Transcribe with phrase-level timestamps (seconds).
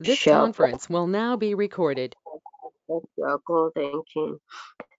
[0.00, 2.16] This conference will now be recorded.
[2.88, 3.04] Thank
[4.16, 4.40] you.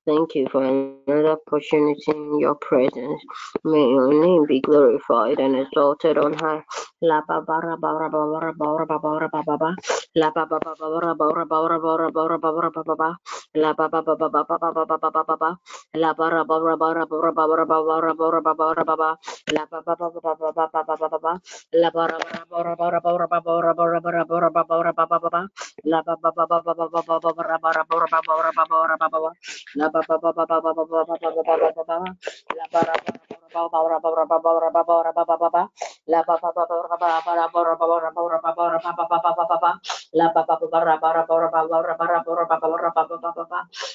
[0.06, 3.22] Thank you for another opportunity in your presence.
[3.64, 6.64] May your name be glorified and exalted on high.
[29.74, 30.01] La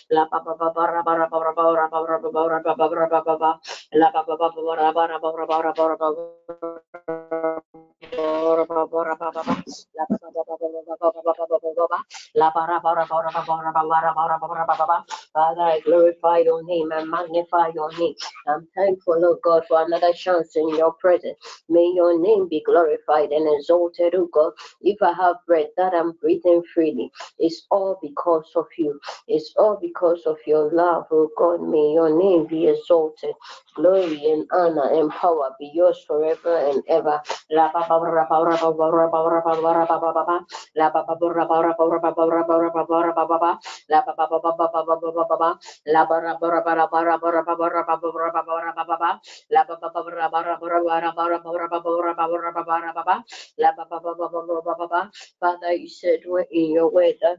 [0.09, 0.31] la
[8.15, 8.43] Father,
[15.63, 18.15] I glorify your name and magnify your name.
[18.49, 21.39] I'm thankful, oh God, for another chance in your presence.
[21.69, 24.53] May your name be glorified and exalted, oh God.
[24.83, 29.01] If I have breath that I'm breathing freely, it's all because of you.
[29.29, 31.63] It's all because of your love, oh God.
[31.63, 33.35] May your name be exalted.
[33.77, 37.21] Glory and honor and power be yours forever and ever.
[55.41, 57.39] Father, you said in your way that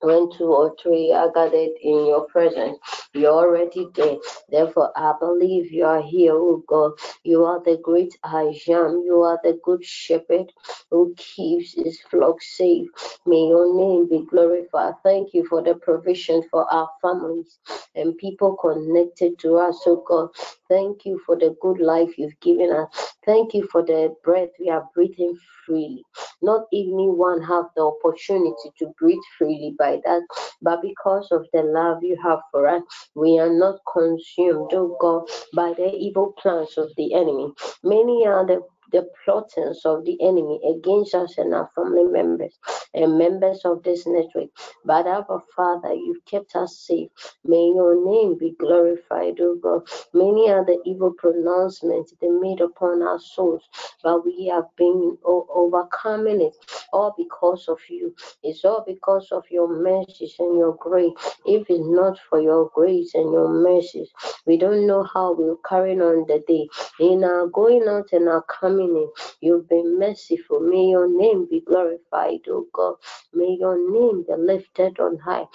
[0.00, 2.78] when two or three are gathered in your presence
[3.14, 4.16] you're already there.
[4.50, 6.92] Therefore, I believe you are here, oh God.
[7.24, 8.54] You are the great I.
[8.66, 10.52] You are the good shepherd
[10.90, 12.88] who keeps his flock safe.
[13.26, 14.94] May your name be glorified.
[15.02, 17.58] Thank you for the provision for our families
[17.94, 20.28] and people connected to us, oh God.
[20.68, 23.14] Thank you for the good life you've given us.
[23.26, 25.36] Thank you for the breath we are breathing
[25.66, 26.04] freely.
[26.42, 30.22] Not even one have the opportunity to breathe freely by that,
[30.62, 32.82] but because of the love you have for us,
[33.14, 37.52] we are not consumed, oh God, by the evil plans of the enemy.
[37.84, 42.58] Many are the the plottings of the enemy against us and our family members
[42.94, 44.50] and members of this network.
[44.84, 47.10] But our Father, you've kept us safe.
[47.44, 49.82] May your name be glorified, O God.
[50.12, 53.62] Many are the evil pronouncements they made upon our souls,
[54.02, 56.56] but we have been overcoming it
[56.92, 58.14] all because of you.
[58.42, 61.12] It's all because of your mercies and your grace.
[61.44, 64.10] If it's not for your grace and your mercies,
[64.46, 66.68] we don't know how we'll carry on the day.
[67.00, 69.06] In our going out and our coming family.
[69.40, 70.60] You've been merciful.
[70.60, 72.96] May your name be glorified, O God.
[73.34, 75.46] May your name be lifted on high.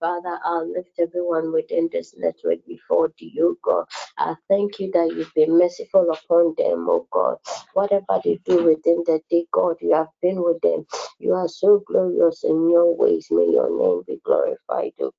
[0.00, 3.86] Father, I lift everyone within this network before you, God.
[4.18, 7.38] I thank you that you've been merciful upon them, oh God.
[7.74, 10.86] Whatever they do within the day, God, you have been with them.
[11.18, 13.28] You are so glorious in your ways.
[13.30, 15.12] May your name be glorified, oh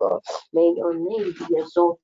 [0.00, 0.20] God.
[0.52, 2.03] May your name be exalted.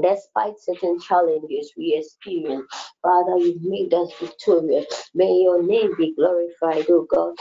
[0.00, 5.10] Despite certain challenges we experience, Father, you've made us victorious.
[5.14, 7.34] May your name be glorified, O God.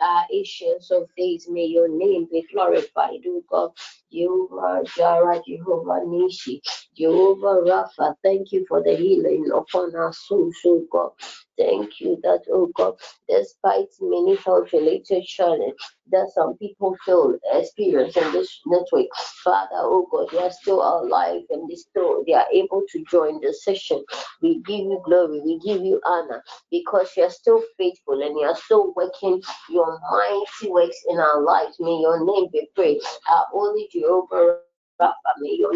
[0.00, 3.72] Uh, ancients of days, may your name be glorified, O God.
[4.10, 6.60] You Jehovah Jireh, Jehovah Nissi,
[6.96, 11.12] Jehovah Rapha, thank you for the healing upon our souls, O God.
[11.58, 12.96] Thank you that, oh God,
[13.28, 15.74] despite many health related challenges
[16.10, 19.06] that some people feel experience in this network,
[19.42, 23.40] Father, oh God, they are still alive and they still they are able to join
[23.40, 24.04] the session.
[24.42, 28.46] We give you glory, we give you honor because you are still faithful and you
[28.46, 31.76] are still working your mighty works in our lives.
[31.80, 33.06] May your name be praised.
[33.30, 34.58] Our only Jehovah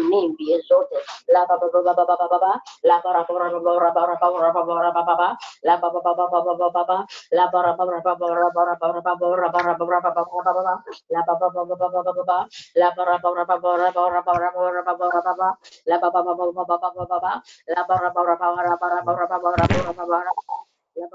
[0.09, 1.03] name be exalted.
[1.29, 2.53] La ba ba ba ba ba ba ba ba ba.
[2.83, 5.15] La ba ra ba ra ba ra ba ra ba ra ba ra ba ba
[5.15, 5.29] ba.
[5.63, 6.97] La ba ba ba ba ba ba ba ba ba.
[7.33, 9.49] La ba ra ba ra ba ba ra ba ra ba ra ba ba ra
[9.49, 10.75] ba ra ba ra ba ba ba ba ba.
[11.11, 12.37] La ba ba ba ba ba ba ba ba ba.
[12.75, 14.93] La ba ra ba ra ba ba ra ba ra ba ra ba ra ba
[14.97, 15.49] ba ba ba
[15.87, 17.33] La ba ba ba ba ba ba ba ba ba
[17.69, 19.49] La ba ra ba ra ba ra ba ra ba ra ba
[19.85, 21.09] ra ba ra ba Yes,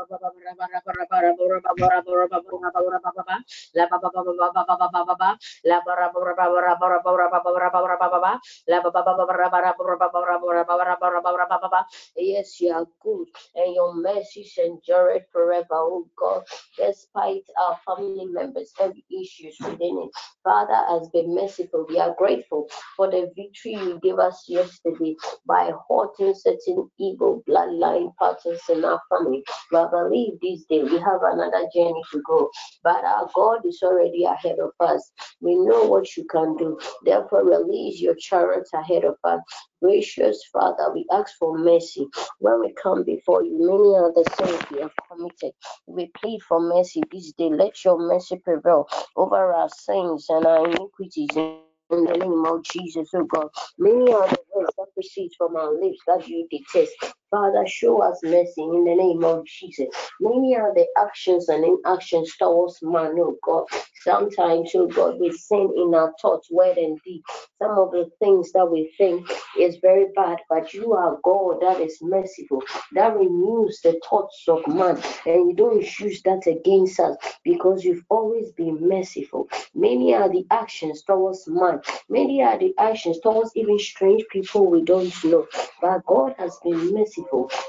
[12.61, 16.43] you are good, and your mercies endure forever, oh God,
[16.79, 20.11] despite our family members' heavy issues within it.
[20.44, 21.87] Father has been merciful.
[21.88, 28.12] We are grateful for the victory you gave us yesterday by halting certain evil bloodline
[28.20, 29.44] patterns in our family.
[29.70, 32.50] But believe this day we have another journey to go.
[32.84, 35.12] But our God is already ahead of us.
[35.40, 36.78] We know what you can do.
[37.04, 39.40] Therefore, release your chariots ahead of us.
[39.82, 42.06] Gracious Father, we ask for mercy.
[42.38, 45.52] When we come before you, many other sins we have committed.
[45.86, 47.50] We plead for mercy this day.
[47.50, 51.30] Let your mercy prevail over our sins and our iniquities.
[51.36, 53.48] In the name of Jesus, oh God.
[53.78, 56.92] Many are the words that proceed from our lips that you detest.
[57.31, 59.88] Father, show us mercy in the name of Jesus.
[60.20, 63.67] Many are the actions and inactions towards man, oh God.
[64.02, 67.23] Sometimes, oh God, we sin in our thoughts, word, and deed.
[67.61, 69.28] Some of the things that we think
[69.58, 72.62] is very bad, but you are God that is merciful,
[72.93, 78.05] that renews the thoughts of man, and you don't use that against us because you've
[78.11, 79.49] always been merciful.
[79.75, 84.82] Many are the actions towards man, many are the actions towards even strange people we
[84.82, 85.46] don't know,
[85.81, 87.15] but God has been merciful,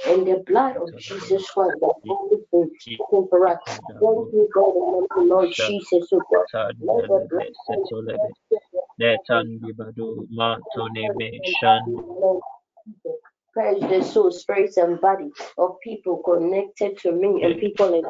[0.07, 3.57] and the blood of Jesus Christ always been speaking for us.
[3.67, 6.45] Thank you, God, and Lord Jesus, oh God.
[6.81, 7.53] Let the blood
[13.53, 18.03] Purge the soul, spirit, and body of people connected to me and people in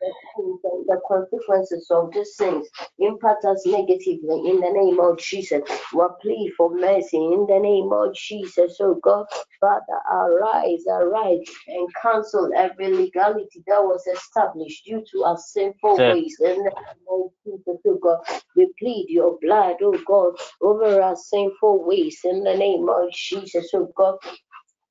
[0.00, 2.68] The consequences of these things
[2.98, 5.62] impact us negatively in the name of Jesus.
[5.94, 8.78] We plead for mercy in the name of Jesus.
[8.80, 9.26] Oh God,
[9.60, 16.36] Father, arise, arise, and cancel every legality that was established due to our sinful ways.
[16.40, 18.20] In the name of Jesus, oh God,
[18.56, 22.20] we plead your blood, oh God, over our sinful ways.
[22.24, 24.16] In the name of Jesus, oh God,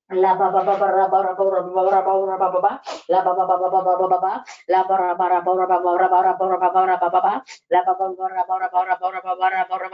[0.09, 2.49] La ba ba ba ba ra ba ra ba ra ba ra ba ra ba
[2.53, 5.13] ba ba la ba ba ba ba ba ba ba ba ba la ba ra
[5.17, 7.43] ba ra ba ra ba ra ba ra ba ra ba ra ba ba ba
[7.71, 9.88] la ba ba ba ra ba ra ba ra ba ra ba ra ba ra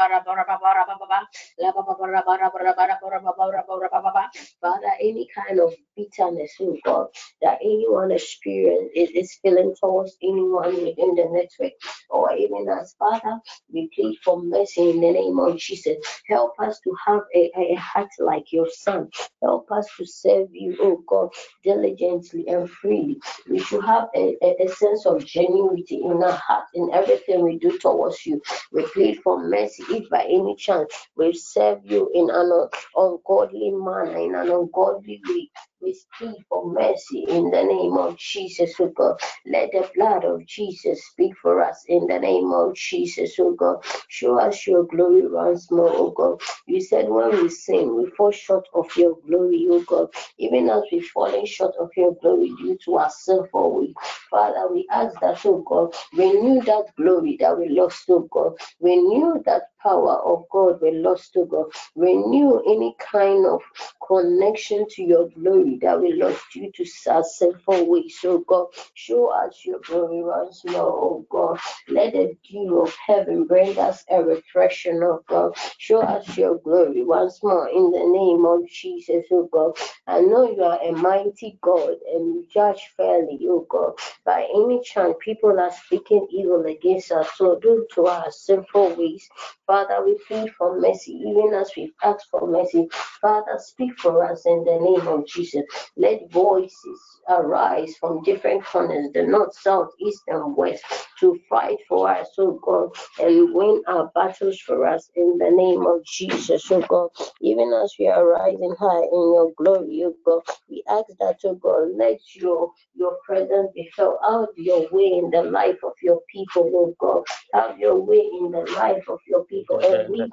[4.61, 7.07] Father any kind of bitterness oh God
[7.41, 11.73] that anyone experience is, is feeling towards anyone within the network
[12.09, 13.39] or even as Father
[13.73, 15.97] we plead for mercy in the name of Jesus
[16.27, 19.09] help us to have a, a heart like your son
[19.43, 21.29] help us to serve you, oh God,
[21.63, 23.17] diligently and freely.
[23.49, 27.57] We should have a, a, a sense of genuinity in our heart in everything we
[27.59, 28.41] do towards you.
[28.71, 34.17] We plead for mercy if by any chance we serve you in an ungodly manner,
[34.17, 35.49] in an ungodly way.
[35.85, 39.19] We plead for mercy in the name of Jesus, oh God.
[39.45, 43.85] Let the blood of Jesus speak for us in the name of Jesus, oh God.
[44.09, 46.41] Show us your glory once more, oh God.
[46.67, 50.09] You said when we sin, we fall short of your glory, oh God.
[50.39, 53.93] Even as we've fallen short of your glory due to our sinful way.
[54.31, 58.55] Father, we ask that, oh God, renew that glory that we lost, oh God.
[58.81, 61.67] Renew that power of God we lost, oh God.
[61.95, 63.61] Renew any kind of
[64.07, 68.67] connection to your glory that we lost due to our sinful ways, oh God.
[68.95, 71.59] Show us your glory once more, oh God.
[71.89, 75.53] Let the dew of heaven bring us a refreshing, oh God.
[75.77, 79.73] Show us your glory once more in the name of Jesus, oh God.
[80.07, 83.93] I know you are a mighty God and you judge fairly, oh God.
[84.25, 89.27] By any chance, people are speaking evil against us, so due to our sinful ways.
[89.67, 92.87] Father, we plead for mercy, even as we've asked for mercy.
[93.21, 95.64] Father, speak for us in the name of Jesus.
[95.97, 100.83] Let voices arise from different corners, the north, south, east, and west,
[101.19, 105.85] to fight for us, oh God, and win our battles for us in the name
[105.85, 107.09] of Jesus, oh God.
[107.41, 111.55] Even as we are rising high in your glory, oh God, we ask that, oh
[111.55, 114.17] God, let your your presence be felt.
[114.27, 117.23] Have your way in the life of your people, oh God.
[117.53, 119.79] Have your way in the life of your people.
[119.79, 120.29] And we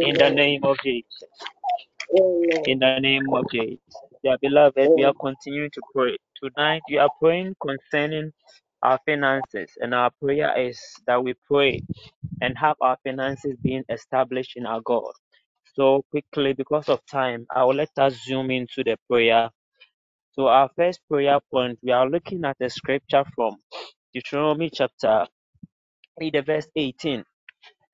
[0.00, 1.30] in the name of Jesus.
[2.66, 3.80] In the name of Jesus.
[4.24, 6.16] Dear beloved, we are continuing to pray.
[6.42, 8.32] Tonight we are praying concerning
[8.82, 11.82] our finances, and our prayer is that we pray
[12.42, 15.12] and have our finances being established in our God.
[15.76, 19.50] So quickly, because of time, I will let us zoom into the prayer.
[20.32, 23.56] So our first prayer point, we are looking at the scripture from
[24.14, 25.26] Deuteronomy chapter
[26.20, 27.24] 8, verse 18.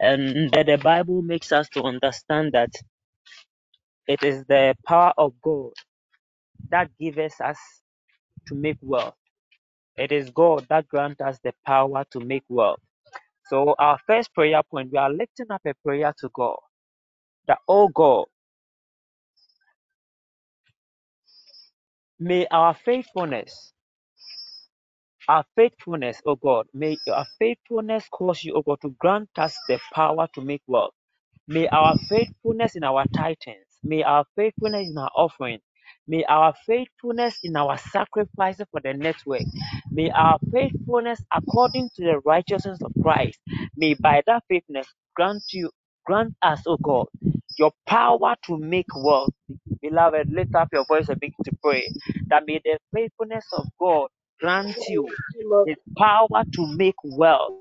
[0.00, 2.70] And that the Bible makes us to understand that
[4.08, 5.72] it is the power of God
[6.70, 7.58] that gives us
[8.48, 9.14] to make wealth.
[9.96, 12.80] It is God that grants us the power to make wealth.
[13.46, 16.58] So our first prayer point, we are lifting up a prayer to God
[17.48, 18.26] that, oh God,
[22.20, 23.72] may our faithfulness,
[25.28, 29.80] our faithfulness, oh God, may our faithfulness cause you, oh God, to grant us the
[29.94, 30.94] power to make wealth.
[31.46, 35.58] May our faithfulness in our tithes, may our faithfulness in our offering,
[36.08, 39.42] may our faithfulness in our sacrifices for the network,
[39.92, 43.38] may our faithfulness according to the righteousness of Christ,
[43.76, 45.70] may by that faithfulness grant you,
[46.06, 47.08] grant us, O God,
[47.58, 49.34] your power to make wealth.
[49.82, 51.88] Beloved, lift up your voice and begin to pray
[52.28, 54.08] that may the faithfulness of God
[54.40, 55.16] grant you
[55.64, 57.52] the power to make wealth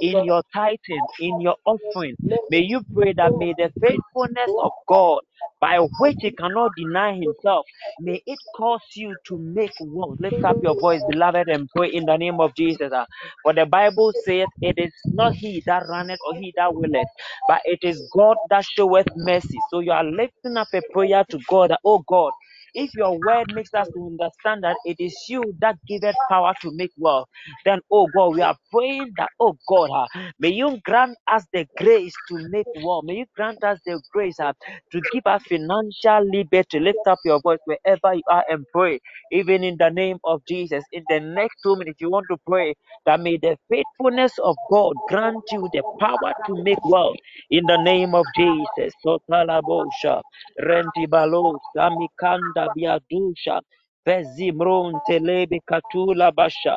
[0.00, 2.16] in your tithing, in your offering.
[2.50, 5.20] May you pray that may the faithfulness of God,
[5.60, 7.66] by which he cannot deny himself,
[7.98, 10.18] may it cause you to make wealth.
[10.20, 12.90] Lift up your voice, beloved, and pray in the name of Jesus.
[12.94, 13.06] ah.
[13.42, 17.08] For the Bible says, It is not he that runneth or he that willeth,
[17.48, 19.62] but it is God that showeth mercy.
[19.68, 22.34] So you are lifting up a prayer to God, that, oh God,
[22.76, 26.72] if your word makes us to understand that it is you that giveth power to
[26.74, 27.28] make wealth,
[27.66, 30.08] then, oh God, we are praying that, oh God, ah,
[30.40, 33.04] may you grant us the grace to make wealth.
[33.06, 34.54] May you grant us the grace ah,
[34.92, 36.80] to give us financial liberty.
[36.80, 39.00] Lift up your voice wherever you are and pray,
[39.32, 40.84] even in the name of Jesus.
[40.92, 42.74] In the next two minutes, you want to pray
[43.06, 47.18] that may the faithfulness of God grant you the power to make wealth
[47.50, 48.94] in the name of Jesus.
[49.06, 50.22] Sotalabosha,
[50.60, 53.60] Rentibalo, Samikanda Biadusha,
[54.06, 56.76] Vezimron Telebe Katula Basha,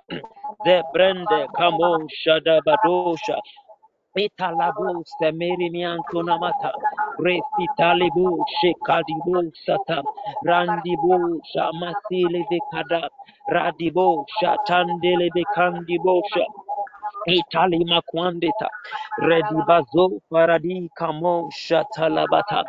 [0.66, 3.38] De Brende Kamo Shadabadosha,
[4.18, 6.72] Italabu Semiri Miantonamata,
[7.20, 10.04] Refitalibu Shekadibu Sata,
[10.46, 13.10] Randibu Shamasili Vikada,
[13.50, 16.22] Radibo Shatandele Vikandibo
[17.26, 18.70] Itali makwandita
[19.18, 22.66] redibazo faradi kamo shatalabata.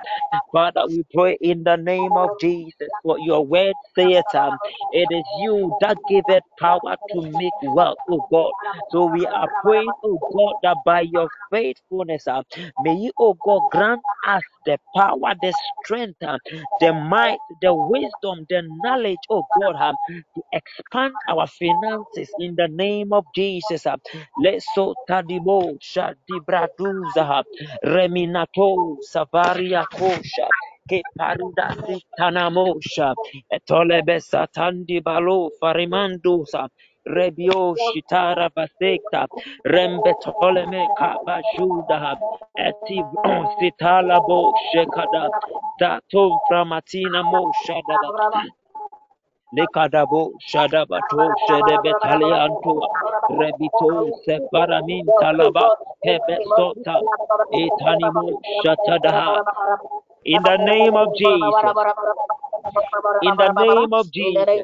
[0.52, 2.90] Father, we pray in the name of Jesus.
[3.02, 4.61] For your word saith, um,
[4.92, 8.52] it is you that giveth power to make wealth, oh God.
[8.90, 12.45] So we are praying, oh God, that by your faithfulness, uh,
[12.78, 15.52] may you, oh God, grant us the power, the
[15.83, 16.38] strength, uh,
[16.80, 19.99] the might, the wisdom, the knowledge, oh God, um,
[20.37, 23.87] to expand our finances in the name of Jesus.
[23.88, 23.97] uh.
[24.42, 27.44] Leso tadibo shadibraduza.
[27.85, 30.49] Reminato savaria kosha.
[30.90, 33.16] Ke paruda sitanamosha.
[33.52, 36.68] Etolebe satandi balo farimandusa.
[37.06, 39.28] Rebio shitara basekta
[39.66, 42.16] rembetoleme kabashuda
[42.56, 42.99] eti
[43.59, 45.30] sitala bo shekada.
[45.80, 48.12] Dato framatina mo shadaba
[49.57, 52.88] Lekadabo Shadabato Shedebetaliantua
[53.30, 55.71] Rebito Separamin Talaba
[56.07, 57.02] Hebesota
[57.54, 59.40] Etanimo Shatadaha.
[60.25, 61.76] In the name of Jesus.
[63.21, 64.62] In the name of Jesus.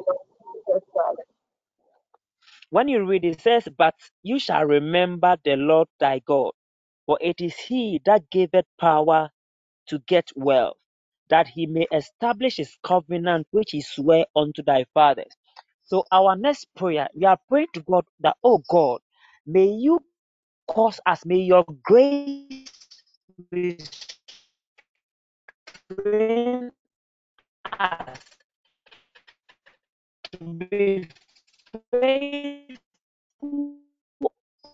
[2.69, 6.51] When you read it says, But you shall remember the Lord thy God,
[7.05, 9.29] for it is he that giveth power
[9.89, 10.77] to get wealth,
[11.29, 15.31] that he may establish his covenant which he sware unto thy fathers.
[15.85, 19.01] So our next prayer, we are praying to God that, oh God,
[19.47, 20.01] may you
[20.67, 22.67] cause us, may your grace
[23.51, 23.91] restrain
[27.79, 28.19] us
[30.33, 30.39] to
[30.71, 31.09] be
[31.91, 32.79] faithful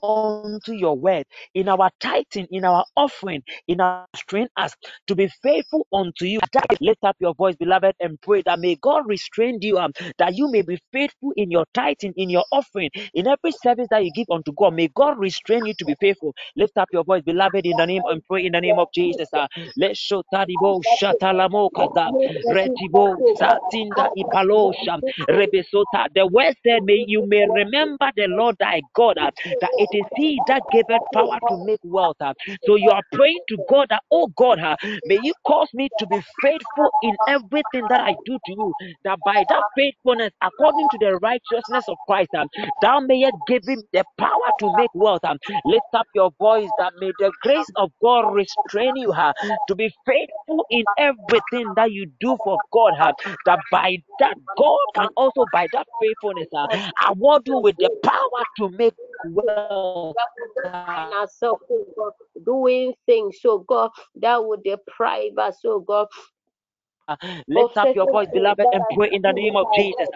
[0.03, 4.75] unto your word in our tithing, in our offering, in our strain us
[5.07, 6.39] to be faithful unto you.
[6.81, 10.51] Lift up your voice, beloved, and pray that may God restrain you, um, that you
[10.51, 14.27] may be faithful in your tithing, in your offering, in every service that you give
[14.31, 14.75] unto God.
[14.75, 16.35] May God restrain you to be faithful.
[16.57, 19.29] Lift up your voice, beloved, in the name and pray in the name of Jesus.
[19.33, 22.11] Uh, let shotaribo shatalamo kaza
[22.49, 26.07] retibo satinda ipalosha rebesota.
[26.15, 29.31] The word said, May you may remember the Lord thy God, uh,
[29.61, 32.17] that it is He that giveth power to make wealth.
[32.21, 32.33] uh.
[32.63, 36.07] So you are praying to God that, oh God, uh, may you cause me to
[36.07, 40.99] be faithful in everything that I do to you, that by that faithfulness, according to
[40.99, 42.45] the righteousness of Christ, uh,
[42.81, 45.21] thou mayest give him the power to make wealth.
[45.23, 45.35] uh.
[45.65, 49.33] Lift up your voice that may the grace of God restrain you uh,
[49.67, 52.95] to be faithful in everything that you do for God.
[53.45, 56.47] that by that God can also by that faithfulness
[57.09, 58.93] award you with the power to make
[60.65, 61.13] uh.
[61.13, 62.11] ourselves, oh God,
[62.45, 66.07] doing things, so God, that would deprive us, oh God,
[67.47, 70.07] Lift up your voice, beloved, and pray in the name of Jesus.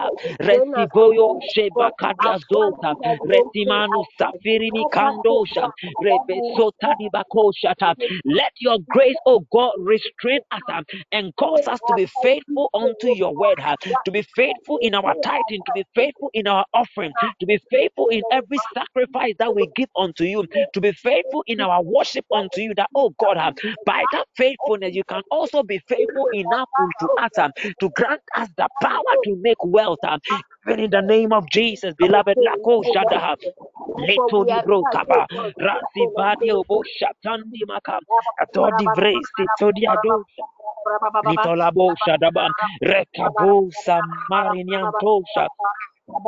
[0.00, 0.12] God,
[8.24, 9.18] let your grace.
[9.26, 13.76] Oh God, restrain us um, and cause us to be faithful unto your word, uh,
[14.04, 18.08] to be faithful in our tithing, to be faithful in our offering, to be faithful
[18.08, 22.62] in every sacrifice that we give unto you, to be faithful in our worship unto
[22.62, 22.74] you.
[22.76, 23.52] That, oh God, uh,
[23.86, 28.48] by that faithfulness, you can also be faithful enough unto us um, to grant us
[28.56, 30.04] the power to make wealth.
[30.04, 33.36] um, Even in the name of Jesus, beloved, Lako Shadaha.
[34.14, 36.50] For Leto we di are bro touched, kaba God, to be rasi full of vadi
[36.50, 36.60] faith.
[36.60, 38.02] obo shatandi makam
[38.42, 40.46] atodi vre sitodi adosha
[41.28, 42.50] litolabo shadaba
[42.82, 45.91] rekabo samariniantosha Divarusi Baragoshe, Rebeso Tadiadoshada.
[46.08, 46.18] Let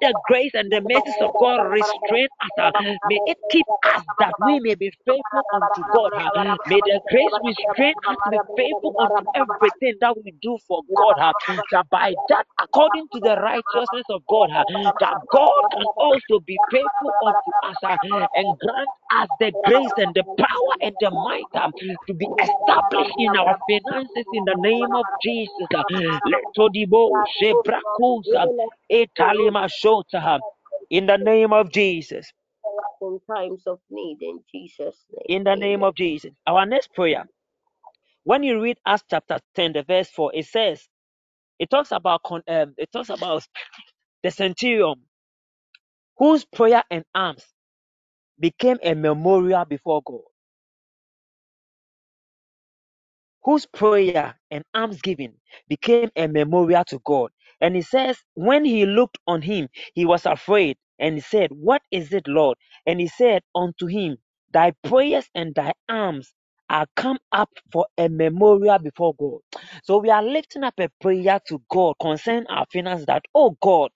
[0.00, 2.50] the grace and the mercies of God restrain us.
[2.58, 2.72] uh,
[3.04, 6.12] May it keep us that we may be faithful unto God.
[6.14, 6.30] uh.
[6.66, 11.18] May the grace restrain us to be faithful unto everything that we do for God.
[11.20, 11.34] uh,
[11.72, 14.50] That by that, according to the righteousness of God,
[15.00, 17.78] that God can also be faithful unto us
[18.34, 21.72] and grant us the grace and the power and the might um,
[22.08, 25.68] to be established in our finances in the name of Jesus.
[26.26, 28.48] Letodibo shebrakusa
[28.92, 30.42] etalima shota,
[30.90, 32.32] In the name of Jesus.
[33.02, 35.56] in times of need in Jesus' In the name.
[35.56, 36.32] name of Jesus.
[36.46, 37.26] Our next prayer.
[38.24, 40.86] When you read Acts chapter 10, the verse 4, it says,
[41.58, 43.44] it talks about con- um, it talks about
[44.22, 44.96] the centurion
[46.18, 47.44] whose prayer and alms
[48.40, 50.22] became a memorial before God.
[53.46, 55.34] Whose prayer and almsgiving
[55.68, 57.30] became a memorial to God.
[57.62, 61.82] And he says, when he looked on him, he was afraid and he said, What
[61.92, 62.58] is it, Lord?
[62.86, 64.18] And he said unto him,
[64.52, 66.34] Thy prayers and thy alms
[66.70, 69.40] are come up for a memorial before God.
[69.84, 73.90] So we are lifting up a prayer to God concerning our finances that, oh God,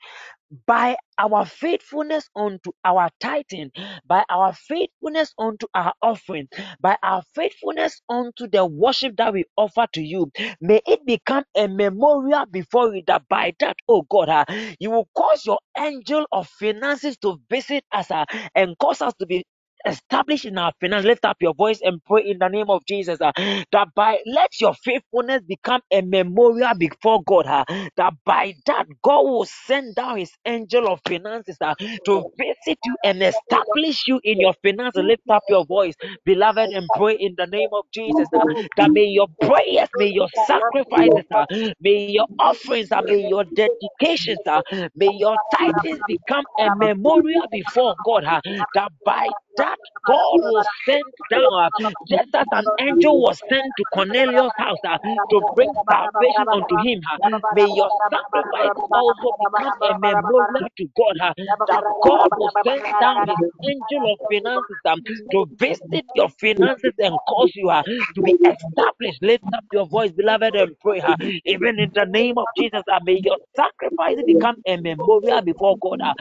[0.67, 3.71] by our faithfulness unto our tithing,
[4.07, 6.49] by our faithfulness unto our offering,
[6.81, 11.69] by our faithfulness unto the worship that we offer to you, may it become a
[11.69, 14.45] memorial before you that by that, oh God, uh,
[14.81, 19.27] you will cause your angel of finances to visit us uh, and cause us to
[19.27, 19.45] be
[19.87, 21.05] established in our finance.
[21.07, 23.21] Lift up your voice and pray in the name of Jesus.
[23.21, 23.33] uh,
[23.73, 27.47] that by let your faithfulness become a memorial before God.
[27.47, 27.65] uh,
[27.97, 31.75] that by that God will send down his angel of finances uh,
[32.07, 35.05] to visit you and establish you in your finances.
[35.05, 38.29] Lift up your voice, beloved, and pray in the name of Jesus.
[38.35, 41.47] uh, that may your prayers, may your sacrifices, uh,
[41.81, 44.63] may your offerings, uh, may your dedications, uh,
[44.95, 48.25] may your tithes become a memorial before God.
[48.25, 48.41] uh,
[48.75, 51.71] that by that God will send down,
[52.09, 54.99] just as an angel was sent to Cornelius' house uh,
[55.31, 57.01] to bring salvation unto him.
[57.13, 57.19] uh,
[57.51, 61.17] may your sacrifice also become a memorial to God.
[61.31, 61.35] uh,
[61.69, 67.19] that God will send down his angel of finances um, to visit your finances and
[67.29, 67.71] cause you
[68.17, 69.23] to be established.
[69.23, 71.03] Lift up your voice, beloved, and pray.
[71.47, 76.01] even in the name of Jesus, may your sacrifice become a memorial before God.
[76.03, 76.15] Uh,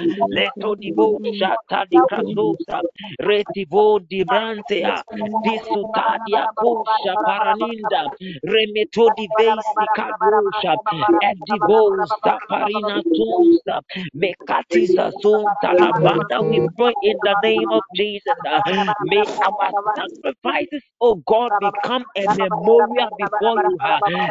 [3.19, 5.03] Retivo di brantea
[5.41, 8.11] disutadia kosha paraninda
[8.43, 10.77] remeto di vesi kadosha
[11.19, 13.81] edivosa parina tunsa
[14.13, 18.37] mekatiza zonta labanda we pray in the name of Jesus.
[19.01, 23.77] May our sacrifices oh God become a memorial before you.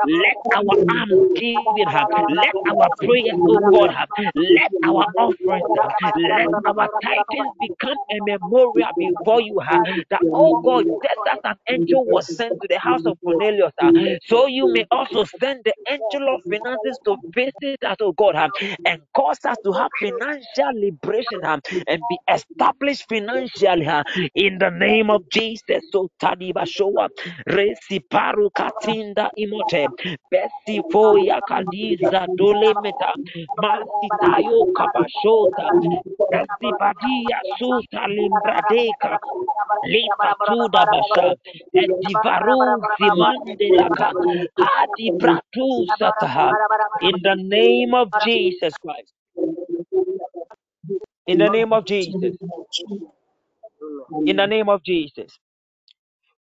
[0.05, 1.91] Let our arms give it.
[2.29, 5.91] Let our prayers oh God uh, let our offerings uh,
[6.37, 11.57] let our titles become a memorial before you uh, that oh God just as an
[11.69, 13.93] angel was sent to the house of Cornelius uh,
[14.25, 18.51] so you may also send the angel of finances to visit us oh God uh,
[18.87, 24.71] and cause us to have financial liberation uh, and be established financially uh, in the
[24.71, 25.83] name of Jesus.
[25.93, 27.09] So Tadiba Showa
[27.49, 29.89] Resiparu Katinda Imote
[30.33, 33.15] Besifoya Kadiza Dolemeta
[33.59, 35.73] Masitayo Kabashota
[36.35, 38.07] Esibadia Suta
[43.01, 44.13] Zimandelaka
[44.61, 46.57] Adi Bratu Sataha
[47.01, 49.13] in the name of Jesus Christ.
[51.27, 52.37] In the name of Jesus.
[54.27, 55.39] In the name of Jesus.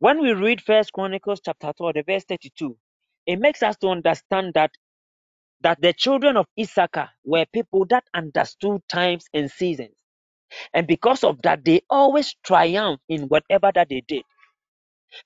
[0.00, 2.76] When we read First Chronicles chapter 12, the verse 32,
[3.26, 4.72] it makes us to understand that
[5.62, 9.94] that the children of Issachar were people that understood times and seasons.
[10.74, 14.22] And because of that, they always triumph in whatever that they did.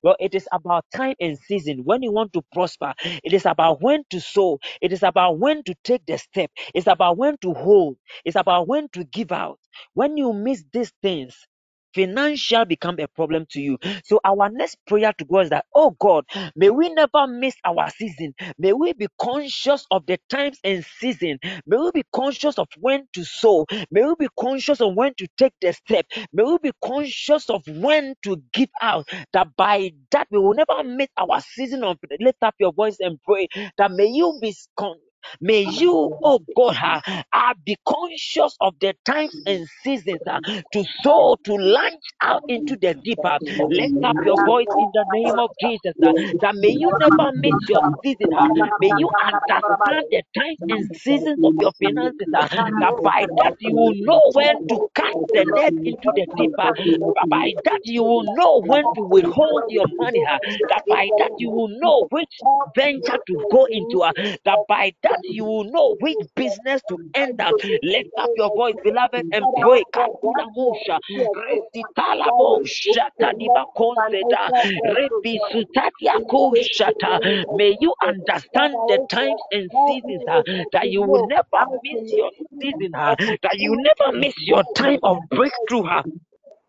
[0.03, 1.83] Well, it is about time and season.
[1.85, 4.61] When you want to prosper, it is about when to sow.
[4.83, 6.51] It is about when to take the step.
[6.75, 7.99] It's about when to hold.
[8.25, 9.61] It's about when to give out.
[9.95, 11.37] When you miss these things,
[11.94, 13.78] financial become a problem to you.
[14.05, 16.24] So our next prayer to God is that, oh God,
[16.57, 18.35] may we never miss our season.
[18.59, 21.38] May we be conscious of the times and season.
[21.66, 23.66] May we be conscious of when to sow.
[23.90, 26.07] May we be conscious of when to take the step.
[26.33, 29.09] May we be conscious of when to give out.
[29.35, 33.18] That by that we will never miss our season of lift up your voice and
[33.24, 33.48] pray.
[33.78, 34.98] That may you be con-
[35.41, 36.77] May you, oh God,
[37.33, 40.21] uh, be conscious of the times and seasons
[40.73, 43.39] to sow, to launch out into the deeper.
[43.71, 45.95] Lift up your voice in the name of Jesus.
[46.01, 48.29] that may you never miss your season.
[48.81, 52.29] may you understand the times and seasons of your finances.
[52.35, 56.73] uh, that by that you will know when to cast the net into the deeper.
[57.31, 60.23] By that you will know when to withhold your money.
[60.69, 62.43] that by that you will know which
[62.77, 64.01] venture to go into.
[64.45, 67.53] that by that you will know which business to enter.
[67.83, 69.85] Lift up your voice, beloved, and pray.
[69.94, 71.01] Kaduna musha,
[71.35, 74.51] resitala bo shata diba konseta,
[74.85, 77.20] rebi sutatia ko shata.
[77.51, 82.92] May you understand the times and seasons uh, that you will never miss your season,
[82.94, 85.87] uh, that you never miss your time of breakthrough.
[85.88, 86.03] uh,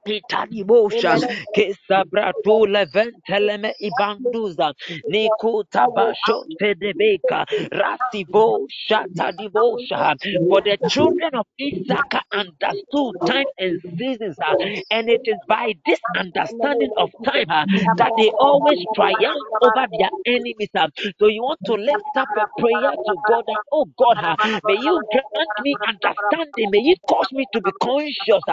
[0.08, 1.20] Itanibosha
[1.54, 4.74] kesabrato leventeleme ibanduza
[5.08, 10.16] nikuta basho tedebeka rasivo shatadibosha
[10.50, 14.56] for the children of Issachar understood time and seasons uh,
[14.92, 17.66] and it is by this understanding of time uh,
[17.98, 20.88] that they always triumph over their enemies uh.
[21.20, 24.18] so you want to lift up a prayer to God that oh God
[24.66, 26.70] may you grant me understanding.
[26.72, 28.44] May you cause me to be conscious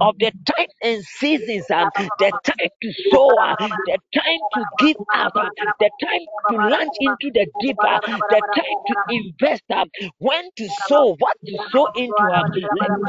[0.00, 3.56] of the times and seasons, um, the time to sow, uh,
[3.86, 8.78] the time to give out, uh, the time to launch into the deeper, the time
[8.86, 9.84] to invest, uh,
[10.18, 12.30] when to sow, what to sow into.
[12.32, 12.42] Uh,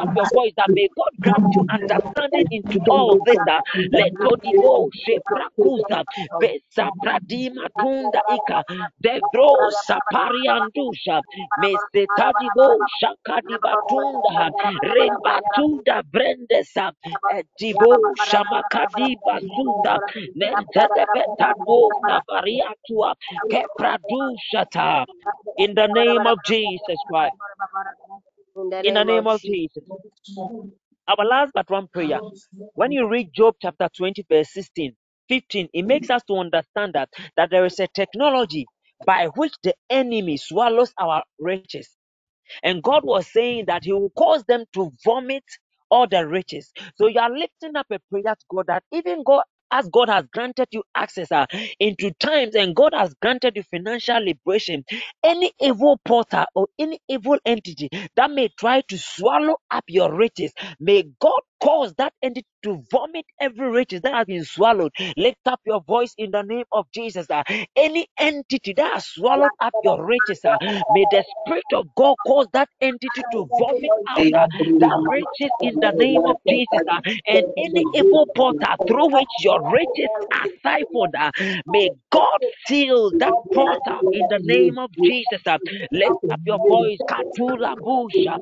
[0.01, 3.39] up your voice that may God grant you understanding into all this.
[3.49, 6.03] Uh, let Todibo Sheprakusa
[6.39, 8.63] Besa Pradima Tunda Ika
[9.03, 11.21] Devro Sapariandusha
[11.57, 14.51] Mesetadibo Shakadibatunda
[14.83, 16.93] Rembatuda Brendesa
[17.79, 19.17] Divo Shamakadi
[20.37, 23.15] Nentelebetano Navariatua
[23.51, 25.05] Kepradushata
[25.57, 27.35] in the name of Jesus Christ.
[28.83, 29.83] In the name of Jesus.
[31.07, 32.21] Our last but one prayer.
[32.75, 34.95] When you read Job chapter 20, verse 16,
[35.29, 38.69] 15, it makes us to understand that, that there is a technology
[39.05, 41.89] by which the enemy swallows our riches.
[42.63, 45.43] And God was saying that He will cause them to vomit
[45.91, 46.71] all the riches.
[46.95, 50.25] So you are lifting up a prayer to God that even God, as God has
[50.33, 51.45] granted you access uh,
[51.79, 54.85] into times and God has granted you financial liberation,
[55.23, 60.53] any evil porter or any evil entity that may try to swallow up your riches,
[60.79, 64.91] may God cause that entity to vomit every riches that has been swallowed.
[65.17, 67.27] Lift up your voice in the name of Jesus.
[67.31, 67.43] ah.
[67.75, 72.47] Any entity that has swallowed up your riches, ah, may the Spirit of God cause
[72.53, 74.47] that entity to vomit out ah,
[74.79, 76.81] that riches in the name of Jesus.
[76.89, 77.01] ah.
[77.27, 81.31] And any evil portal through which your riches are siphoned, ah,
[81.65, 85.41] may God seal that portal in the name of Jesus.
[85.47, 85.59] ah.
[85.91, 86.99] Lift up your voice.
[87.09, 88.39] Katula busha.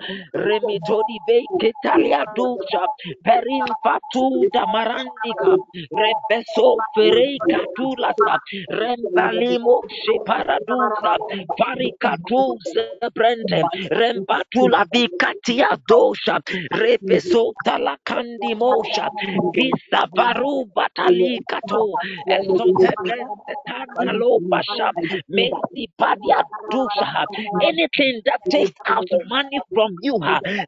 [1.62, 2.88] Ketalia dusha.
[3.24, 5.58] Perin fatuda marandika.
[5.92, 8.40] Rebeso ferei katulasa.
[8.72, 11.18] Rembalimo separadusa.
[11.60, 13.66] Farikatusa brente.
[13.92, 16.40] Rembatula vikatia dosha.
[16.74, 19.10] Rebeso talakandi mosha.
[19.54, 21.98] Visa varu batali kato.
[22.28, 24.92] Esote brente tandalo basha.
[25.30, 27.26] Mesi padia dusha.
[27.62, 30.16] Anything that takes out money from you,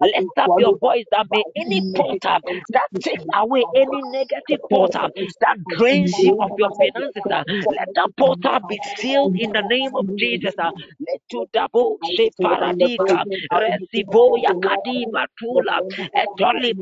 [0.01, 2.26] lift up your voice that may any porter
[2.73, 5.09] that takes away any negative porter
[5.41, 10.05] that drains you of your finances, let that porter be sealed in the name of
[10.17, 10.53] Jesus.
[10.57, 15.81] Let to double she paradika resivo yakadiba tula
[16.15, 16.73] etoli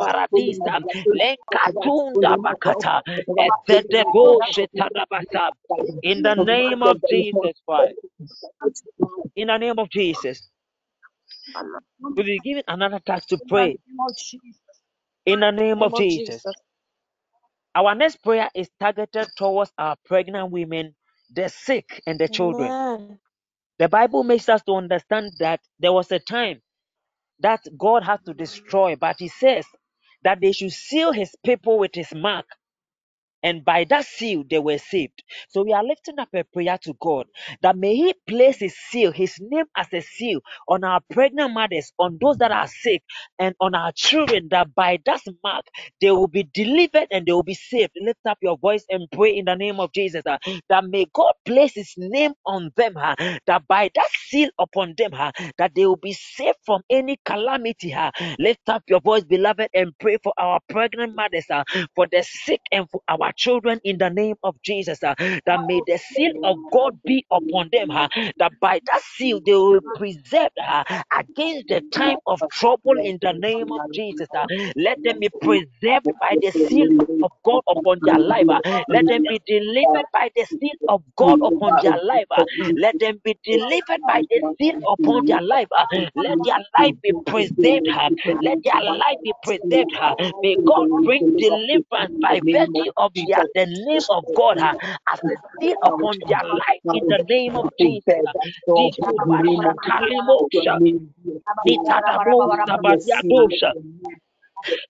[0.01, 0.81] baradisa
[1.19, 3.03] lenkatunda bakata
[3.39, 4.41] etedebo
[6.03, 7.97] in the name of Jesus Christ
[9.37, 10.49] in the name of Jesus
[12.17, 13.79] we'll be given another task to pray
[14.33, 14.55] name
[15.27, 16.55] in the name of Jesus Jesus.
[17.75, 20.95] Our next prayer is targeted towards our pregnant women,
[21.35, 22.75] the sick, and the children.
[22.75, 23.19] Amen.
[23.79, 26.63] The Bible makes us to understand that there was a time
[27.41, 29.67] that God had to destroy, but He says
[30.25, 32.47] that they should seal His people with His mark
[33.43, 35.23] and by that seal they were saved.
[35.49, 37.27] So we are lifting up a prayer to God
[37.63, 41.93] that may He place His seal, His name as a seal on our pregnant mothers,
[41.99, 43.03] on those that are sick,
[43.39, 45.67] and on our children, that by that mark
[46.01, 47.93] they will be delivered and they will be saved.
[48.01, 51.35] Lift up your voice and pray in the name of Jesus uh, that may God
[51.45, 53.15] place His name on them, uh,
[53.47, 57.95] that by that seal upon them, uh, that they will be saved from any calamity.
[58.39, 61.47] Lift up your voice, beloved, and pray for our pregnant mothers,
[61.95, 65.03] for the sick, and for our children in the name of Jesus.
[65.05, 65.15] uh,
[65.47, 68.09] that may the seal of God be upon them, uh,
[68.39, 70.85] that by that seal they will preserve uh,
[71.19, 74.29] against the time of trouble in the name of Jesus.
[74.35, 74.47] uh.
[74.77, 76.89] let them be preserved by the seal
[77.23, 78.49] of God upon their life.
[78.49, 78.61] uh.
[78.89, 82.27] let them be delivered by the seal of God upon their life.
[82.33, 82.45] uh.
[82.77, 85.69] let them be delivered by the seal upon their life.
[85.79, 85.87] uh.
[86.17, 87.89] let their life be preserved.
[87.95, 88.11] uh.
[88.43, 89.93] let their life be preserved.
[90.01, 90.15] uh.
[90.43, 94.75] may God bring deliverance by virtue of their, the name of God uh,
[95.13, 98.21] as a seal upon their life in the name of Jesus.
[98.27, 98.35] uh.
[98.77, 100.81] Dikubasha talimosha,
[101.67, 103.75] nitadabosa badiadosha,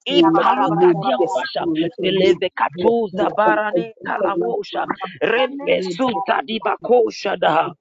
[0.09, 1.67] ipaluka diabasha,
[2.03, 4.87] beleve katuza barani talamosha,
[5.23, 7.75] rembesuta dibakosha daha.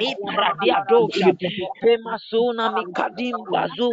[0.00, 1.34] Ipradia dosha,
[1.82, 3.46] pemasuna mikadim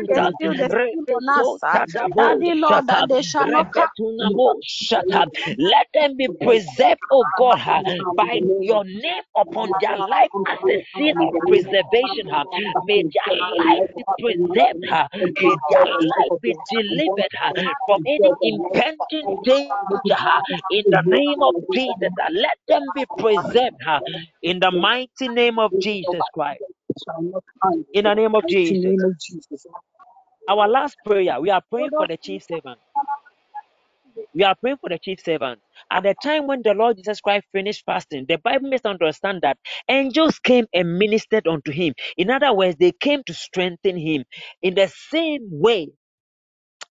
[0.07, 1.61] They bazuta, seal the seal on us, sir.
[1.61, 3.89] rebesota dabo Daddy Lord, shata, that they shall not come.
[3.99, 5.27] rebetuna mo shata.
[5.57, 7.83] Let them be preserved, oh God,
[8.15, 12.25] by your name upon their life as a seal of preservation.
[12.81, 14.79] May their life be preserved.
[15.39, 17.31] May their life be delivered
[17.85, 22.11] from any impending danger in the name of Jesus.
[22.31, 23.81] Let them be preserved
[24.41, 26.61] in the mighty name of Jesus Christ.
[27.93, 28.97] In the name of Jesus.
[30.47, 32.79] Our last prayer, we are praying for the chief servant.
[34.33, 35.59] We are praying for the chief servant.
[35.91, 39.41] At the time when the Lord Jesus Christ finished fasting, the Bible makes us understand
[39.43, 39.57] that
[39.89, 41.93] angels came and ministered unto him.
[42.17, 44.25] In other words, they came to strengthen him.
[44.61, 45.89] In the same way,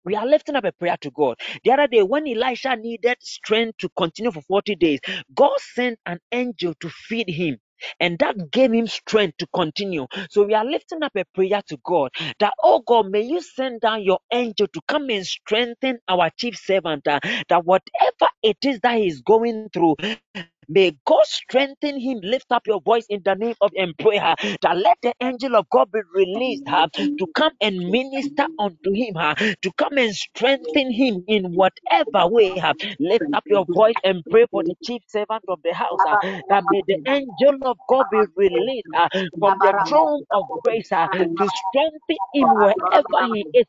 [0.04, 1.36] we are lifting up a prayer to God.
[1.64, 5.00] The other day, when Elisha needed strength to continue for 40 days,
[5.34, 7.58] God sent an angel to feed him.
[8.00, 10.06] And that gave him strength to continue.
[10.30, 12.10] So we are lifting up a prayer to God
[12.40, 16.56] that, oh God, may you send down your angel to come and strengthen our chief
[16.58, 17.06] servant.
[17.08, 19.96] uh, that whatever it is that he's going through,
[20.68, 22.20] May God strengthen him.
[22.22, 23.96] Lift up your voice in the name of and
[24.62, 26.86] that let the angel of God be released her
[27.18, 32.58] to come and minister unto him her to come and strengthen him in whatever way
[32.58, 32.74] her.
[33.00, 36.64] Lift up your voice and pray for the chief servant of the house her, that
[36.68, 41.48] may the angel of God be released her from the throne of grace her, to
[41.50, 43.66] strengthen him wherever he is.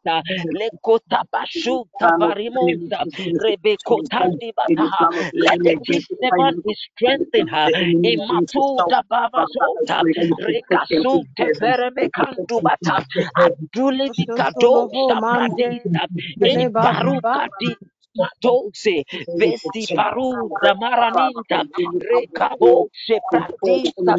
[4.58, 5.08] bataha.
[5.34, 7.72] Let the chief servant be strengthen her.
[8.04, 10.04] Imatuta babazota,
[10.46, 13.04] rekasute veremekandubata,
[13.36, 16.08] aduli mikadosa pradita,
[16.42, 17.78] imbarukati
[18.18, 19.04] Matose,
[19.40, 21.64] Vesti Paruza Maraninta,
[22.02, 24.16] Recabose Pratista,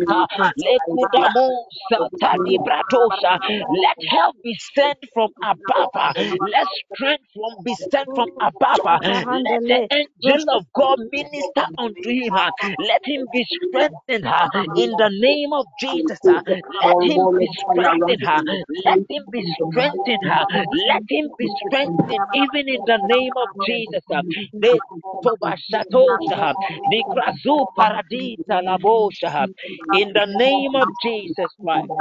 [0.59, 3.39] Lecudamosa, Tadi Bratosa.
[3.69, 5.91] Let help be sent from above.
[6.41, 8.83] Let strength from be sent from above.
[9.31, 12.35] Let the angel of God minister unto him.
[12.79, 14.27] Let him be strengthened
[14.75, 16.21] in the name of Jesus.
[16.25, 18.23] Let him be strengthened.
[18.85, 20.23] Let him be strengthened.
[20.25, 23.86] Let him be strengthened even in the name of Jesus.
[24.13, 24.23] Uh,
[24.55, 24.81] ne
[25.25, 26.57] tobashatosha,
[26.91, 29.49] nikrazu paradita labosha.
[29.93, 31.93] In the name of Jesus Christ.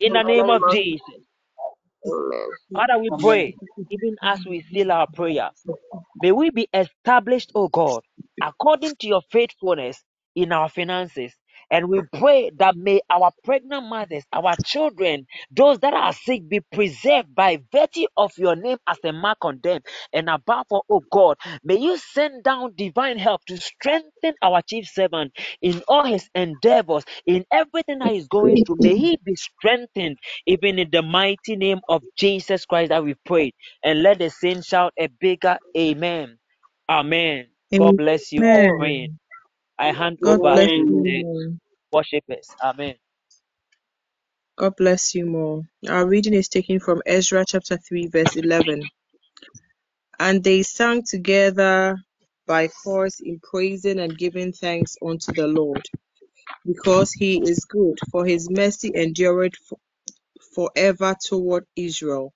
[0.00, 1.22] In the name of Jesus.
[2.74, 3.58] Father, we pray,
[3.90, 5.50] even as we seal our prayer,
[6.22, 8.02] may we be established, O God,
[8.42, 10.02] according to your faithfulness
[10.36, 11.34] in our finances.
[11.74, 16.60] And we pray that may our pregnant mothers, our children, those that are sick be
[16.72, 19.82] preserved by virtue of your name as a mark on them.
[20.14, 24.88] And above all, oh God, may you send down divine help to strengthen our chief
[24.88, 28.78] servant in all his endeavors, in everything that he's going through.
[28.80, 33.52] May he be strengthened, even in the mighty name of Jesus Christ that we pray.
[33.84, 36.38] And let the saints shout a bigger Amen.
[36.90, 37.48] Amen.
[37.78, 39.08] God bless you for praying.
[39.08, 39.20] Amen.
[39.78, 41.24] I hand God over bless you the.
[41.94, 42.56] Worshippers.
[42.64, 42.96] Amen.
[44.56, 45.64] God bless you more.
[45.90, 48.82] Our reading is taken from Ezra chapter 3, verse 11.
[50.20, 51.98] And they sang together
[52.46, 55.84] by force in praising and giving thanks unto the Lord,
[56.66, 59.80] because he is good, for his mercy endureth fo-
[60.54, 62.34] forever toward Israel.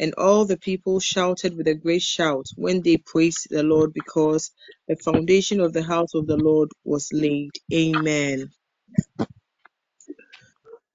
[0.00, 4.52] And all the people shouted with a great shout when they praised the Lord, because
[4.88, 7.52] the foundation of the house of the Lord was laid.
[7.72, 8.50] Amen.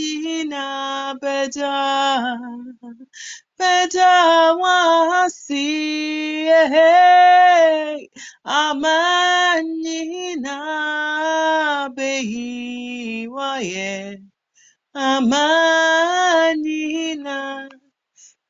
[1.22, 2.71] beda beda
[4.62, 5.66] wasi
[6.48, 8.08] eh,
[8.44, 10.56] amanina
[11.96, 13.90] behiwaye
[14.94, 16.18] amanina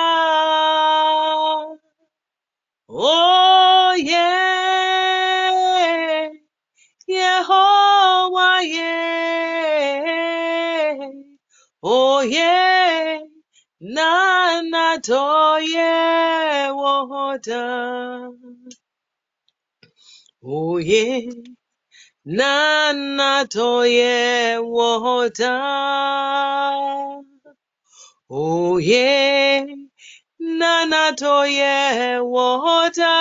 [2.89, 4.29] oye
[7.07, 8.93] Yehovah ye
[11.81, 13.32] oye
[13.91, 15.81] nanatoye
[16.79, 17.63] woda
[20.55, 21.05] oye
[22.37, 24.13] nanatoye
[24.75, 25.53] woda
[28.29, 29.07] oye
[30.59, 31.75] nanatoye
[32.33, 33.15] woda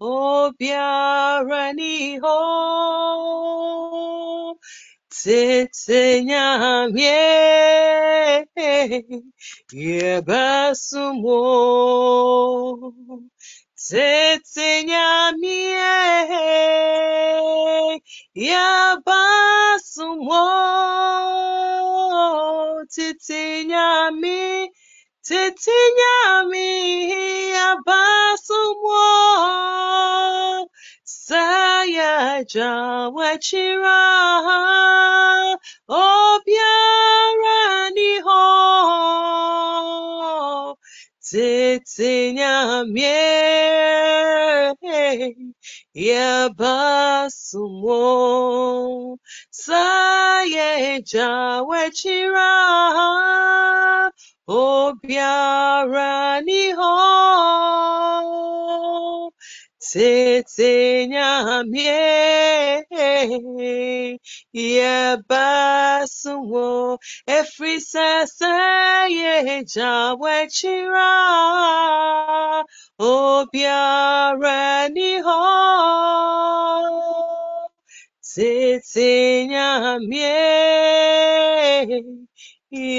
[0.00, 2.38] obiara ni ho.
[5.08, 7.18] Tete nyamye
[13.76, 15.92] yebasumo tete nyamye
[18.34, 20.44] yebasumo
[22.94, 24.72] tete nyami
[25.26, 26.68] tete nyami
[27.52, 29.04] yebasumo
[31.04, 32.44] saya
[41.30, 43.18] tete nyamie
[47.16, 48.04] yabasumo
[49.50, 52.52] saya jawachira
[54.46, 56.70] obiara ni
[61.12, 62.02] nyamie
[64.76, 66.68] yebasuwo
[67.38, 68.54] efri sese
[69.18, 71.10] ye jawechira
[72.98, 75.12] obiara ni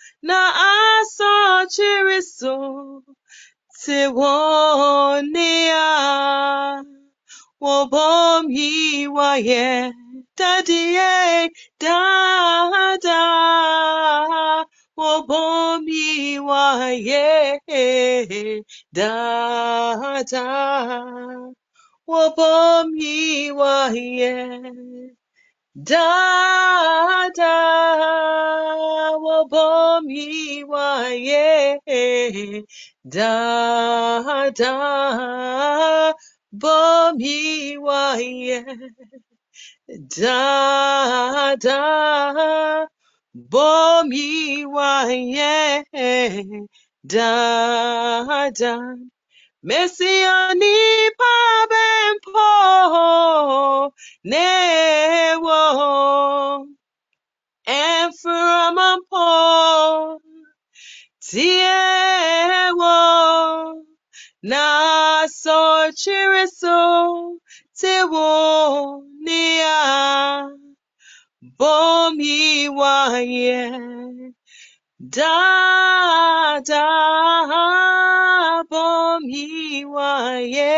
[0.23, 0.39] na
[0.99, 3.03] aso chere so
[3.81, 5.87] te wonia
[7.61, 9.91] wobom yiwa ye
[10.37, 10.81] dada
[14.97, 16.65] wobom yiwa
[17.07, 17.61] ye
[18.93, 20.45] dada
[22.07, 24.90] wobom yiwa ye
[25.75, 27.55] dada
[29.23, 31.79] wobom yiwaye
[33.09, 34.73] dada
[36.53, 38.59] bom yiwaye
[40.17, 41.79] dada
[43.35, 45.83] bom yiwaye
[47.07, 48.75] dada
[49.63, 50.75] Messiani
[52.19, 53.93] pabempo
[54.23, 55.59] newo.
[57.65, 59.27] Enframampo
[61.19, 62.95] tiewo.
[64.43, 67.37] Na so chiriso
[69.19, 70.49] nia.
[74.99, 78.20] Da da
[78.71, 80.73] bom yiwaye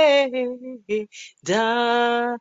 [1.49, 2.37] da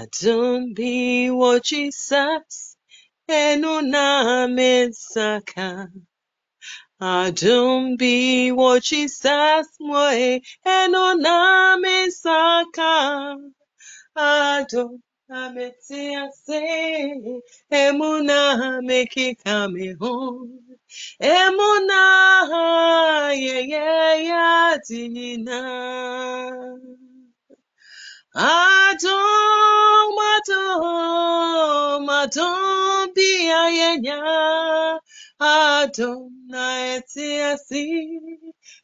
[0.00, 2.76] adum bi wo Jesus
[3.28, 5.68] enu na mensaka
[7.00, 10.40] adum bi wo Jesus moe
[10.76, 11.36] enu na
[11.82, 12.92] mensaka
[14.16, 14.92] adum
[15.30, 16.62] ametsiase
[17.82, 18.40] emuna
[18.88, 20.63] mekikame home
[21.20, 22.02] Emuna
[23.34, 25.60] ye ye ya tinina.
[28.34, 33.30] Adom adom adom bi
[33.62, 34.20] ayenya.
[35.40, 36.64] Adom na
[36.96, 37.84] eti asi.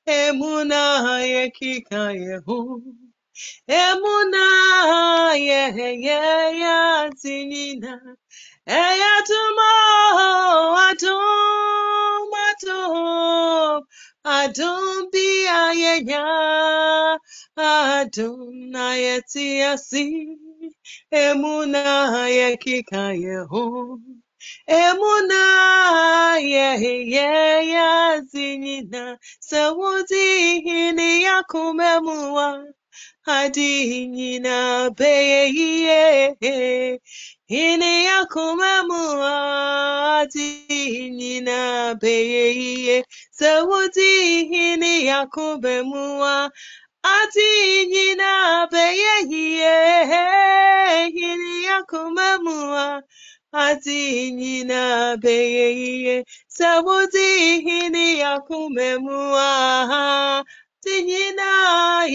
[0.09, 2.59] Emuna ye kika ye hu.
[3.69, 4.45] Emuna
[5.49, 5.63] ye
[6.07, 6.21] ye
[6.63, 7.95] ya tinina.
[8.67, 9.71] Eyatumo
[10.89, 13.83] adum adum
[14.25, 15.29] adum bi
[15.63, 16.25] ayenya
[17.57, 20.05] adum na yeti asi
[21.13, 23.99] emuna yekika yeho
[24.69, 25.43] emuna
[26.53, 26.69] ye
[27.15, 27.31] ye
[27.75, 29.19] ya zinina.
[29.41, 32.49] Sawuti hini yakumemua
[33.23, 35.49] hadi nyina beye
[37.51, 39.33] Hine yakumemua
[40.21, 43.05] ati nina beye.
[43.31, 46.51] Sawuti hine yakumemua
[47.03, 49.15] ati nina beye.
[51.15, 53.03] Hine yakumemua
[53.53, 56.25] ati nina beye.
[56.47, 57.27] Sawuti
[57.67, 59.45] hine yakumemua
[60.83, 61.49] ati nina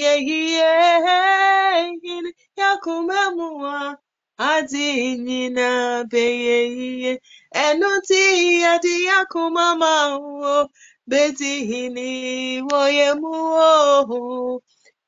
[0.02, 3.76] ye hine yakumemua
[4.50, 4.88] adi
[5.26, 5.68] nyina
[6.12, 6.58] beye
[6.88, 7.12] iye
[7.66, 8.22] ẹnu tí
[8.74, 9.92] adi akumama
[10.42, 10.56] wo
[11.10, 12.10] beti hini
[12.70, 13.34] woye mu
[13.70, 13.72] o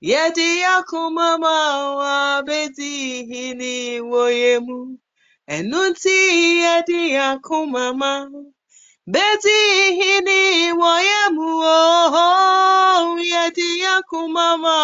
[0.10, 1.54] yedi akumama
[2.00, 2.14] wa
[2.48, 2.92] beti
[3.30, 3.74] hini
[4.12, 4.78] woye mu.
[5.56, 6.18] Ẹnu tí
[6.76, 7.00] adi
[7.30, 8.57] akumama beti hini woye
[11.36, 14.76] mu o yedi akumama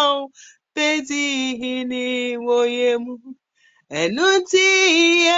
[0.74, 1.24] beti
[1.60, 2.06] hini
[2.46, 3.14] woye mu
[3.90, 4.66] Enuti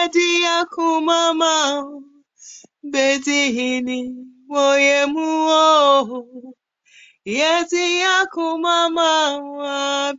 [0.03, 0.29] edi
[0.59, 1.53] akumama
[2.93, 3.99] betihini
[4.51, 5.65] woyemuo
[7.25, 7.85] yeti
[8.19, 9.11] akumama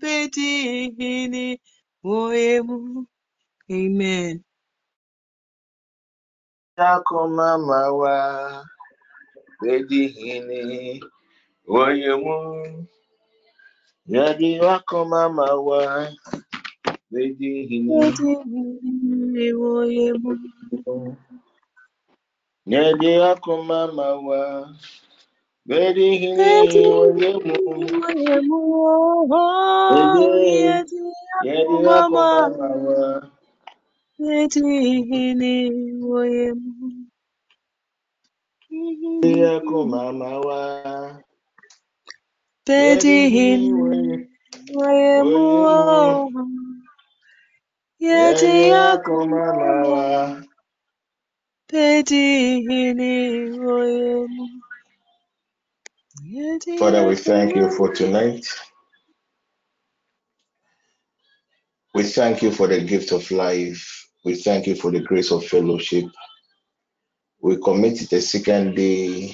[0.01, 1.47] betihini
[2.07, 2.77] woyemu.
[3.71, 4.35] Amen.
[6.77, 8.17] Yakumama wa
[9.61, 11.01] bedihini
[11.73, 12.37] woyemu
[14.13, 15.81] yadi wakumama wa
[17.11, 17.89] bedihini
[19.61, 20.31] woyemu.
[22.73, 24.41] yadi wakumama wa
[25.65, 28.55] bedihini Betihini woyemu woyemu.
[29.89, 31.01] Yeti
[31.47, 33.31] yadi akumama wakumama
[34.19, 35.53] wa betihini
[36.01, 37.07] woyemu.
[38.71, 41.23] yadi wakumama wa
[42.67, 44.27] Betihini bedihini
[44.75, 45.45] woyemu.
[47.99, 50.43] Yeti yadi akumama wa
[51.69, 53.13] betihini
[53.59, 54.45] woyemu.
[56.23, 58.47] Yeti Father, we thank you for tonight.
[61.95, 64.06] We thank you for the gift of life.
[64.27, 66.03] We thank you for the grace of fellowship.
[67.41, 69.33] We commit the second day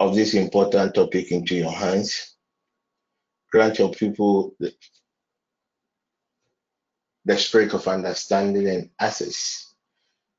[0.00, 2.34] of this important topic into your hands.
[3.52, 4.72] Grant your people the,
[7.26, 9.74] the spirit of understanding and access.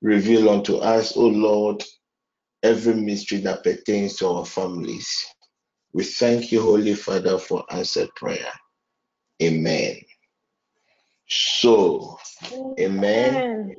[0.02, 1.84] Reveal unto us, O Lord,
[2.64, 5.24] every mystery that pertains to our families.
[5.94, 8.52] We thank you, Holy Father, for answered prayer.
[9.44, 9.98] Amen.
[11.28, 12.18] So,
[12.80, 13.76] amen.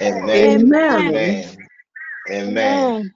[0.00, 0.72] Amen.
[0.90, 1.56] Amen.
[2.30, 3.12] Amen.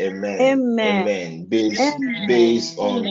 [0.00, 0.62] Amen.
[0.82, 1.46] Amen.
[1.46, 1.82] Based,
[2.26, 3.08] based on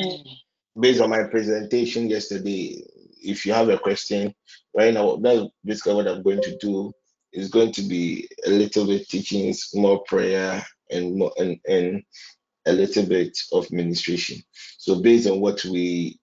[0.80, 2.84] based on my presentation yesterday,
[3.22, 4.34] if you have a question,
[4.76, 6.92] right now that's basically what I'm going to do.
[7.34, 12.04] Is going to be a little bit teachings, more prayer, and more and, and
[12.68, 14.38] a little bit of ministration.
[14.78, 16.20] So based on what we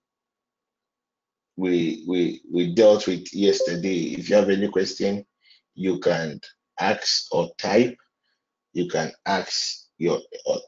[1.60, 5.26] we we we dealt with yesterday, if you have any question,
[5.74, 6.40] you can
[6.80, 7.96] ask or type.
[8.72, 10.58] You can ask your or,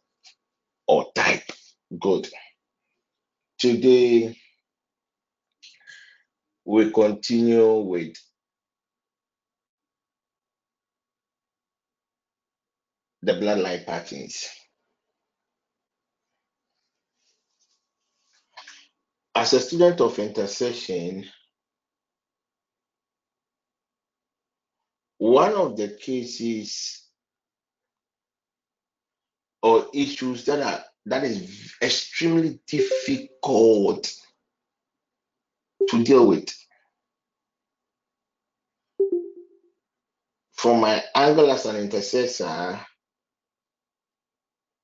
[0.89, 1.51] or type.
[2.01, 2.29] Good.
[3.59, 4.37] Today
[6.67, 8.15] we continue with
[13.23, 14.49] the bloodline patterns.
[19.35, 21.25] As a student of intercession,
[25.19, 27.03] one of the cases
[29.63, 34.13] or issues that are that is extremely difficult
[35.89, 36.49] to deal with
[40.53, 42.81] from my angle as an intercessor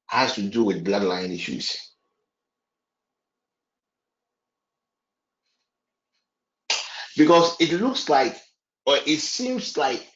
[0.07, 1.88] has to do with bloodline issues.
[7.19, 8.37] Because it looks like
[8.87, 10.07] or it seems like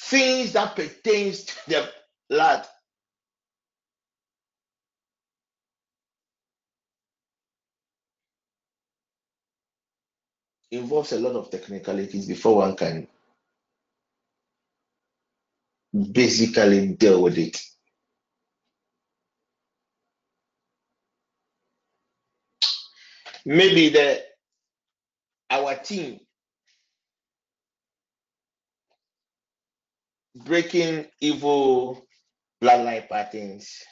[0.00, 1.90] things that pertains to the
[2.30, 2.66] blood
[10.70, 13.06] involves a lot of technicalities before one can
[16.12, 17.60] basically deal with it.
[23.46, 24.22] Maybe the
[25.50, 26.20] our team
[30.36, 32.06] breaking evil
[32.62, 33.82] bloodline patterns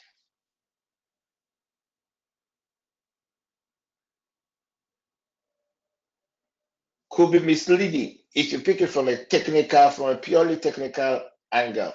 [7.11, 11.21] could be misleading if you pick it from a technical, from a purely technical
[11.51, 11.93] angle.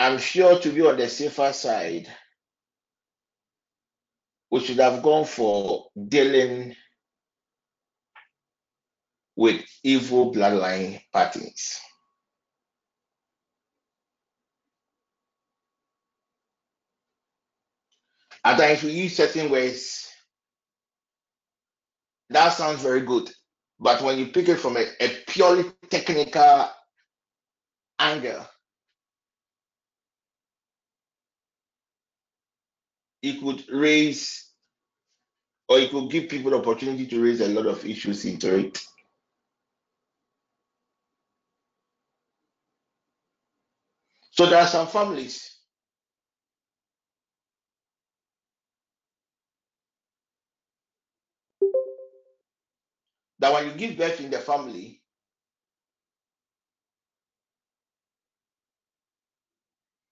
[0.00, 2.08] I'm sure to be on the safer side,
[4.50, 6.74] we should have gone for dealing
[9.36, 11.78] with evil bloodline patterns.
[18.42, 20.10] At times we use certain words.
[22.30, 23.30] That sounds very good.
[23.78, 26.70] But when you pick it from a, a purely technical
[27.98, 28.46] angle,
[33.22, 34.50] it could raise
[35.68, 38.78] or it could give people opportunity to raise a lot of issues into it.
[44.32, 45.58] So there are some families
[53.38, 55.02] that when you give birth in the family,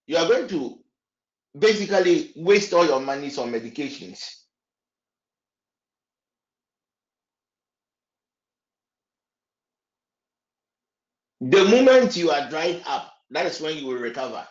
[0.07, 0.79] you are going to
[1.59, 4.25] basically waste all your money on medications.
[11.41, 14.47] The moment you are dried up, that is when you will recover.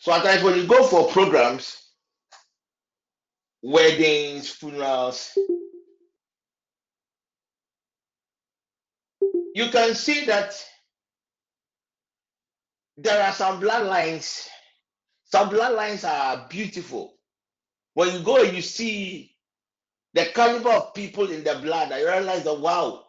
[0.00, 1.80] So at times when you go for programs,
[3.62, 5.30] weddings, funerals,
[9.54, 10.60] you can see that
[12.98, 14.48] there are some bloodlines.
[15.26, 17.14] Some bloodlines are beautiful.
[17.94, 19.34] When you go and you see
[20.14, 23.04] the caliber of people in the blood, I realize that wow.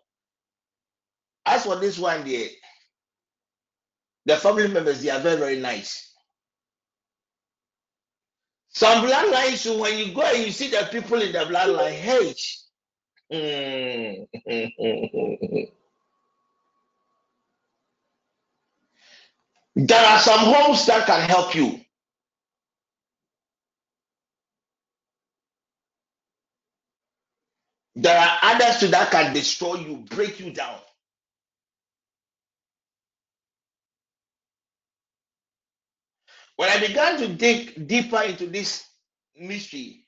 [1.45, 2.49] As for this one, the
[4.25, 6.13] the family members they are very very nice.
[8.69, 12.35] Some bloodlines, when you go and you see the people in the bloodline, hey,
[13.31, 15.82] hmm, hmm, hmm,
[19.75, 21.79] There are some homes that can help you.
[27.95, 30.79] There are others too that can destroy you, break you down.
[36.55, 38.87] When I began to dig deeper into this
[39.39, 40.05] mystery,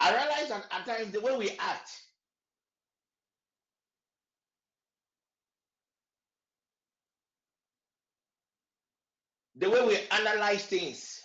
[0.00, 1.90] I realized that at times the way we act
[9.60, 11.20] the way we analyze things,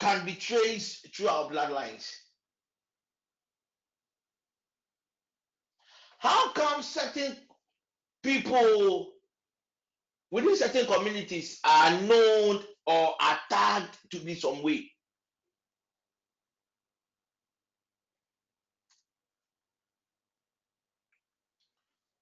[0.00, 2.10] can be traced through our bloodlines.
[6.18, 7.36] How come certain
[8.22, 9.12] people
[10.30, 14.90] within certain communities are known or are tagged to be some way?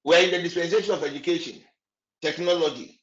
[0.05, 1.62] We're in the dispensation of education,
[2.23, 3.01] technology.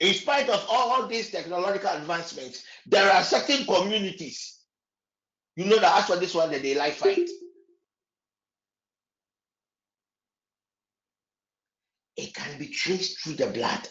[0.00, 4.58] In spite of all these technological advancements, there are certain communities,
[5.56, 7.28] you know that as for this one, that they like fight.
[12.16, 13.88] it can be traced through the blood.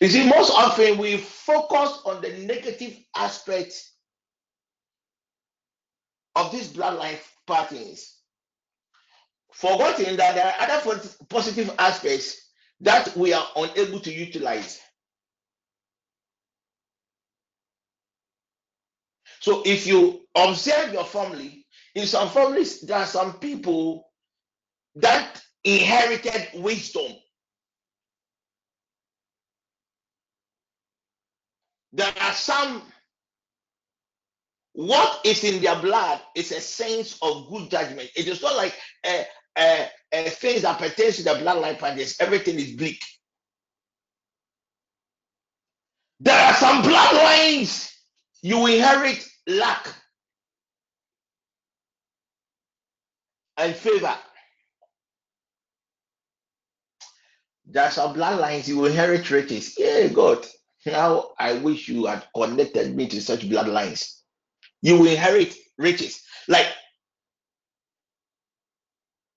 [0.00, 3.92] You see, most often we focus on the negative aspects
[6.36, 8.13] of these bloodline patterns,
[9.54, 12.50] forgetting that there are other positive aspects
[12.80, 14.80] that we are unable to utilize.
[19.40, 24.10] So, if you observe your family, in some families, there are some people
[24.96, 27.12] that inherited wisdom.
[31.92, 32.82] There are some,
[34.72, 38.10] what is in their blood is a sense of good judgment.
[38.16, 38.74] It is not like
[39.06, 39.26] a,
[39.58, 43.00] a, a things that pertains to the bloodline patterns, everything is bleak.
[46.20, 47.92] There are some bloodlines
[48.42, 49.94] you inherit luck
[53.56, 54.16] and favor.
[57.66, 59.74] There's some bloodlines you inherit riches.
[59.78, 60.46] Yeah, God.
[60.86, 64.20] Now I wish you had connected me to such bloodlines.
[64.82, 66.22] You inherit riches.
[66.48, 66.66] Like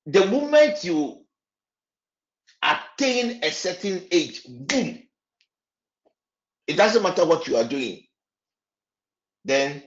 [0.07, 1.25] the moment you
[2.63, 5.03] attain a certain age, boom.
[6.67, 8.03] It doesn't matter what you are doing.
[9.45, 9.83] Then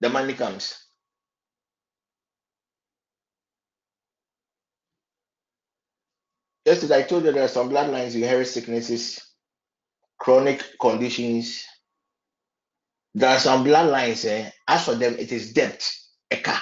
[0.00, 0.74] the money comes.
[6.66, 9.20] Yesterday, I told you there are some bloodlines, inherit sicknesses,
[10.18, 11.64] chronic conditions.
[13.14, 15.88] There are some bloodlines, eh, as for them, it is debt,
[16.30, 16.60] a car.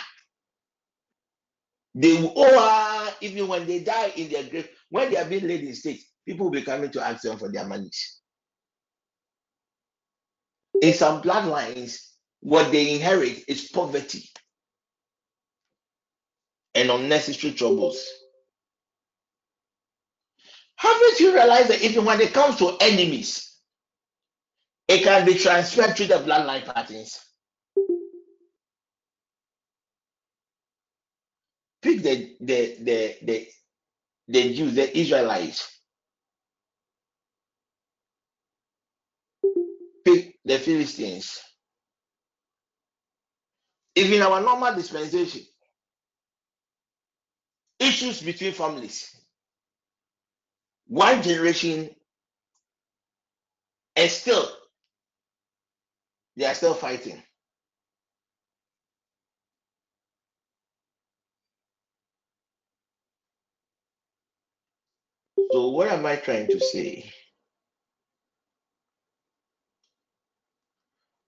[1.94, 5.46] They will owe oh, even when they die in their grave, when they are being
[5.46, 8.20] laid in state, people will be coming to ask them for their monies.
[10.80, 11.98] In some bloodlines,
[12.40, 14.28] what they inherit is poverty
[16.74, 18.04] and unnecessary troubles.
[20.76, 23.58] Haven't you realized that even when it comes to enemies,
[24.88, 27.20] it can be transferred to the bloodline patterns?
[31.96, 33.48] Pick the the the the,
[34.28, 35.68] the Jews, the Israelites.
[40.04, 41.40] Pick the Philistines.
[43.96, 45.42] Even our normal dispensation,
[47.80, 49.10] issues between families
[50.88, 51.90] one generation
[53.96, 54.48] and still
[56.36, 57.22] they are still fighting.
[65.50, 67.10] So, what am I trying to say?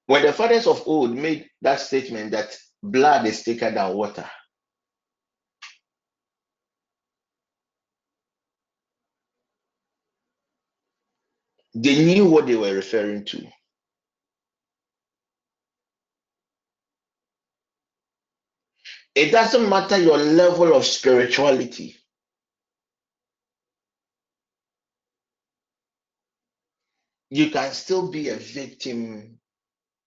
[0.06, 4.26] When the fathers of old made that statement that blood is thicker than water,
[11.74, 13.48] They knew what they were referring to.
[19.14, 21.96] It doesn't matter your level of spirituality.
[27.34, 29.38] You can still be a victim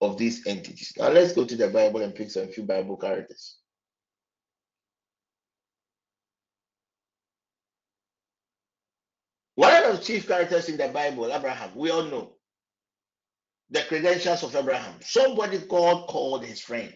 [0.02, 0.94] of these entities.
[0.98, 3.58] Now let's go to the Bible and pick some few Bible characters.
[9.56, 12.34] One of the chief characters in the Bible, Abraham, we all know
[13.72, 14.96] the credentials of Abraham.
[15.02, 16.94] Somebody God called his friend.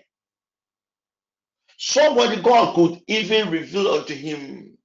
[1.78, 4.78] Somebody God could even reveal unto him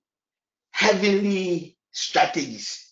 [0.72, 2.85] heavenly strategies.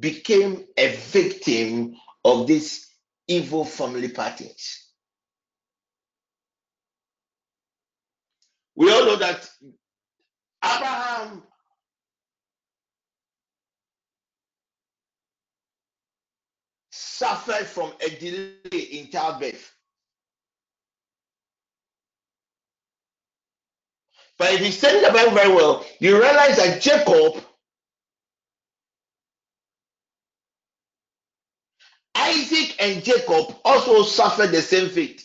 [0.00, 2.88] Became a victim of these
[3.28, 4.90] evil family patterns.
[8.74, 9.48] We all know that
[10.62, 11.42] Abraham
[16.90, 19.72] suffered from a delay in childbirth.
[24.38, 27.42] But if you study the Bible very well, you realize that Jacob,
[32.26, 35.24] Isaac, and Jacob also suffered the same fate.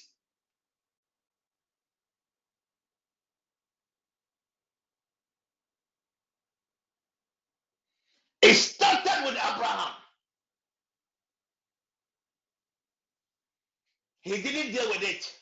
[8.42, 9.94] It started with Abraham.
[14.24, 15.34] He didn't deal with it.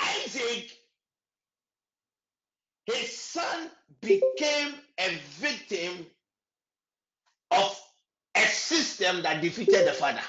[0.00, 0.70] Isaac,
[2.86, 3.70] his son
[4.02, 6.06] became a victim
[7.52, 7.80] of
[8.36, 10.22] a system that defeated the father.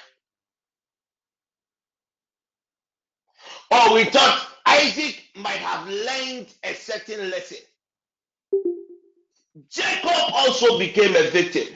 [3.72, 7.58] Or we thought Isaac might have learned a certain lesson.
[9.70, 11.68] Jacob also became a victim.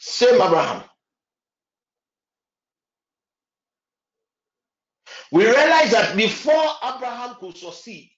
[0.00, 0.82] Same Abraham.
[5.32, 8.10] We realize that before Abraham could succeed,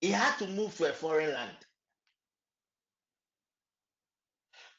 [0.00, 1.56] he had to move to a foreign land.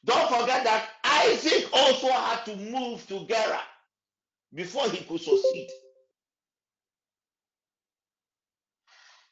[0.04, 3.60] Don't forget that Isaac also had to move to Gerar
[4.54, 5.68] before he could succeed.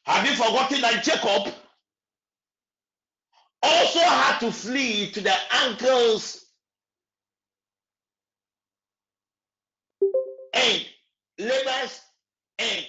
[0.05, 1.53] Have you forgotten that Jacob
[3.63, 5.33] also had to flee to the
[5.65, 6.45] uncle's
[10.53, 10.85] end,
[11.41, 12.01] Laban's
[12.59, 12.85] end,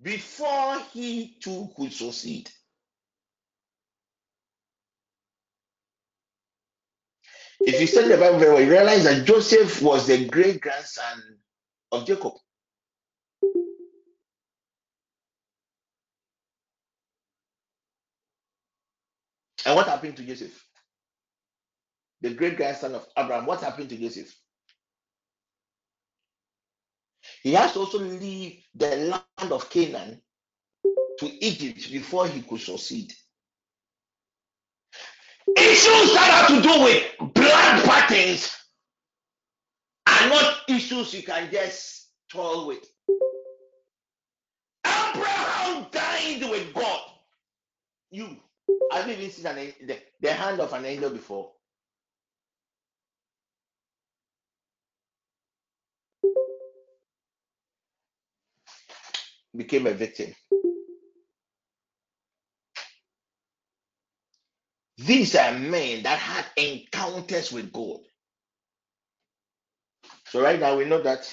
[0.00, 2.50] before he too could succeed?
[7.60, 11.22] If you study the Bible very well, you realize that Joseph was the great grandson
[11.92, 12.32] of Jacob.
[19.64, 20.66] And what happened to Joseph?
[22.20, 23.46] The great grandson of Abraham.
[23.46, 24.34] What happened to Joseph?
[27.42, 30.20] He has to also leave the land of Canaan
[31.18, 33.12] to Egypt before he could succeed.
[35.56, 38.50] Issues that have to do with blood patterns
[40.06, 42.84] are not issues you can just toil with.
[44.86, 47.00] Abraham dined with God.
[48.10, 48.36] You
[49.06, 51.52] you even seen an, the, the hand of an angel before?
[59.56, 60.34] Became a victim.
[64.98, 68.00] These are men that had encounters with God.
[70.28, 71.32] So right now we know that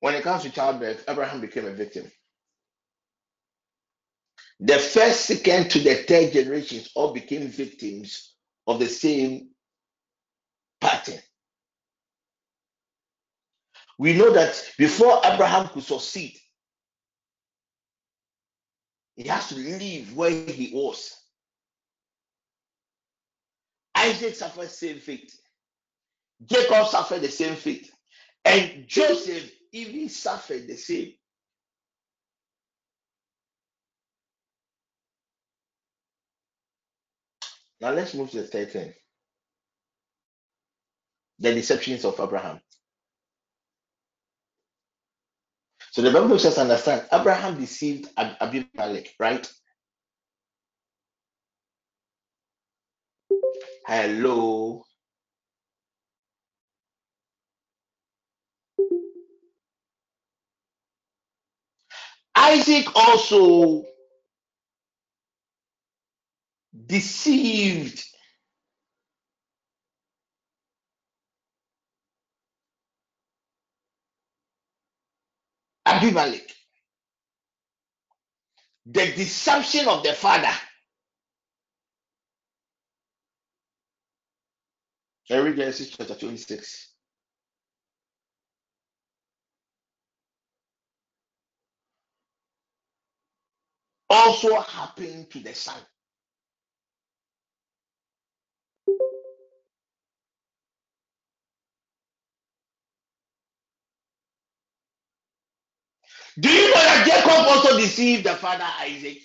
[0.00, 2.10] when it comes to childbirth, Abraham became a victim.
[4.60, 8.34] The first, second to the third generations all became victims
[8.66, 9.50] of the same
[10.80, 11.20] pattern.
[13.98, 16.36] We know that before Abraham could succeed,
[19.16, 21.14] he has to leave where he was.
[23.94, 25.32] Isaac suffered the same fate.
[26.46, 27.90] Jacob suffered the same fate.
[28.44, 31.12] And Joseph even suffered the same.
[37.80, 38.92] Now let's move to the third thing.
[41.38, 42.60] The deceptions of Abraham.
[45.92, 49.50] So the Bible us understand Abraham deceived Abimelech, right?
[53.86, 54.84] Hello.
[62.36, 63.84] Isaac also
[66.86, 68.04] deceived
[76.00, 76.50] Abimelech.
[78.86, 80.52] The deception of the father.
[85.30, 86.88] I read Genesis chapter 26.
[94.10, 95.76] Also happened to the son.
[106.40, 109.18] Do you know that Jacob also deceived the father Isaac?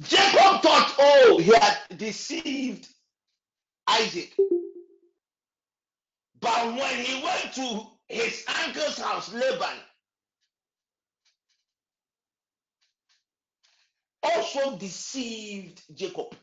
[0.00, 2.88] Jacob thought, oh, he had deceived
[3.88, 4.34] Isaac.
[6.40, 9.76] But when he went to his uncle's house, Laban,
[14.22, 16.34] also deceived Jacob.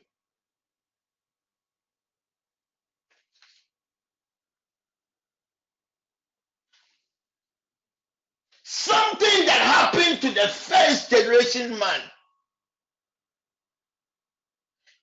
[8.78, 12.02] Something that happened to the first generation man,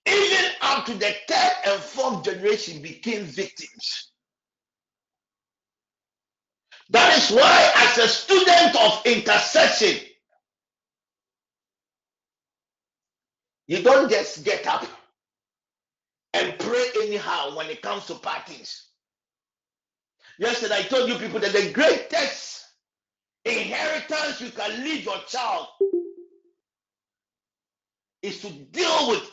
[0.07, 4.12] even up to the third and fourth generation, became victims.
[6.91, 10.07] That is why, as a student of intercession,
[13.68, 14.87] you don't just get up
[16.35, 18.89] and pray anyhow when it comes to parties.
[20.39, 22.62] Yesterday, I told you people that the greatest
[23.45, 25.66] inheritance you can leave your child
[28.22, 29.30] is to deal with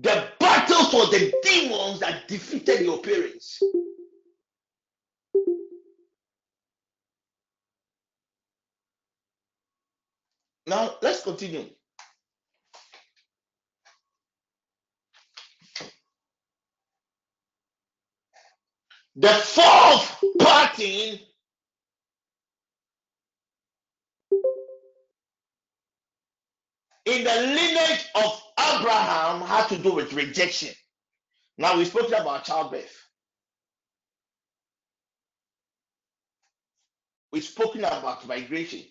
[0.00, 3.60] the battles or the demons that defeated your parents.
[10.66, 11.64] Now, let's continue.
[19.16, 21.18] The fourth parting
[27.06, 30.70] in the lineage of Abraham had to do with rejection.
[31.58, 32.96] Now we spoke about childbirth.
[37.32, 38.82] We've spoken about migration.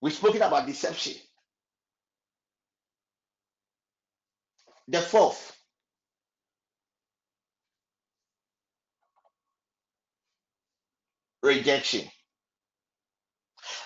[0.00, 1.14] We've spoken about deception.
[4.88, 5.56] The fourth,
[11.42, 12.02] rejection.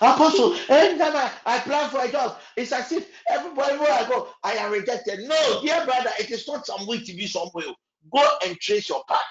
[0.00, 4.28] Apostle, anytime I, I plan for a job, it's as if everybody where I go,
[4.44, 5.20] I am rejected.
[5.28, 7.66] No, dear brother, it is not some way to be somewhere.
[8.14, 9.22] Go and trace your pattern.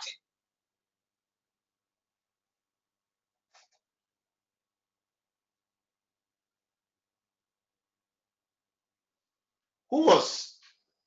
[9.91, 10.55] Who was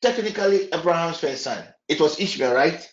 [0.03, 1.65] technically Abraham's first son?
[1.89, 2.89] It was Ishmael, right?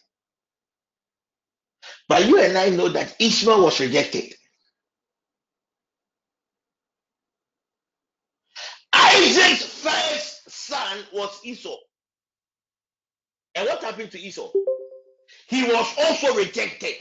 [2.09, 4.35] But you and I know that Ishmael was rejected.
[8.93, 10.51] Isaac's first
[10.89, 11.77] son was Esau.
[13.55, 14.51] And what happened to Esau?
[15.47, 16.95] He was also rejected.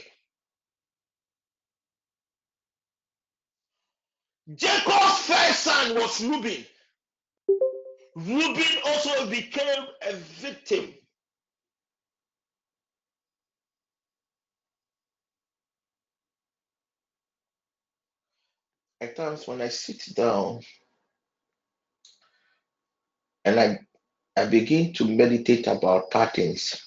[4.55, 6.65] Jacob's first son was Reuben.
[8.15, 10.93] Reuben also became a victim.
[19.01, 20.59] At times when I sit down
[23.45, 23.79] and I,
[24.37, 26.81] I begin to meditate about patterns,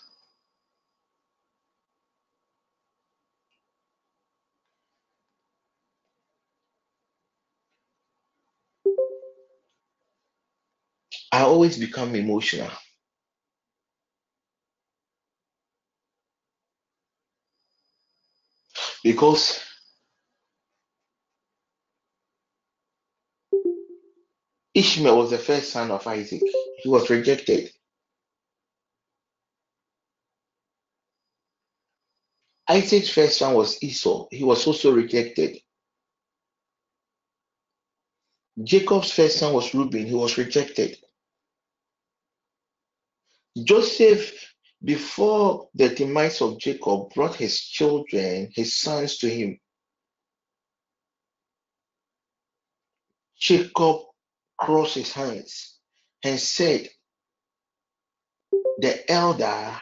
[11.32, 12.70] I always become emotional.
[19.04, 19.60] Because
[24.74, 26.42] Ishmael was the first son of Isaac.
[26.78, 27.70] He was rejected.
[32.68, 34.28] Isaac's first son was Esau.
[34.30, 35.58] He was also rejected.
[38.62, 40.06] Jacob's first son was Reuben.
[40.06, 40.96] He was rejected.
[43.62, 49.58] Joseph, before the demise of Jacob, brought his children, his sons to him.
[53.38, 54.02] Jacob
[54.62, 55.78] crossed his hands
[56.24, 56.88] and said,
[58.78, 59.80] The elder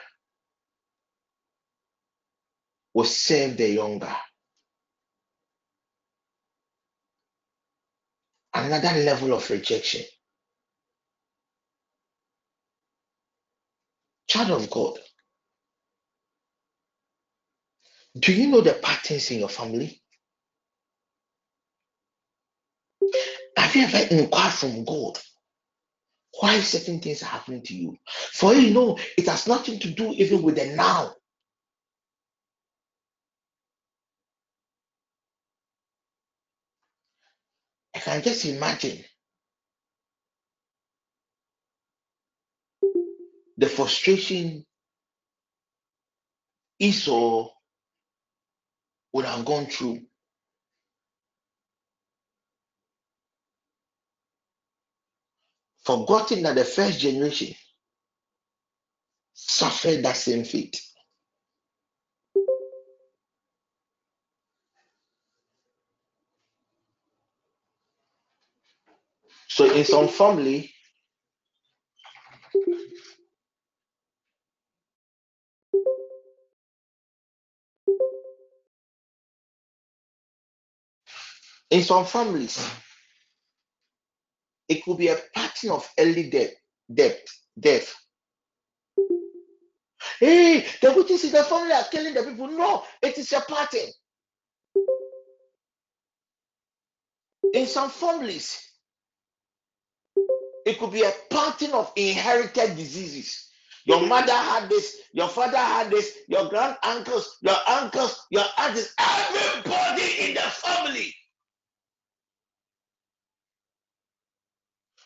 [2.94, 4.14] will save the younger.
[8.54, 10.02] Another level of rejection.
[14.28, 14.98] Child of God,
[18.18, 19.99] do you know the patterns in your family?
[23.56, 25.18] Have you ever inquired from God
[26.40, 27.96] why certain things are happening to you?
[28.32, 31.14] For you know, it has nothing to do even with the now.
[37.94, 39.04] I can just imagine
[43.58, 44.66] the frustration
[46.80, 47.50] Esau
[49.12, 50.02] would have gone through.
[55.90, 57.52] Forgotten that the first generation
[59.34, 60.80] suffered that same fate.
[69.48, 70.70] So in some family,
[81.68, 82.64] in some families,
[84.70, 86.52] it could be a pattern of early death,
[86.94, 87.18] death,
[87.58, 87.92] death.
[90.20, 92.46] Hey, the witches in the family are killing the people.
[92.46, 93.90] No, it is a pattern.
[97.52, 98.64] In some families,
[100.64, 103.48] it could be a pattern of inherited diseases.
[103.86, 108.94] Your mother had this, your father had this, your grand uncles, your uncles, your aunts,
[109.00, 111.12] everybody in the family.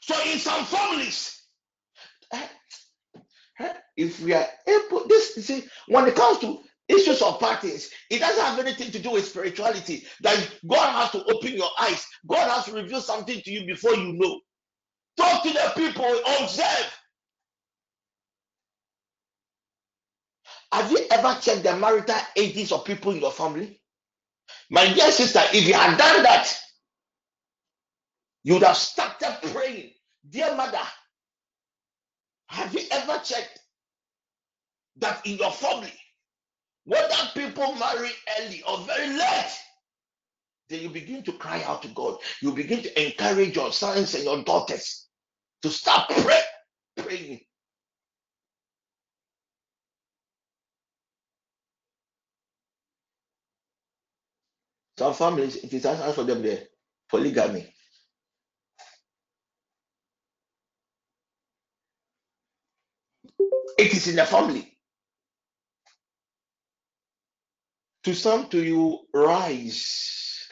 [0.05, 1.43] So in some families,
[3.97, 8.45] if we are able, this see, when it comes to issues of parties, it doesn't
[8.45, 10.05] have anything to do with spirituality.
[10.21, 10.37] That
[10.69, 14.13] God has to open your eyes, God has to reveal something to you before you
[14.13, 14.41] know.
[15.17, 16.99] Talk to the people, observe.
[20.73, 23.81] Have you ever checked the marital ages of people in your family?
[24.71, 26.53] My dear sister, if you had done that,
[28.45, 29.93] you would have started praying.
[30.35, 30.80] Dear mother,
[32.49, 33.61] have you ever checked
[34.97, 35.93] that in your family,
[36.85, 38.11] whether people marry
[38.41, 39.57] early or very late,
[40.68, 42.18] then you begin to cry out to God.
[42.43, 45.07] You begin to encourage your sons and your daughters
[45.62, 46.41] to start pray,
[46.97, 47.41] praying.
[54.99, 56.64] Some families, it is answer for them there
[57.09, 57.74] polygamy.
[63.79, 64.77] It is in the family.
[68.05, 70.49] To some, to you rise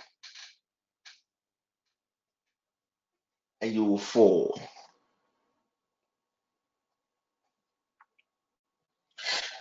[3.60, 4.60] and you will fall.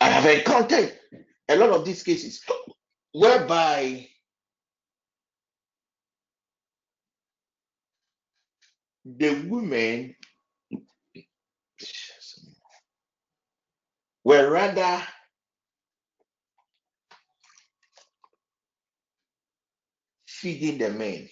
[0.01, 0.97] I have encountered
[1.49, 2.41] a lot of these cases
[3.13, 4.07] whereby
[9.05, 10.15] the women
[14.31, 15.03] were rather
[20.25, 21.27] feeding the men.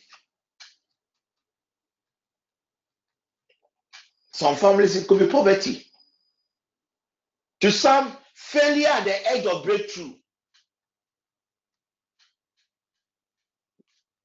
[4.34, 5.86] Some families, it could be poverty.
[7.62, 10.12] To some, failure at the edge of breakthrough.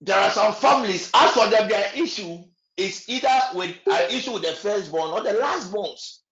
[0.01, 2.39] There are some families, as for them, their issue
[2.77, 6.24] is either with an issue with the firstborn or the lastborns.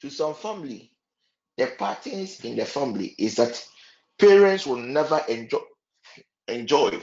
[0.00, 0.92] To some family,
[1.56, 3.62] the patterns in the family is that
[4.18, 5.58] parents will never enjoy
[6.46, 7.02] enjoy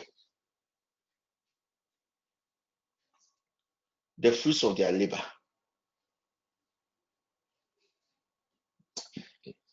[4.18, 5.22] the fruits of their labor.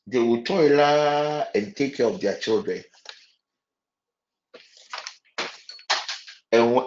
[0.07, 0.81] They will toil
[1.55, 2.83] and take care of their children.
[6.51, 6.83] And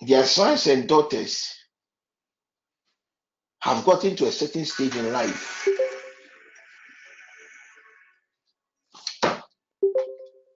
[0.00, 1.52] their sons and daughters
[3.62, 5.68] have gotten to a certain stage in life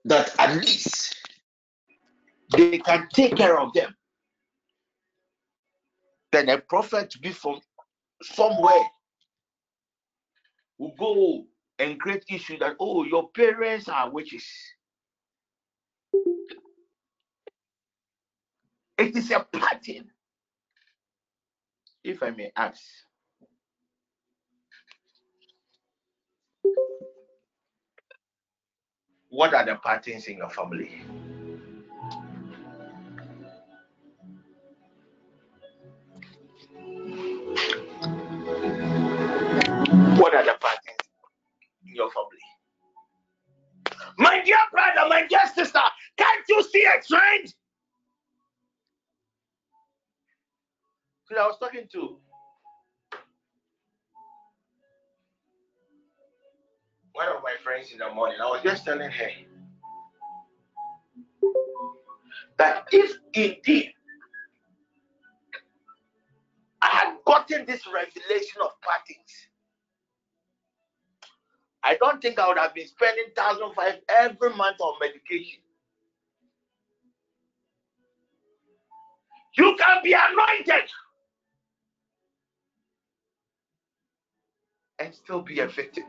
[0.03, 1.15] that at least
[2.55, 3.95] they can take care of them.
[6.33, 7.61] Then a prophet be from
[8.21, 8.83] somewhere
[10.77, 11.45] will go
[11.79, 14.45] and create issue that oh your parents are witches.
[18.97, 20.09] It is a pattern.
[22.07, 22.81] If I may ask.
[29.27, 31.01] What are the patterns in your family?
[40.15, 41.03] What are the patterns
[41.85, 42.39] in your family?
[44.17, 45.81] My dear brother, my dear sister,
[46.15, 47.53] can't you see a trend?
[51.27, 52.17] Because I was talking to
[57.13, 58.37] one of my friends in the morning.
[58.41, 59.29] I was just telling her
[62.57, 63.93] that if indeed
[66.81, 69.31] I had gotten this revelation of patterns,
[71.83, 75.59] I don't think I would have been spending thousand five every month on medication.
[79.57, 80.89] You can be anointed
[85.07, 86.03] and still be a victim.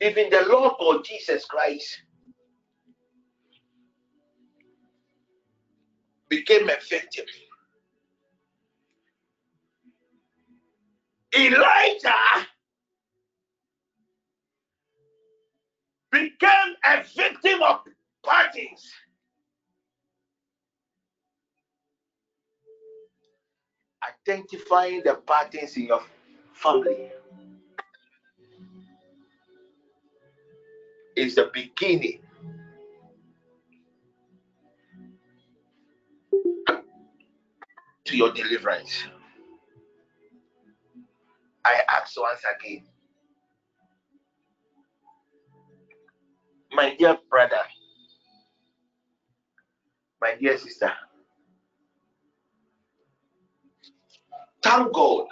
[0.00, 2.02] Even the Lord or Jesus Christ
[6.28, 7.26] became a victim.
[11.36, 12.46] Elijah
[16.12, 17.80] became a victim of
[18.24, 18.92] parties.
[24.08, 26.02] Identifying the patterns in your
[26.52, 27.10] family.
[31.16, 32.20] Is the beginning.
[38.06, 39.04] To your deliverance.
[41.64, 42.84] I ask once again,
[46.72, 47.62] my dear brother,
[50.20, 50.92] my dear sister,
[54.66, 55.26] thank God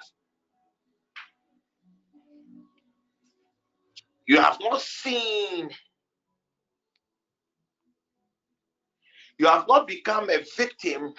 [4.26, 5.70] you have not seen,
[9.38, 11.14] you have not become a victim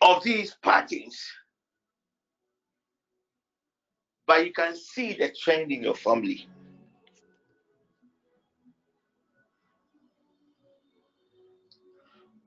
[0.00, 1.24] of these parties.
[4.26, 6.48] But you can see the trend in your family.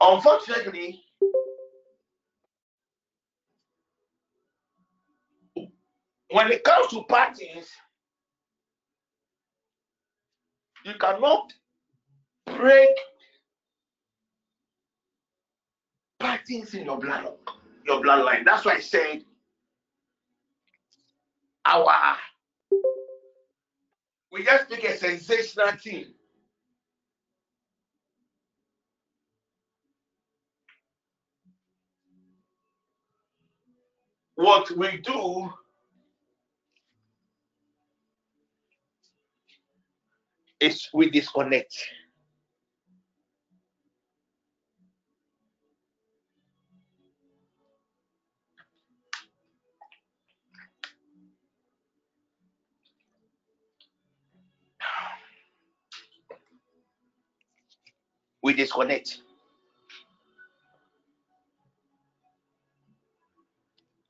[0.02, 1.04] Unfortunately,
[6.32, 7.70] when it comes to parties,
[10.86, 11.52] you cannot
[12.46, 12.90] break
[16.20, 17.28] patterns in your blood,
[17.86, 18.46] your bloodline.
[18.46, 19.24] That's why I said
[21.66, 22.16] our
[24.32, 26.14] we just pick a sensational team.
[34.40, 35.50] What we do
[40.62, 41.76] is we disconnect.
[58.42, 59.20] we disconnect.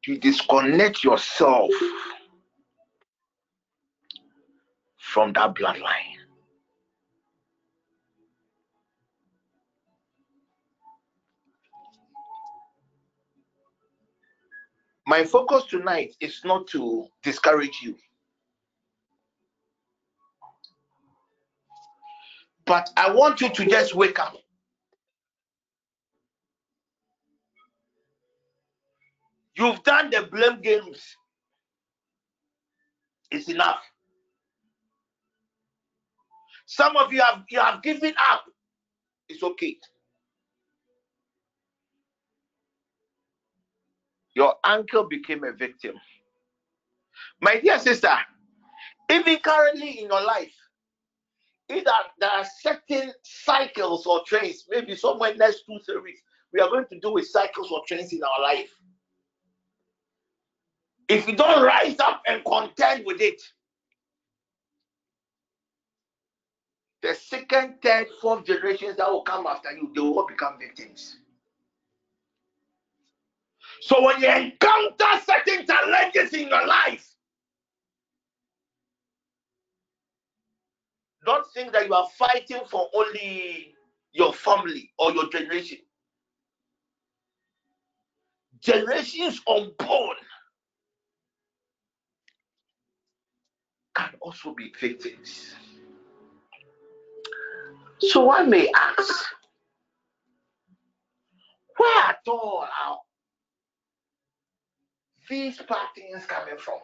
[0.10, 1.70] You disconnect yourself
[4.98, 6.18] from that bloodline.
[15.06, 17.96] My focus tonight is not to discourage you,
[22.66, 24.38] but I want you to just wake up.
[29.60, 31.04] You've done the blame games.
[33.30, 33.82] It's enough.
[36.66, 38.46] Some of you have you have given up.
[39.28, 39.78] It's okay.
[44.34, 45.96] Your uncle became a victim.
[47.42, 48.16] My dear sister,
[49.12, 50.54] even currently in your life,
[51.70, 56.22] either there are certain cycles or trends, maybe somewhere next two, three weeks,
[56.54, 58.70] we are going to do with cycles or trends in our life.
[61.10, 63.42] If you don't rise up and contend with it,
[67.02, 71.18] the second, third, fourth generations that will come after you, they will become victims.
[73.82, 77.08] So when you encounter certain challenges in your life,
[81.26, 83.74] don't think that you are fighting for only
[84.12, 85.78] your family or your generation.
[88.60, 90.18] Generations unborn
[94.00, 95.54] can also be victims.
[98.00, 99.26] So one may ask,
[101.78, 103.00] where at all are
[105.30, 106.80] these patterns coming from?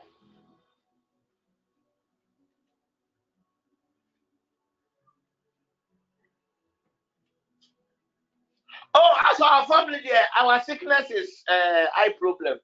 [8.93, 12.57] Oh, as our family there, our sickness is uh, eye problem.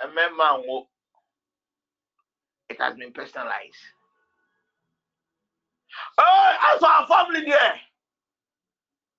[0.03, 0.89] mmarima nwo
[2.69, 3.74] it has been personalized.
[6.19, 7.81] Oh as for our family there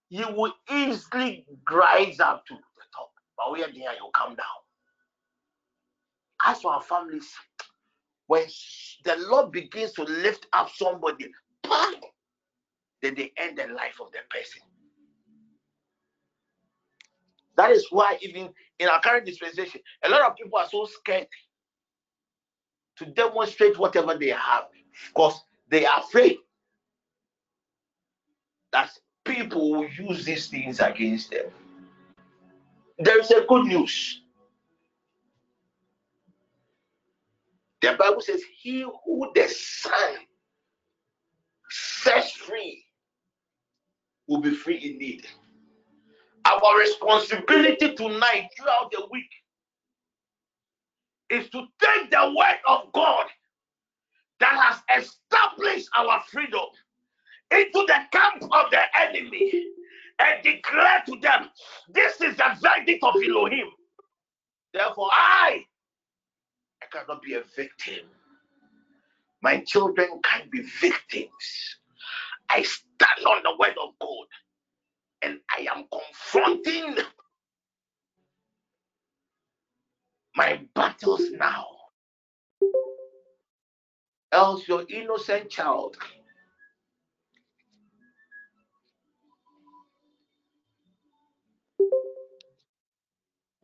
[0.10, 3.12] you will easily rise up to the top.
[3.38, 4.62] But we are there you come down.
[6.46, 7.32] As for our families
[8.28, 8.46] when
[9.04, 11.32] the lord begins to lift up somebody
[13.02, 14.62] then they end the life of the person
[17.57, 18.49] that is why, even
[18.80, 21.28] in our current dispensation, a lot of people are so scared
[22.98, 24.65] to demonstrate whatever they have
[25.07, 26.38] because they are afraid
[28.72, 28.91] that
[29.26, 31.45] people will use these things against them.
[32.99, 34.22] There is a good news.
[37.82, 40.15] The Bible says, He who the Son
[41.69, 42.84] sets free
[44.28, 45.28] will be free indeed.
[46.52, 49.30] Our responsibility tonight throughout the week
[51.30, 53.28] is to take the word of God
[54.41, 54.53] that
[54.90, 56.65] has established our freedom
[57.52, 59.65] into the camp of the enemy
[60.19, 61.49] and declare to them,
[61.90, 63.68] This is the verdict of Elohim.
[64.73, 65.65] Therefore, I,
[66.84, 68.07] I cannot be a victim.
[69.41, 71.78] My children can be victims.
[72.49, 74.28] I stand on the word of God
[75.23, 76.98] and I am confronting
[80.35, 81.65] my battles now.
[84.31, 85.98] Else, your innocent child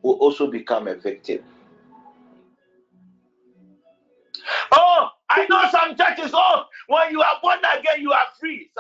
[0.01, 1.41] will also become a victim.
[4.73, 4.97] Oh,
[5.30, 6.32] I know some churches.
[6.34, 8.72] Oh, when you are born again, you are free.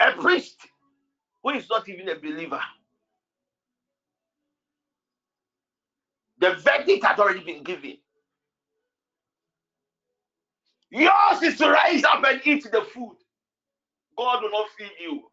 [0.00, 0.56] A priest
[1.42, 2.60] who is not even a believer.
[6.40, 7.98] The verdict has already been given.
[10.90, 13.16] Yours is to rise up and eat the food.
[14.16, 15.24] God will not feed you.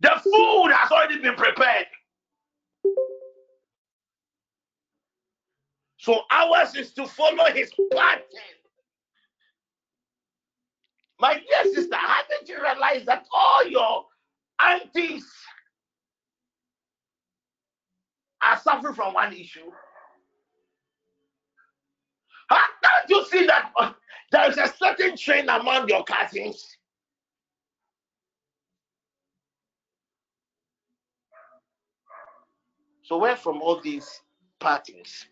[0.00, 1.86] The food has already been prepared.
[6.00, 8.24] So ours is to follow his pattern.
[11.20, 14.06] My dear sister, haven't you realized that all your
[14.58, 15.30] aunties
[18.42, 19.70] are suffering from one issue?
[22.50, 23.92] Don't you see that uh,
[24.32, 26.78] there is a certain trend among your cousins?
[33.02, 34.08] So where from all these
[34.60, 35.26] patterns?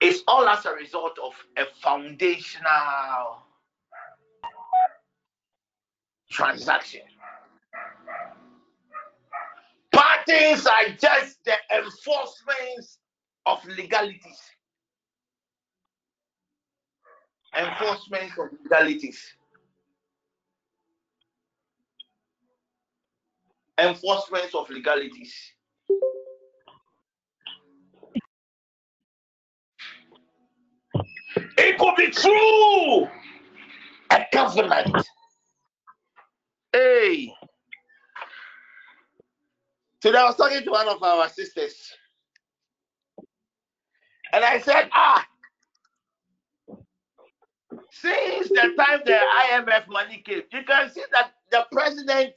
[0.00, 3.42] It's all as a result of a foundational
[6.30, 7.02] transaction.
[9.92, 12.98] Parties are just the enforcements
[13.44, 14.40] of legalities.
[17.56, 19.34] Enforcement of legalities.
[23.78, 25.34] Enforcement of legalities.
[31.36, 33.08] It could be true.
[34.10, 35.06] A covenant.
[36.72, 37.34] Hey.
[40.00, 41.92] Today I was talking to one of our sisters.
[44.32, 45.26] And I said, ah,
[47.90, 49.18] since the time the
[49.52, 52.32] IMF money came, you can see that the president,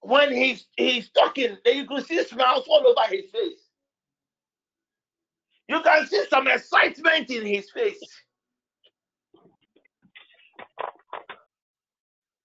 [0.00, 3.67] when he's he's talking, you can see smiles all over his face.
[5.68, 8.00] You can see some excitement in his face.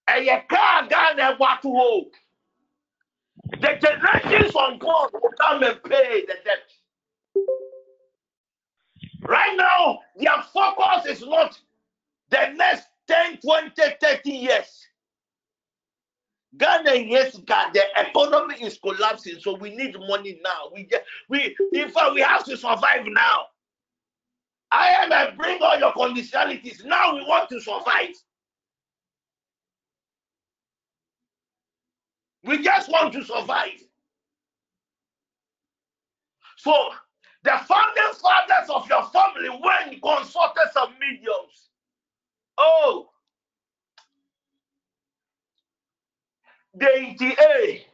[0.08, 2.12] And you can't get what to hold.
[3.50, 6.70] The generations from God will come and pay the debt.
[9.22, 11.58] Right now, their focus is not
[12.30, 13.70] the next 10, 20,
[14.00, 14.86] 30 years.
[16.58, 20.70] Ghana, yes, God, the economy is collapsing, so we need money now.
[20.72, 23.46] We get, we, in fact, we have to survive now.
[24.70, 26.84] I am a bring all your conditionalities.
[26.84, 28.14] Now we want to survive.
[32.44, 33.82] We just want to survive.
[36.56, 36.90] So
[37.44, 41.68] the founding fathers of your family went consulted some mediums.
[42.58, 43.08] Oh,
[46.78, 47.86] deity A.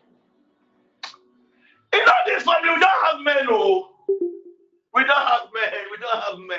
[1.94, 3.89] You know this family, we don't have men, oh.
[4.94, 5.73] We don't have men.
[5.90, 6.59] We don't have men.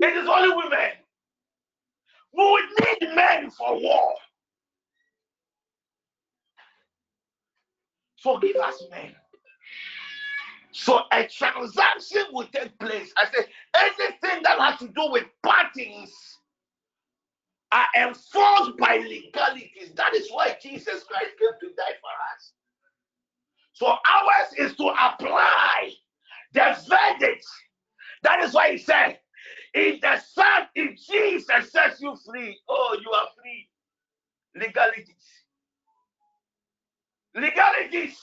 [0.00, 0.90] It is only women.
[2.36, 4.14] We would need men for war.
[8.16, 9.14] So give us men.
[10.72, 13.12] So a transaction will take place.
[13.16, 13.46] I say
[13.76, 16.38] anything that has to do with parties
[17.72, 19.92] are enforced by legalities.
[19.94, 22.52] That is why Jesus Christ came to die for us.
[23.72, 25.92] So ours is to apply
[26.52, 27.46] the verdict.
[28.22, 29.18] That is why he said,
[29.72, 33.68] if the Son, if Jesus sets you free, oh, you are free.
[34.56, 35.44] Legalities.
[37.34, 38.18] Legalities.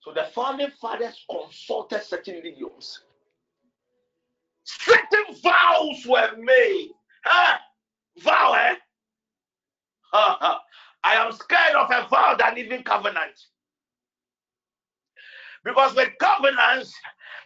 [0.00, 3.04] So the founding fathers consulted certain legions.
[4.78, 6.90] Certain vows were made.
[7.24, 7.58] Huh?
[8.18, 8.74] Vow, eh?
[10.12, 13.38] I am scared of a vow than even covenant.
[15.64, 16.92] Because with covenants,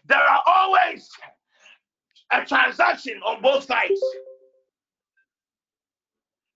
[0.07, 1.09] there are always
[2.33, 4.01] a transaction on both sides.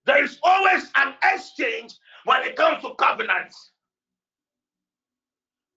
[0.07, 3.73] There is always an exchange when it comes to covenants.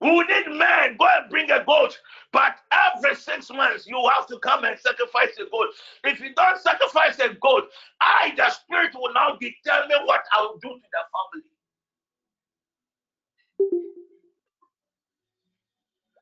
[0.01, 0.97] We need men.
[0.99, 1.97] Go and bring a goat.
[2.33, 5.69] But every six months, you have to come and sacrifice a goat.
[6.05, 7.65] If you don't sacrifice a goat,
[8.01, 11.45] I, the spirit, will now determine what I will do to the family.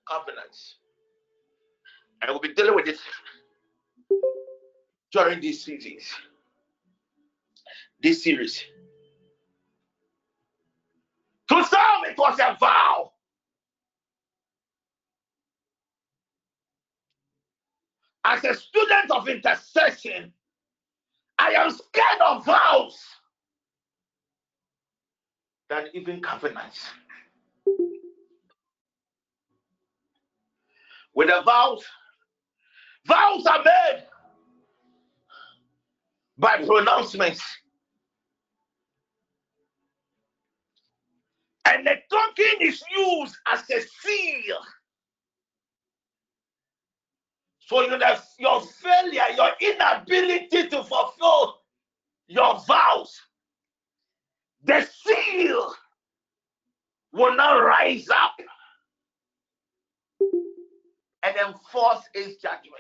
[0.10, 0.78] Covenants.
[2.22, 2.98] And we'll be dealing with it
[5.12, 6.04] during these seasons,
[8.02, 8.62] this series.
[11.50, 13.12] To some, it was a vow.
[18.26, 20.34] As a student of intercession,
[21.38, 23.00] I am scared of vows
[25.70, 26.86] than even covenants.
[31.14, 31.84] With the vows,
[33.06, 34.04] vows are made
[36.38, 37.44] by pronouncements.
[41.66, 44.58] And the token is used as a seal.
[47.70, 48.00] So you
[48.40, 51.60] your failure, your inability to fulfill
[52.28, 53.22] your vows,
[54.64, 55.72] the seal
[57.14, 58.34] will not rise up
[61.22, 62.74] and enforce its judgment.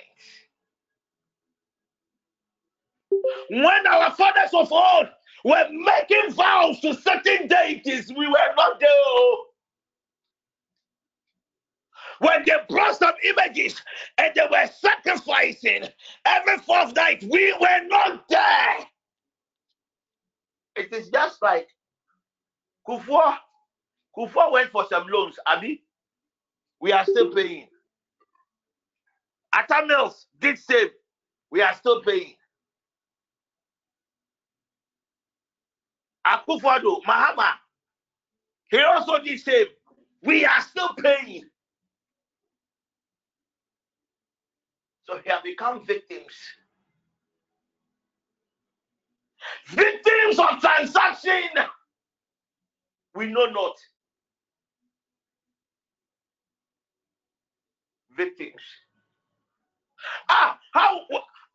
[3.51, 5.09] When our fathers of old
[5.45, 8.89] were making vows to certain deities, we were not there.
[8.89, 9.48] Oh.
[12.19, 13.81] When they brought some images
[14.17, 15.85] and they were sacrificing
[16.25, 18.77] every fourth night, we were not there.
[20.75, 21.67] It is just like
[22.87, 23.35] Kufuor.
[24.17, 25.83] Kufuor went for some loans, Abi.
[26.81, 27.67] We are still paying.
[29.53, 30.89] Atta Mills did same.
[31.51, 32.35] We are still paying.
[36.27, 37.53] Akufo-Addo, Mahama,
[38.69, 39.67] he also did same.
[40.21, 41.45] We are still paying.
[45.09, 46.33] So we have become victims.
[49.69, 51.49] Victims of transaction.
[53.15, 53.75] We know not.
[58.15, 58.61] Victims.
[60.29, 61.01] Ah, how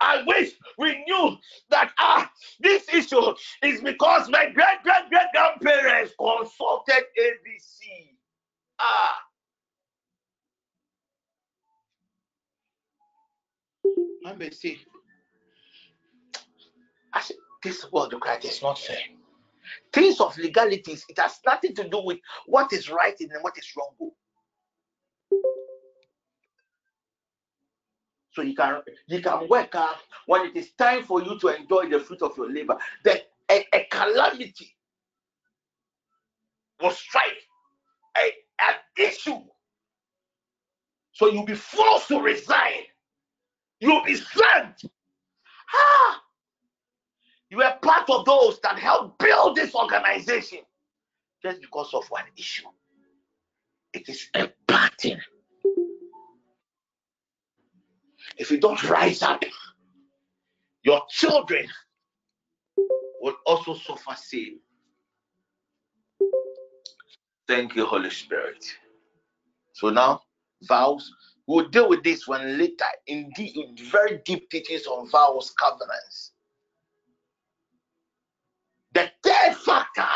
[0.00, 1.36] I wish we knew
[1.70, 2.28] that ah,
[2.60, 8.10] this issue is because my great great great grandparents consulted ABC.
[8.80, 9.18] Ah.
[14.24, 14.80] Let me see.
[17.12, 18.98] I said, this world Christ is not fair.
[19.92, 23.70] Things of legalities, it has nothing to do with what is right and what is
[23.76, 24.10] wrong.
[28.34, 29.96] so you can you can work out
[30.26, 32.76] when it is time for you to enjoy the fruit of your labor.
[33.04, 33.18] Then
[33.50, 34.76] a, a calamity
[36.80, 37.48] will strike
[38.16, 38.32] a,
[38.68, 39.40] an issue.
[41.12, 42.82] So you'll be forced to resign.
[43.84, 44.84] You'll be sent.
[45.74, 46.22] Ah,
[47.50, 50.60] you are part of those that help build this organization
[51.42, 52.66] just because of one issue.
[53.92, 55.20] It is a pattern
[58.36, 59.44] if you don't rise up,
[60.82, 61.66] your children
[63.20, 64.58] will also suffer sin.
[67.46, 68.64] Thank you, Holy Spirit.
[69.72, 70.22] So now,
[70.62, 71.12] vows.
[71.46, 76.32] We'll deal with this one later in, the in very deep teachings on vows, covenants.
[78.94, 80.08] The third factor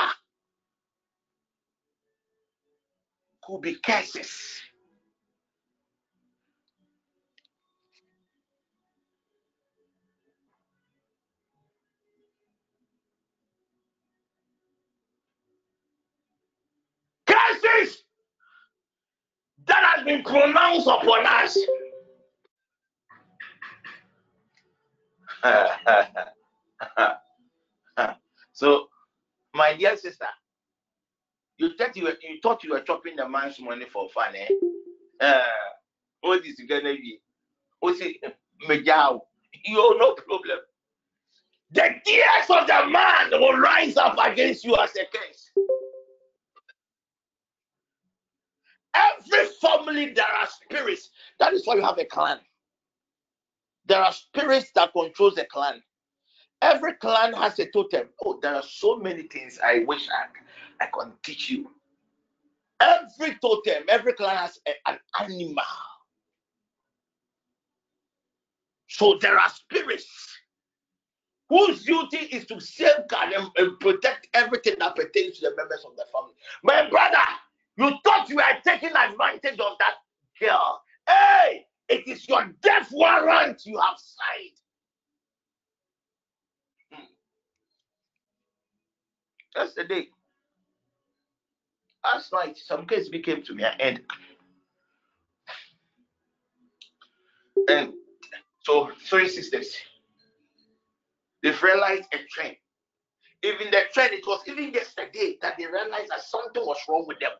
[3.45, 4.61] could be curses.
[17.27, 18.05] Curses!
[20.09, 21.59] Been pronounced upon us.
[28.53, 28.89] so,
[29.55, 30.27] my dear sister,
[31.59, 34.49] you thought you were you thought you were chopping the man's money for fun, eh?
[35.21, 35.43] Uh,
[36.23, 37.21] all this gonna be,
[37.83, 38.19] oh see,
[39.65, 40.59] you no problem.
[41.71, 45.51] The tears of the man will rise up against you as a case.
[48.95, 51.11] Every family there are spirits.
[51.39, 52.39] That is why you have a clan.
[53.87, 55.83] There are spirits that controls the clan.
[56.61, 58.09] Every clan has a totem.
[58.25, 61.71] Oh, there are so many things I wish I, I can teach you.
[62.81, 65.65] Every totem, every clan has a, an animal.
[68.89, 70.09] So there are spirits
[71.49, 75.97] whose duty is to safeguard and, and protect everything that pertains to the members of
[75.97, 76.35] the family.
[76.63, 77.17] My brother,
[77.79, 79.95] you thought you were taking advantage of that
[80.41, 80.83] girl.
[81.09, 84.59] Hey, it is your death warrant you have signed.
[86.93, 87.05] Hmm.
[89.57, 90.11] That's.
[92.05, 94.01] Last night, some case became to me and
[97.69, 97.93] and
[98.63, 99.77] so three sisters
[101.43, 102.57] They've realized a trend.
[103.43, 107.21] Even the trend, it was even yesterday that they realized that something was wrong with
[107.21, 107.31] them.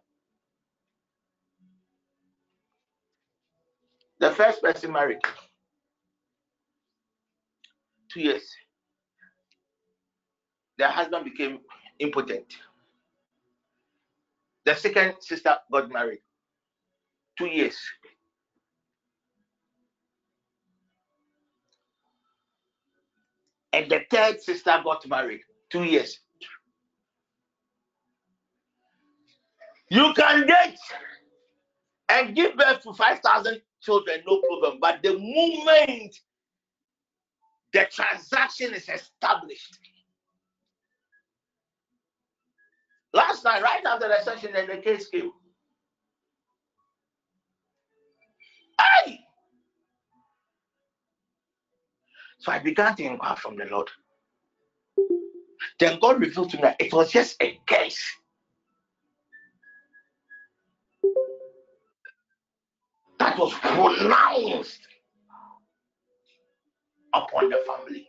[4.21, 5.21] The first person married
[8.13, 8.49] two years.
[10.77, 11.61] Their husband became
[11.99, 12.47] impotent.
[14.65, 16.21] The second sister got married
[17.39, 17.79] two years.
[23.73, 25.41] and the third sister got married
[25.71, 26.19] two years.
[29.91, 30.79] You can date
[32.09, 34.79] and give birth to 5,000 children, no problem.
[34.81, 36.19] But the moment
[37.73, 39.79] the transaction is established,
[43.13, 45.33] last night, right after the session, and the case came.
[48.81, 49.21] Hey!
[52.41, 53.89] So I began to inquire from the Lord.
[55.81, 58.01] Then God revealed to me that it was just a case.
[63.29, 64.89] That was pronounced
[67.13, 68.09] upon the family.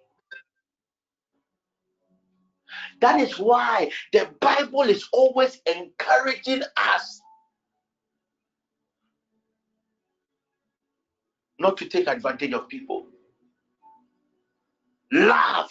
[3.02, 7.20] That is why the Bible is always encouraging us
[11.60, 13.08] not to take advantage of people.
[15.12, 15.70] Love.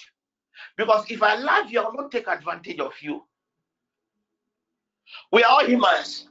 [0.77, 3.25] Because if I love you, I will not take advantage of you.
[5.33, 6.29] We are all humans.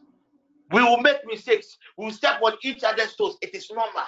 [0.72, 1.78] We will make mistakes.
[1.98, 3.38] We will step on each other's toes.
[3.42, 4.04] It is normal.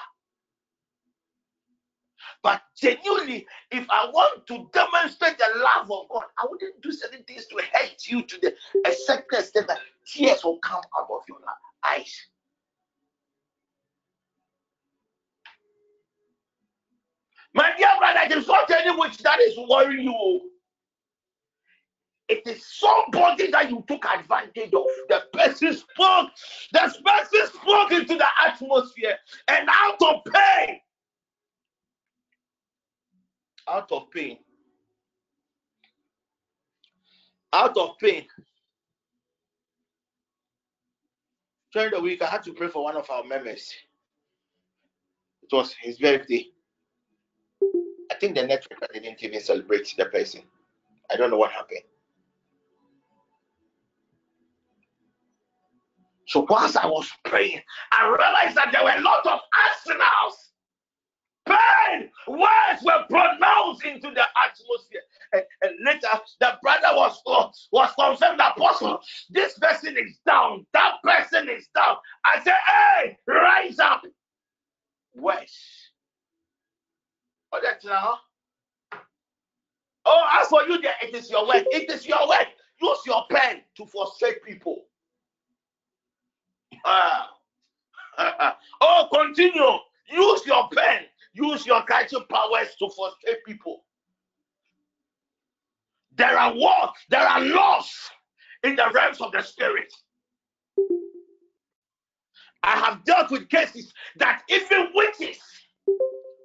[2.43, 7.23] But genuinely, if I want to demonstrate the love of God, I wouldn't do certain
[7.23, 8.55] things to hurt you to the
[8.85, 11.37] extent that tears will come out of your
[11.85, 12.15] eyes.
[17.53, 20.51] My dear brother, it is not any witch that is worrying you.
[22.29, 24.85] It is somebody that you took advantage of.
[25.09, 26.29] The person spoke,
[26.71, 30.79] the person spoke into the atmosphere, and out of pain,
[33.67, 34.37] out of pain,
[37.51, 38.25] out of pain.
[41.73, 43.73] During the week, I had to pray for one of our members.
[45.43, 46.47] It was his birthday.
[48.11, 50.41] I think the network didn't even celebrate the person.
[51.11, 51.81] I don't know what happened.
[56.29, 57.61] So whilst I was praying,
[57.93, 60.51] I realized that there were a lot of arsenals.
[61.47, 65.01] Pain words were pronounced into the atmosphere.
[65.33, 67.21] And, and later, the brother was
[67.71, 69.01] was confirmed apostle.
[69.31, 70.67] This person is down.
[70.73, 71.97] That person is down.
[72.25, 74.03] I said, hey, rise up.
[75.15, 75.83] Words
[77.53, 78.19] Oh, that's now.
[80.05, 81.65] Oh, as for you, there, it is your word.
[81.71, 82.47] It is your word.
[82.81, 84.83] Use your pen to frustrate people.
[88.81, 89.77] Oh, continue.
[90.11, 91.03] Use your pen.
[91.33, 93.83] Use your catching powers to frustrate people.
[96.15, 96.89] There are wars.
[97.09, 97.91] There are laws
[98.63, 99.93] in the realms of the spirit.
[102.63, 105.37] I have dealt with cases that even witches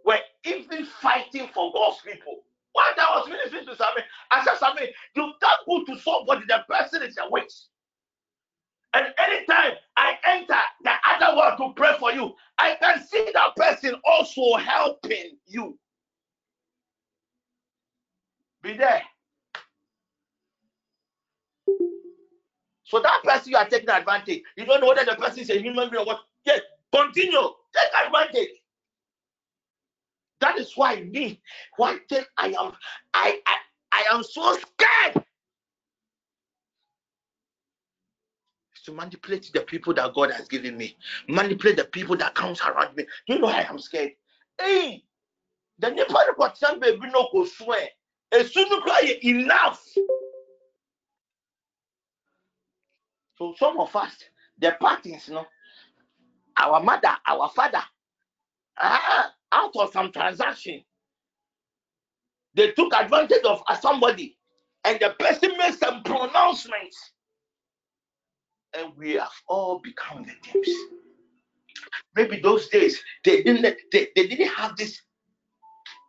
[0.04, 2.44] were even fighting for God's people.
[2.76, 6.64] Time I was ministering to Sammy, I said, Sammy, you can't go to somebody, the
[6.68, 7.52] person is a witch.
[8.94, 10.54] And anytime I enter
[10.84, 15.76] the other world to pray for you, I can see that person also helping you.
[18.62, 19.02] Be there.
[22.84, 25.60] So that person you are taking advantage, you don't know whether the person is a
[25.60, 26.20] human being or what.
[26.46, 26.60] Yes,
[26.94, 27.50] continue.
[27.74, 28.50] Take advantage.
[30.40, 31.40] That is why me,
[32.08, 32.72] thing I am,
[33.14, 33.56] I, I,
[33.92, 35.23] I am so scared
[38.84, 40.96] to manipulate the people that God has given me,
[41.28, 43.04] manipulate the people that comes around me.
[43.26, 44.12] Do you know why I am scared?
[44.60, 45.02] Hey,
[45.78, 47.88] the Nepal reporter baby no go swear.
[48.32, 49.84] As soon cry enough.
[53.36, 54.14] So some of us,
[54.58, 55.46] the parties, you know,
[56.56, 57.82] our mother, our father,
[58.78, 60.82] ah, out of some transaction,
[62.54, 64.38] they took advantage of somebody,
[64.84, 67.13] and the person made some pronouncements,
[68.76, 70.76] and we have all become the victims.
[72.16, 75.00] Maybe those days they didn't they, they didn't have this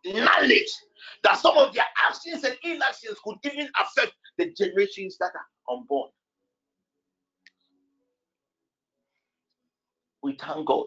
[0.05, 0.71] knowledge
[1.23, 6.09] that some of their actions and inactions could even affect the generations that are unborn.
[10.21, 10.85] We thank God.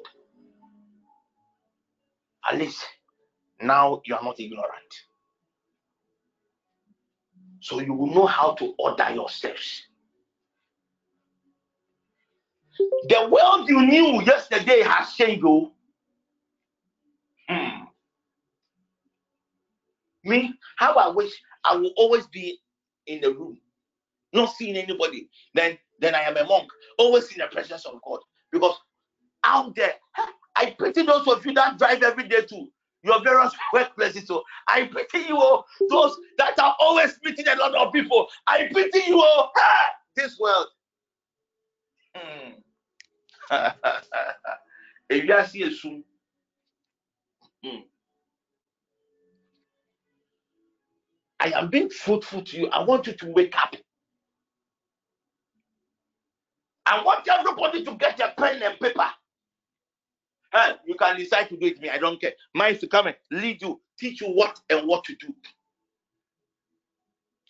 [2.51, 2.85] At least
[3.61, 4.95] now you are not ignorant.
[7.61, 9.83] So you will know how to order your steps.
[13.09, 15.45] The world you knew yesterday has changed.
[15.47, 15.73] Oh.
[17.49, 17.85] Hmm.
[20.25, 21.33] Me, how I wish
[21.65, 22.59] I will always be
[23.07, 23.59] in the room,
[24.33, 25.29] not seeing anybody.
[25.55, 26.69] Then, then I am a monk,
[26.99, 28.21] always in the presence of God.
[28.53, 28.77] Because
[29.45, 29.95] out there,
[30.57, 32.67] I pity those of you that drive every day to
[33.03, 34.27] your various workplaces.
[34.27, 38.29] So I pity you, all, those that are always meeting a lot of people.
[38.47, 39.53] I pity you, all.
[40.17, 40.67] this world.
[42.15, 42.51] Hmm.
[45.11, 46.05] a soon.
[47.65, 47.77] Hmm.
[51.41, 52.69] I am being fruitful to you.
[52.69, 53.75] I want you to wake up.
[56.87, 59.07] I want everybody to get a pen and paper.
[60.53, 61.91] Hey, you can decide to do it with me.
[61.91, 62.33] I don't care.
[62.55, 65.35] Mine is to come and lead you, teach you what and what to do.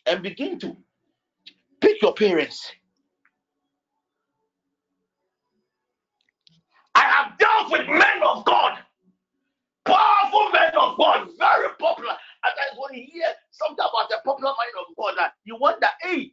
[0.07, 0.77] And begin to
[1.81, 2.73] pick your parents.
[6.95, 8.79] I have dealt with men of God,
[9.85, 12.17] powerful men of God, very popular.
[12.45, 15.89] And that's when you hear something about the popular man of God, that you wonder,
[16.03, 16.33] hey,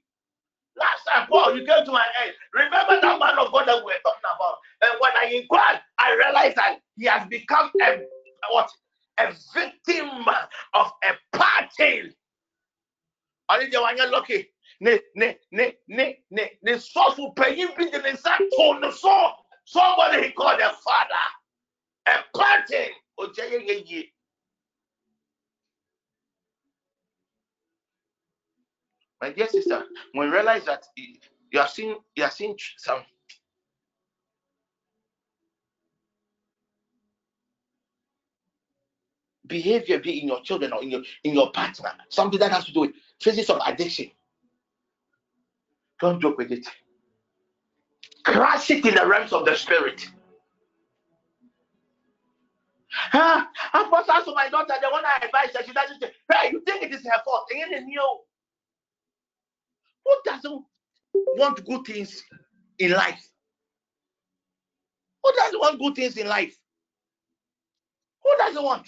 [0.77, 2.34] last time, Paul, you came to my head.
[2.53, 4.57] Remember that man of God that we were talking about?
[4.84, 8.02] And when I inquired, I realized that he has become a
[8.52, 8.69] what?
[9.19, 10.10] A victim
[10.73, 12.14] of a party.
[13.49, 14.49] Only the one you're lucky.
[14.81, 17.99] Ne ne ne ne ne ne source will pay you be the
[18.60, 19.31] on the soul.
[19.65, 21.25] Somebody he called a father.
[22.07, 22.91] A party.
[29.21, 29.83] My dear sister,
[30.13, 32.99] when you realize that you are seeing you are seeing some
[39.47, 42.73] behavior be in your children or in your in your partner, something that has to
[42.73, 44.11] do with traces of addiction.
[46.01, 46.67] Don't joke with it.
[48.26, 50.07] Crash it in the realms of the spirit.
[52.91, 53.45] Huh?
[53.73, 53.89] I'm
[54.26, 56.93] to my daughter, the one I advise her, she doesn't say, Hey, you think it
[56.93, 57.47] is her fault?
[57.53, 58.02] And then you
[60.06, 60.64] who doesn't
[61.14, 62.23] want good things
[62.80, 63.30] in life?
[65.23, 66.56] Who doesn't want good things in life?
[68.23, 68.88] Who doesn't want?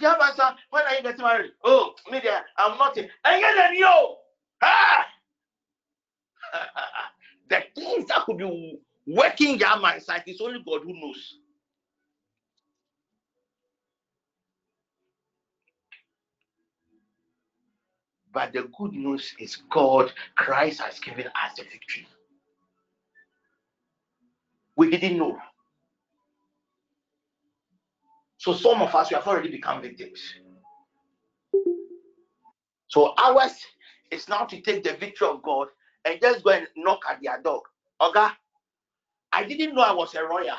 [0.00, 1.52] Yeah, my son, when are you getting married?
[1.64, 2.96] Oh, media, I'm not.
[2.96, 3.86] And then you,
[4.62, 5.06] ah,
[7.48, 11.38] the things that could be working your mind side is only God who knows.
[18.32, 22.06] But the good news is God, Christ has given us the victory.
[24.76, 25.38] We didn't know.
[28.38, 30.20] So some of us we have already become victims.
[32.88, 33.64] So ours
[34.10, 35.68] is now to take the victory of God
[36.04, 37.62] and just go and knock at their door.
[38.00, 38.26] Okay?
[39.32, 40.56] I didn't know I was a royal.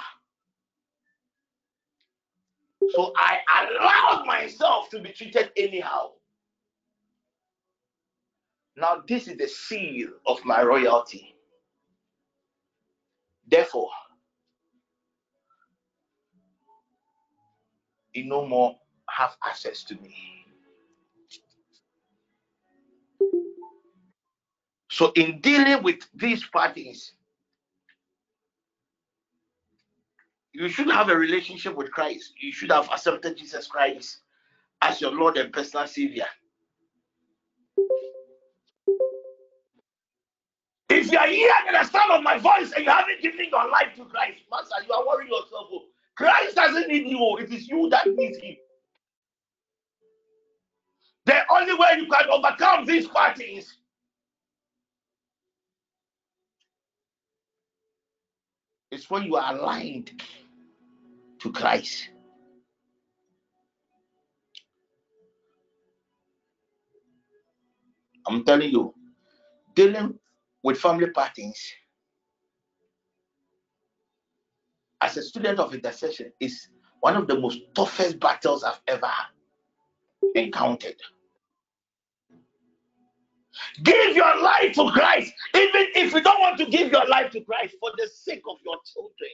[2.91, 6.11] So I allowed myself to be treated anyhow.
[8.75, 11.35] Now, this is the seal of my royalty.
[13.47, 13.89] Therefore,
[18.13, 18.75] you no more
[19.09, 20.42] have access to me.
[24.93, 27.13] So, in dealing with these parties,
[30.51, 32.33] you should have a relationship with Christ.
[32.39, 34.19] You should have accepted Jesus Christ
[34.83, 36.27] as your Lord and personal Savior.
[40.89, 43.95] If you are hearing the sound of my voice and you haven't given your life
[43.95, 45.69] to Christ, Master, you are worrying yourself.
[45.71, 45.85] Oh.
[46.15, 47.37] Christ doesn't need you, oh.
[47.37, 48.57] it is you that needs Him.
[51.25, 53.75] The only way you can overcome these parties
[59.03, 60.11] is when you are aligned
[61.39, 62.09] to Christ.
[68.27, 68.93] I'm telling you,
[69.75, 70.17] dealing
[70.63, 71.59] with family parties
[75.01, 76.69] as a student of intercession is
[77.01, 79.11] one of the most toughest battles I've ever
[80.35, 80.95] encountered.
[83.83, 87.41] Give your life to Christ, even if you don't want to give your life to
[87.41, 89.31] Christ for the sake of your children.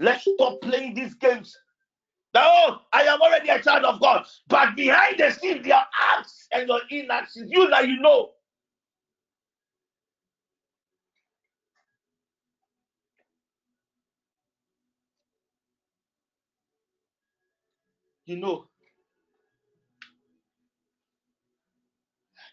[0.00, 1.56] Let's stop playing these games.
[2.34, 6.48] Now, oh, I am already a child of God, but behind the scenes, are acts
[6.52, 7.50] and your inactions.
[7.50, 8.30] You that you know.
[18.26, 18.66] You know.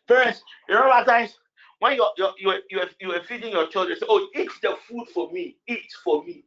[0.07, 1.37] Parents, you remember times
[1.79, 5.31] when you're, you're, you're, you're, you're feeding your children, say, Oh, eat the food for
[5.31, 6.45] me, eat for me.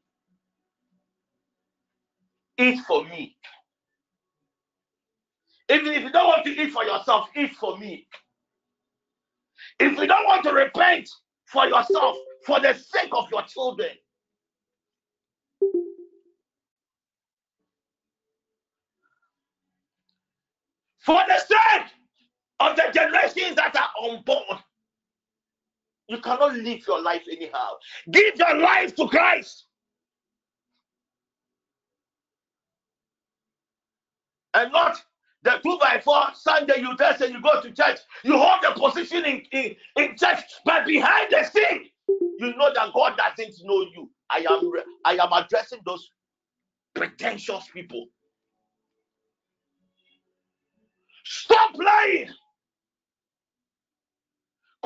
[2.58, 3.36] Eat for me.
[5.68, 8.06] Even if you don't want to eat for yourself, eat for me.
[9.78, 11.08] If you don't want to repent
[11.46, 12.16] for yourself,
[12.46, 13.90] for the sake of your children,
[21.00, 21.92] for the sake
[22.60, 24.58] of the generations that are unborn,
[26.08, 27.72] you cannot live your life anyhow.
[28.10, 29.66] Give your life to Christ.
[34.54, 34.96] And not
[35.42, 37.98] the two by four Sunday you dress and you go to church.
[38.24, 42.92] You hold the position in, in, in church, but behind the scene, you know that
[42.94, 44.10] God doesn't know you.
[44.30, 44.72] I am
[45.04, 46.10] I am addressing those
[46.94, 48.06] pretentious people.
[51.24, 52.30] Stop lying.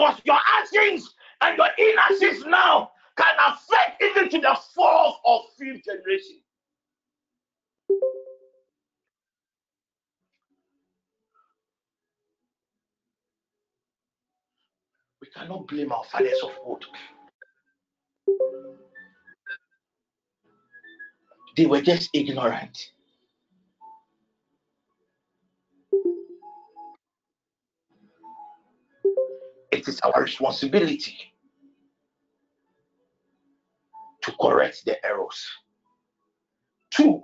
[0.00, 5.84] Because your actions and your inactions now can affect even to the fourth or fifth
[5.84, 6.40] generation.
[15.20, 16.86] We cannot blame our fathers of old.
[21.58, 22.92] They were just ignorant.
[29.72, 31.16] It is our responsibility
[34.22, 35.46] to correct the errors.
[36.90, 37.22] Two,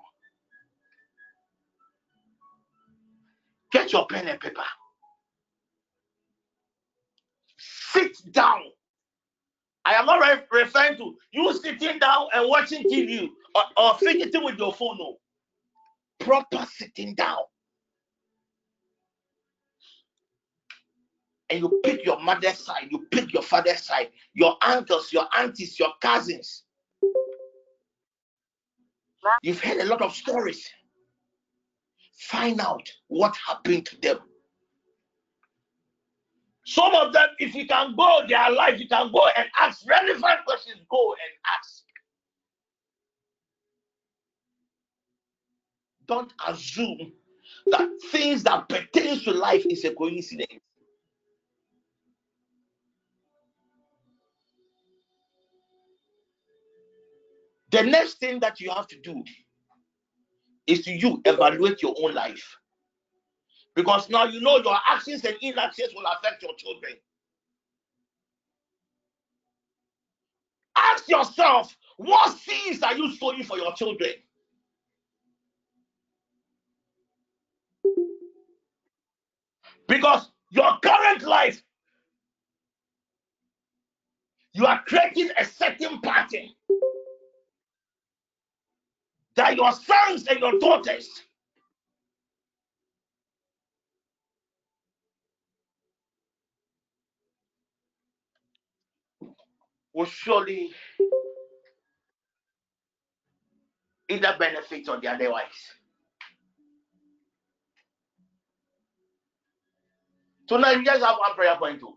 [3.73, 4.62] get your pen and paper.
[7.97, 8.62] sit down.
[9.85, 14.44] I am not re- referring to you sitting down and watching TV or, or fidgeting
[14.44, 14.98] with your phone.
[14.98, 15.16] No.
[16.20, 17.39] Proper sitting down.
[21.51, 25.78] And you pick your mother's side, you pick your father's side, your uncles, your aunties,
[25.78, 26.64] your cousins.
[29.43, 30.68] You've heard a lot of stories.
[32.18, 34.18] Find out what happened to them.
[36.64, 40.44] Some of them, if you can go their life, you can go and ask relevant
[40.44, 40.81] questions.
[40.90, 41.82] Go and ask.
[46.09, 47.12] Don't assume
[47.66, 50.65] that things that pertain to life is a coincidence.
[57.70, 59.22] The next thing that you have to do
[60.66, 62.56] is to you evaluate your own life.
[63.74, 66.94] Because now you know your actions and inactions will affect your children.
[70.76, 74.12] Ask yourself, what seeds are you sowing for your children?
[79.88, 81.62] Because your current life,
[84.52, 86.48] you are creating a certain pattern
[89.37, 91.09] that your sons and your daughters
[99.93, 100.71] will surely
[104.09, 105.45] either benefit or the otherwise.
[110.49, 111.95] Tonight, we just have one prayer point too.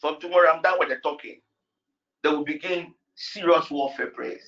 [0.00, 1.40] From tomorrow, I'm done with the talking.
[2.22, 4.42] They will begin serious warfare prayers.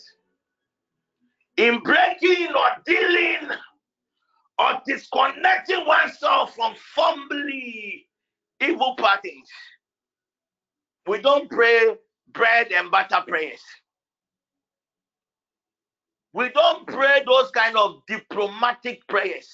[1.56, 3.48] In breaking or dealing
[4.58, 8.06] or disconnecting oneself from family
[8.60, 9.48] evil parties,
[11.06, 11.94] we don't pray
[12.32, 13.60] bread and butter prayers.
[16.32, 19.48] We don't pray those kind of diplomatic prayers.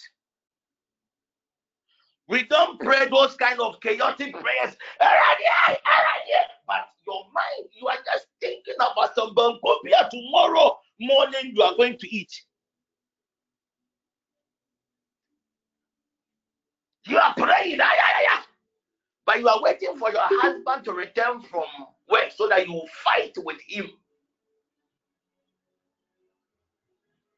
[2.28, 4.76] We don't pray those kind of chaotic prayers.
[4.98, 5.08] But
[7.06, 12.14] your mind, you are just thinking about some bankopia tomorrow morning you are going to
[12.14, 12.32] eat.
[17.06, 18.46] You are praying, ah,
[19.26, 21.64] but you are waiting for your husband to return from
[22.08, 23.90] work so that you will fight with him.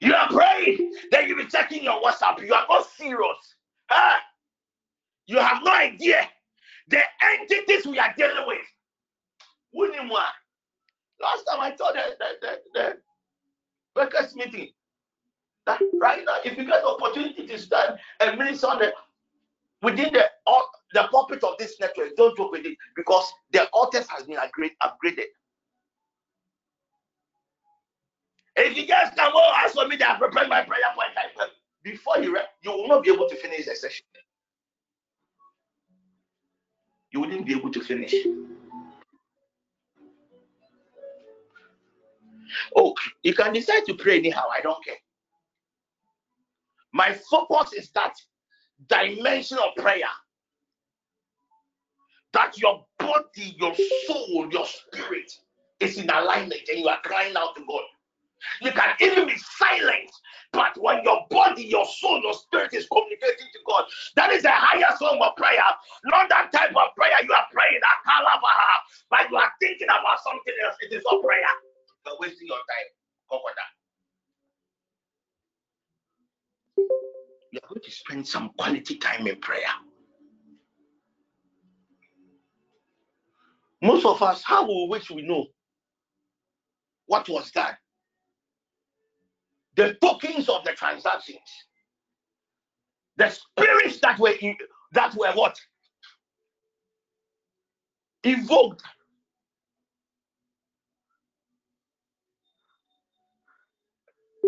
[0.00, 2.44] You are praying, then you will be checking your WhatsApp.
[2.44, 3.54] You are not serious.
[3.88, 4.18] Huh?
[5.26, 6.28] You have no idea
[6.88, 7.00] the
[7.40, 8.58] entities we are dealing with.
[11.20, 12.96] Last time I told the, the, the
[13.94, 14.70] workers meeting
[15.66, 18.92] that right now, if you get the opportunity to stand and minister on the
[19.82, 20.24] within the
[20.94, 24.72] the pulpit of this network, don't joke with it because the altars has been upgrade,
[24.82, 25.24] upgraded.
[28.56, 31.50] If you just come over, ask for me I prepare my prayer point.
[31.82, 34.04] Before you, you will not be able to finish the session.
[37.10, 38.14] You wouldn't be able to finish.
[42.76, 44.44] Oh, you can decide to pray anyhow.
[44.52, 44.96] I don't care.
[46.92, 48.14] My focus is that
[48.88, 50.08] dimension of prayer
[52.32, 53.74] that your body, your
[54.06, 55.30] soul, your spirit
[55.80, 57.82] is in alignment and you are crying out to God.
[58.60, 60.10] You can even be silent,
[60.52, 63.84] but when your body, your soul, your spirit is communicating to God,
[64.16, 65.62] that is a higher form of prayer.
[66.06, 68.72] Not that type of prayer you are praying ah, Kalabaha,
[69.10, 70.76] but you are thinking about something else.
[70.82, 71.71] It is not prayer.
[72.06, 72.90] You're wasting your time.
[73.30, 73.66] Kokoda.
[77.52, 79.60] You're going to spend some quality time in prayer.
[83.82, 85.46] Most of us, how we wish we know
[87.06, 87.78] what was that?
[89.76, 91.38] The tokens of the transactions,
[93.16, 94.56] the spirits that were in,
[94.92, 95.56] that were what
[98.24, 98.82] evoked.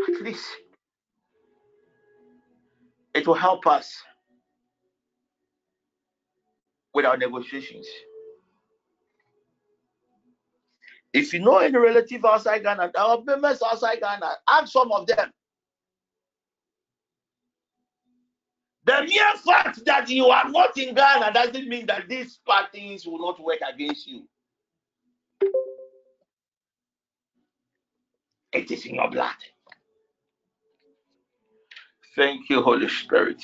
[0.09, 0.47] At least
[3.14, 4.02] it will help us
[6.93, 7.86] with our negotiations.
[11.12, 15.31] If you know any relative outside Ghana, our members outside Ghana, ask some of them.
[18.85, 23.20] The mere fact that you are not in Ghana doesn't mean that these parties will
[23.20, 24.28] not work against you.
[28.52, 29.35] It is in your blood.
[32.16, 33.43] Thank you, Holy Spirit.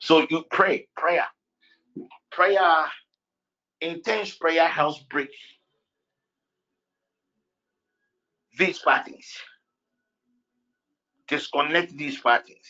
[0.00, 1.26] So you pray, prayer
[2.30, 2.86] prayer,
[3.80, 5.30] intense prayer helps break
[8.58, 9.28] these parties,
[11.28, 12.66] disconnect these parties.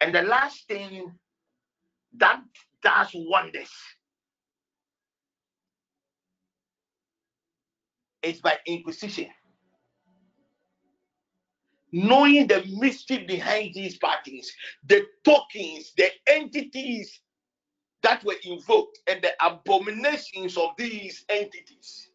[0.00, 1.12] And the last thing
[2.18, 2.40] that
[2.82, 3.70] does wonders
[8.24, 9.28] is by inquisition
[11.92, 14.52] knowing the mystery behind these parties,
[14.88, 17.20] the tokens, the entities
[18.02, 22.10] that were invoked, and the abominations of these entities.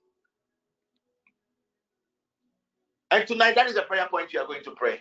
[3.12, 5.00] And tonight, that is a prayer point you are going to pray.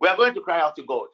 [0.00, 1.08] We are going to cry out to God.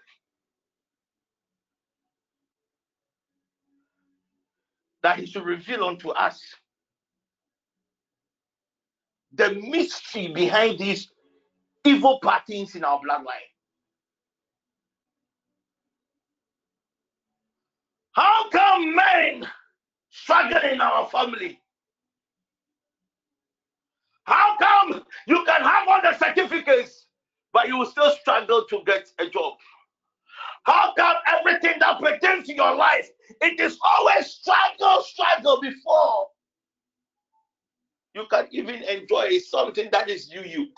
[5.02, 6.40] That He should reveal unto us
[9.32, 11.08] the mystery behind these
[11.84, 13.50] evil patterns in our bloodline.
[18.12, 19.46] How come men
[20.10, 21.60] struggle in our family?
[24.24, 27.06] How come you can have all the certificates,
[27.52, 29.54] but you will still struggle to get a job?
[30.66, 33.08] How come everything that pertains to your life,
[33.42, 36.28] it is always struggle, struggle before
[38.14, 40.68] you can even enjoy something that is you, you.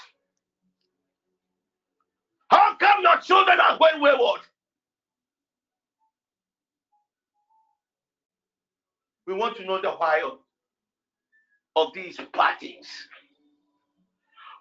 [2.51, 4.43] How come your children are going wayward?
[9.27, 10.23] We want to know the why.
[11.77, 12.89] of these parties.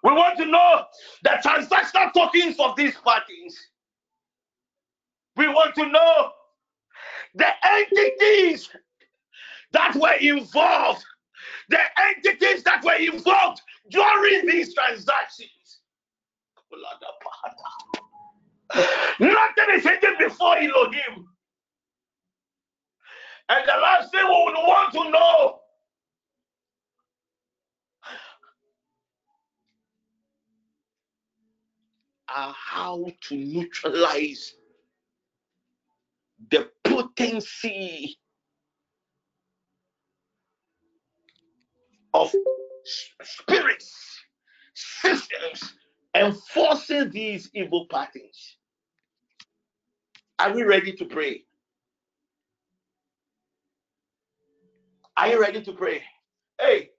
[0.04, 0.84] We want to know
[1.24, 3.58] the transactional tokens of these parties.
[5.38, 6.30] We want to know
[7.36, 8.68] the entities
[9.72, 11.04] that were involved,
[11.68, 15.80] the entities that were involved during these transactions.
[19.20, 21.28] Nothing is hidden before Elohim.
[23.48, 25.60] And the last thing we would want to know
[32.36, 34.54] are how to neutralize
[36.50, 38.18] the potency
[42.14, 42.32] of
[43.22, 44.20] spirits,
[44.74, 45.74] systems,
[46.14, 48.56] enforcing these evil patterns.
[50.38, 51.44] Are we ready to pray?
[55.16, 56.02] Are you ready to pray?
[56.60, 56.90] Hey,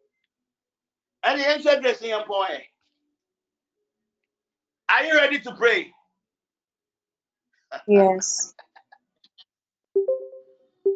[1.23, 2.63] any answer dressing your point?
[4.89, 5.91] Are you ready to pray?
[7.87, 8.53] Yes.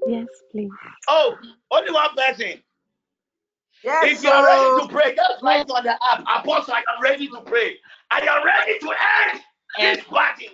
[0.07, 0.69] Yes, please.
[1.07, 1.35] Oh,
[1.71, 2.61] only one person.
[3.83, 6.21] Yes, if you are ready to so pray, just write on the app.
[6.21, 7.75] Apostle, I am ready to pray.
[8.11, 9.41] I am ready to end
[9.77, 10.49] this party.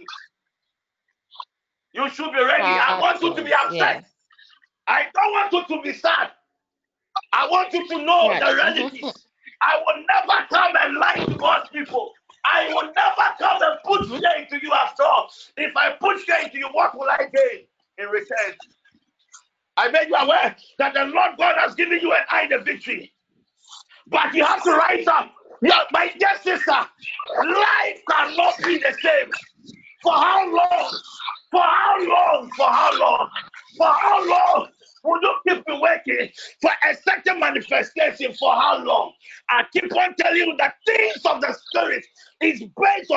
[1.93, 2.63] You should be ready.
[2.63, 3.73] I want you to be upset.
[3.73, 4.03] Yes.
[4.87, 6.31] I don't want you to be sad.
[7.33, 8.39] I want you to know Right.
[8.39, 9.25] the realities.
[9.61, 12.13] I will never come and lie to God's people.
[12.45, 14.17] I will never come and put mm-hmm.
[14.17, 15.29] fear into you after all.
[15.57, 17.65] If I put fear into you, what will I gain
[17.97, 18.55] in return?
[19.79, 23.13] I made you aware that the Lord God has given you and I the victory.
[24.07, 25.31] But you have to rise up.
[25.61, 29.31] My dear sister, life cannot be the same.
[30.03, 30.99] For how long?
[31.51, 32.51] For how long?
[32.57, 33.29] For how long?
[33.77, 34.67] For how long?
[35.03, 36.29] Will you keep me working
[36.61, 38.33] for a certain manifestation?
[38.33, 39.13] For how long?
[39.49, 41.57] I keep on telling you that things of the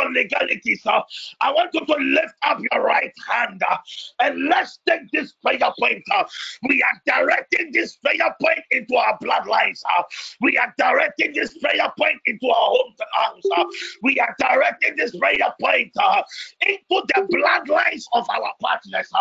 [0.02, 0.82] on legalities.
[1.40, 3.76] I want you to lift up your right hand uh,
[4.20, 6.02] and let's take this prayer point.
[6.14, 6.24] uh.
[6.68, 9.82] We are directing this prayer point into our bloodlines.
[9.98, 10.02] uh.
[10.40, 13.64] We are directing this prayer point into our hometowns.
[14.02, 15.92] We are directing this prayer point
[16.66, 16.80] into
[17.14, 19.12] the bloodlines of our partners.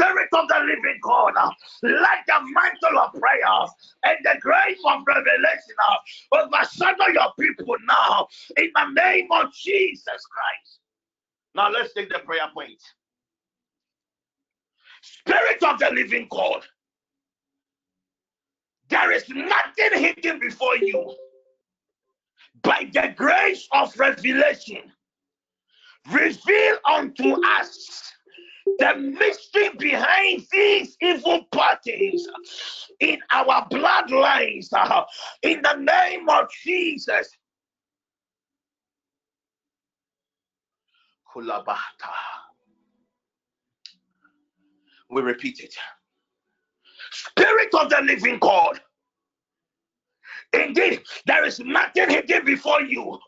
[0.00, 0.04] Uh.
[0.04, 1.50] Spirit of the living God, uh,
[1.82, 3.66] let the mantle of prayer
[4.04, 10.04] and the grace of revelation uh, overshadow your people now in the name of Jesus
[10.04, 10.80] Christ.
[11.54, 12.80] Now let's take the prayer point.
[15.02, 16.62] Spirit of the living God,
[18.88, 21.14] there is nothing hidden before you.
[22.62, 24.92] By the grace of revelation,
[26.10, 28.12] reveal unto us
[28.78, 32.28] the mystery behind these evil parties
[33.00, 35.04] in our bloodlines uh,
[35.42, 37.30] in the name of Jesus.
[45.10, 45.74] We repeat it.
[47.12, 48.80] Spirit of the living God.
[50.52, 53.18] Indeed, there is nothing hidden before you.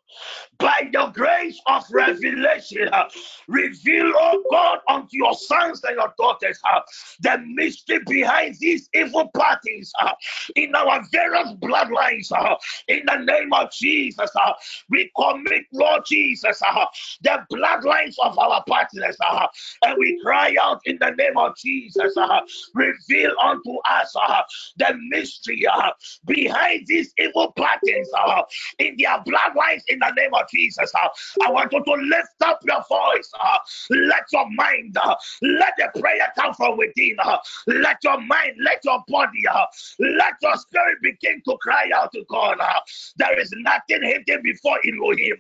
[0.59, 3.05] By the grace of revelation, uh,
[3.49, 6.81] reveal, oh God, unto your sons and your daughters uh,
[7.21, 10.13] the mystery behind these evil parties uh,
[10.57, 12.33] in our various bloodlines.
[12.33, 12.57] uh,
[12.89, 14.53] in the name of Jesus, uh,
[14.91, 16.87] we commit, Lord Jesus, uh,
[17.23, 19.17] the bloodlines of our partners,
[19.83, 22.15] and we cry out in the name of Jesus.
[22.75, 24.15] reveal unto us
[24.79, 25.67] the mystery
[26.27, 28.43] behind these evil parties uh,
[28.79, 30.93] in their bloodlines in the name of Jesus.
[31.03, 31.09] uh.
[31.45, 33.31] I want you to lift up your voice.
[33.41, 33.59] uh,
[33.91, 37.17] let your mind, uh, let the prayer come from within.
[37.23, 39.67] Uh, let your mind, let your body, uh,
[39.99, 42.59] let your spirit begin to cry out to God.
[42.61, 42.81] Uh,
[43.17, 45.37] there is nothing hidden before Elohim.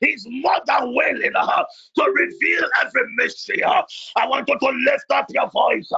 [0.00, 3.62] he's more than willing to reveal every mystery.
[3.64, 5.90] I want you to lift up your voice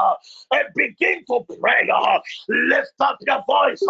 [0.51, 1.89] and begin to pray.
[2.49, 3.83] lift up your voice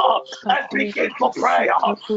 [0.45, 1.69] and begin to pray.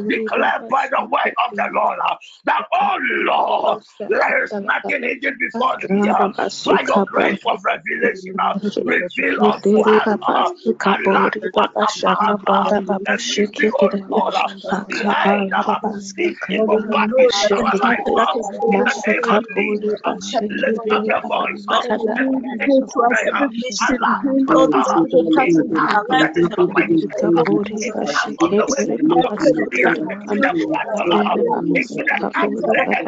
[0.08, 2.16] declare by the word of the Lord uh,
[2.46, 6.08] that, oh Lord, there is nothing hidden before thee.
[6.10, 6.30] uh,
[6.66, 8.54] by your grace of revelation, uh,
[8.86, 10.46] reveal unto us uh,
[11.04, 11.32] Allah,
[31.78, 33.08] Allah, Allah,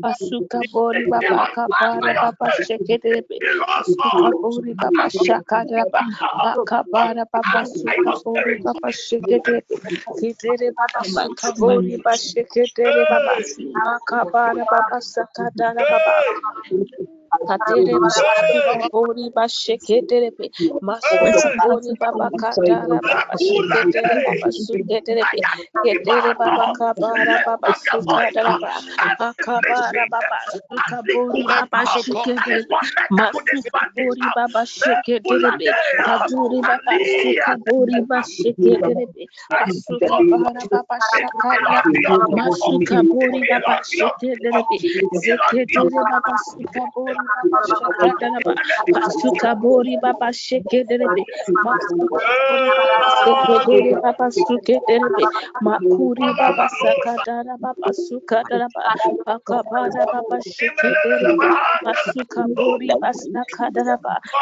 [0.03, 5.93] masuka bori baba kabara baba shekedebe masuka bori bori bori baba masuka bori
[6.33, 9.63] baba kabara baba suka bori baba bori shekerebe
[10.19, 13.35] kitere baba suka bori baba shekerebe baba
[13.95, 16.13] akabara baba sakadara baba
[17.47, 18.27] Katere baba
[18.93, 20.29] bori ba sheketere
[20.89, 25.41] masuka bori baba katara baba sheketere baba suketere be
[25.83, 28.85] ketere baba kabara baba suka dara baba
[29.29, 32.65] akabara baba suka bori baba sheketere
[33.19, 35.69] masuka bori baba sheketere be
[36.05, 39.25] kaduri baba suka bori baba sheketere be
[39.61, 41.83] masuka bara baba shakara
[42.37, 44.79] masuka bori baba sheketere be
[45.23, 47.20] zeketere baba suka bori
[48.95, 51.07] masuka bori baba sekedere
[54.03, 54.27] baba
[55.67, 58.81] makuri baba sakadara baba sukadaraba
[59.27, 60.37] pakabara baba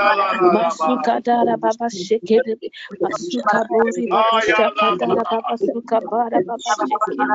[0.52, 2.68] Masuka dara baba shekerebe.
[3.02, 7.26] Masuka bori baba shakadara baba suka bara baba shekere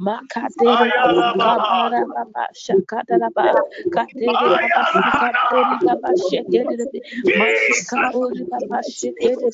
[0.00, 2.44] makadere baba kabara baba.
[2.54, 3.62] Shakadara baba
[3.94, 4.82] kadere baba
[5.84, 6.76] baba shekere
[7.38, 9.50] masuka bori baba shekere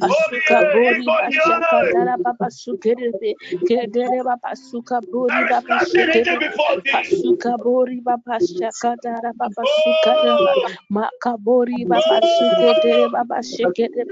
[0.00, 2.48] masuka bori baba shakadara baba
[3.66, 4.52] kedere baba.
[5.28, 6.38] Baba shekere
[6.92, 9.64] masuka bori baba shakadara baba
[10.90, 12.20] makabori baba
[13.12, 14.04] baba shekere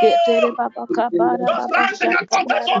[0.00, 2.80] kedere baba kabara baba shakadara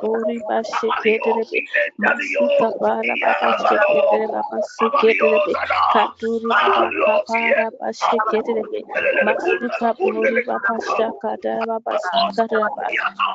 [0.00, 1.60] bori baba shiketere be
[2.04, 5.54] masuka bara baba shiketere baba suketere be
[5.92, 8.80] katuri baba kabara baba shiketere be
[9.26, 12.86] masuka bori baba shakara baba sukara baba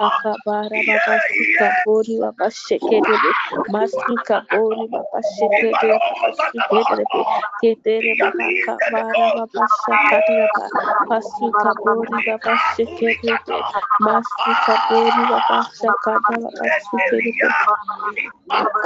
[0.08, 3.32] akabara baba suka bori baba shiketere be
[3.74, 7.22] masuka bori baba shiketere baba suketere be
[7.62, 10.66] ketere baba kabara baba shakara baba
[11.10, 13.58] Masuka bori baba shekerebe.
[14.06, 16.51] Masuka bori baba shakada baba sukerebe.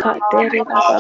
[0.02, 1.00] Kadere baba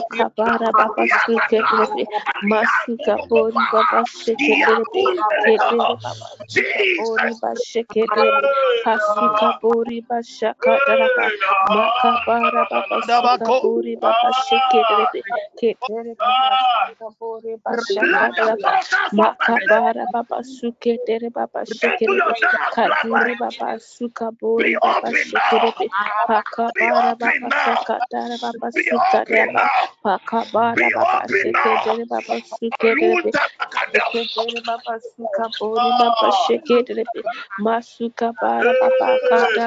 [26.58, 27.30] baba
[27.66, 29.64] sakatara baba sukaraba
[30.04, 33.32] pakabara baba shekedere baba sukedere
[34.12, 37.04] shekedere baba sukabori baba shekedere
[37.66, 39.64] masuka bara masuka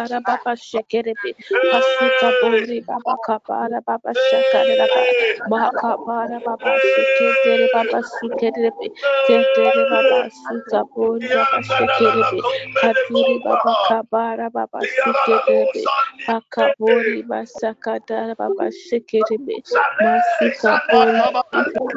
[16.80, 19.62] pakabori basakadara baba shekedere
[20.02, 21.20] masuka bori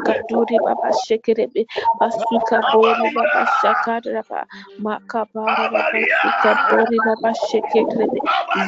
[0.05, 1.65] kaduri baba shekedere
[1.99, 4.23] masuka bori baba shakadara
[4.85, 8.19] makabara baba suka bori baba shekedere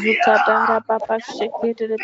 [0.01, 1.97] zukadara baba shekedere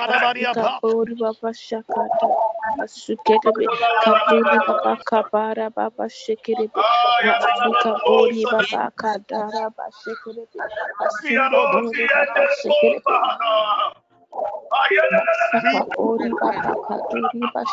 [0.00, 2.36] masuka bori baba shakadara
[2.78, 3.66] Masukerebe
[4.04, 6.80] kaduri baba kabara baba shekerebe
[7.40, 10.60] masuka bori baba kadara baba shekerebe
[11.00, 13.14] masuka bori baba shekerebe
[13.56, 14.03] Oh.
[15.96, 16.72] Bori baba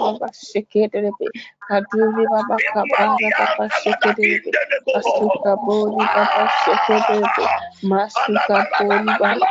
[0.04, 1.26] baba shekerebe
[1.70, 4.52] kaduri baba kabara baba shekerebe
[4.94, 7.46] masuka bori baba shekerebe
[7.92, 9.48] masuka bori baba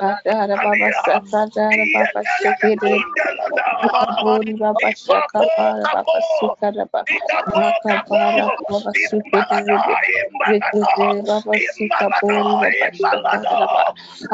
[0.00, 3.02] kadara baba sakadara baba shekerebe
[4.00, 7.02] Kabori baba shaka para baba suka raba
[7.54, 7.94] maka
[8.68, 9.96] baba suke derebe
[10.48, 13.84] rekete baba suka bori baba shaka raba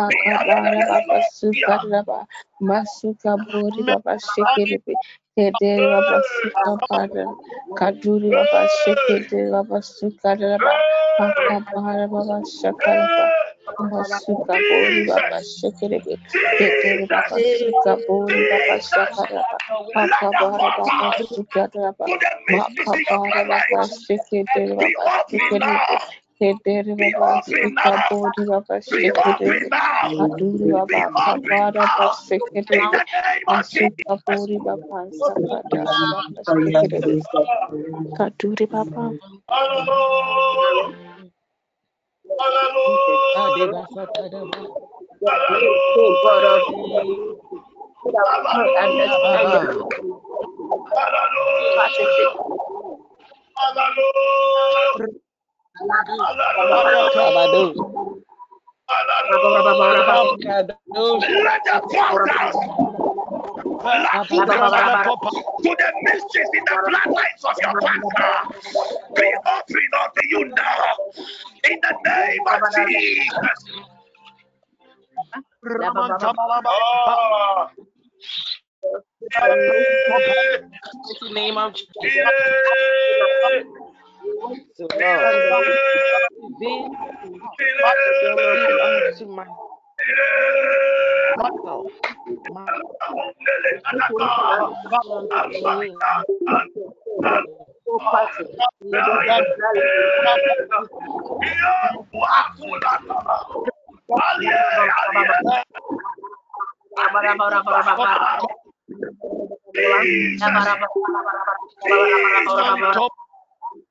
[0.04, 0.36] aka
[0.88, 1.74] baba suka
[2.60, 4.94] masuka bori baba sheke rebe
[5.36, 7.24] kedere baba suka para
[7.78, 10.72] kaduri baba sheke dere baba suka raba
[11.24, 13.24] aka para baba shaka raba
[13.92, 15.00] masuka bori
[15.92, 16.14] rebe
[16.58, 19.56] kedere baba suka bori baba shaka raba
[20.02, 22.06] Akabara baba sukaraba
[22.52, 24.74] makabara baba shekere
[26.38, 29.48] kedere baba sukabori baba shekere
[30.24, 32.80] aduri baba kabara baba shekere
[33.48, 36.18] masukabori baba sakada baba
[36.50, 37.14] shekere
[38.16, 39.04] kaduri baba
[39.48, 40.92] Oh
[55.78, 56.36] God of
[64.08, 65.40] that we the capacity.
[65.62, 67.74] to the mysteries in the bloodlines of your
[68.16, 68.48] past
[69.14, 70.96] be open unto you now
[71.70, 73.60] in the name of Jesus.
[76.66, 77.68] Oh.
[81.20, 81.90] the name of Jesus.
[82.02, 83.85] Yeah.
[84.74, 85.78] So Lord,
[86.36, 86.90] reveal
[88.06, 89.58] reveal unto myself,
[92.46, 92.66] my
[98.80, 99.56] reveal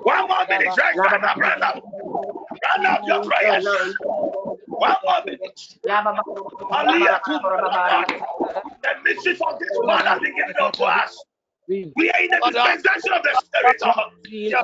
[0.02, 0.76] one more minute.
[0.78, 1.34] Right, now, ba.
[1.38, 1.82] brother.
[2.64, 3.66] Run out your prayers.
[8.84, 11.26] The mysteries of this world are beginning to us.
[11.96, 14.06] We are in the dispensation of the Spirit, uh,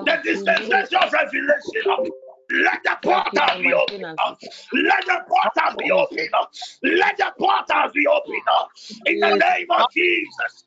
[0.05, 2.11] the dispensation of revelation.
[2.51, 3.95] Let the portals be open.
[4.17, 4.35] uh,
[4.73, 6.27] Let the portals be open.
[6.33, 6.45] uh,
[6.83, 8.41] Let the portals be open.
[8.51, 8.65] uh,
[9.07, 10.65] In the name of Jesus.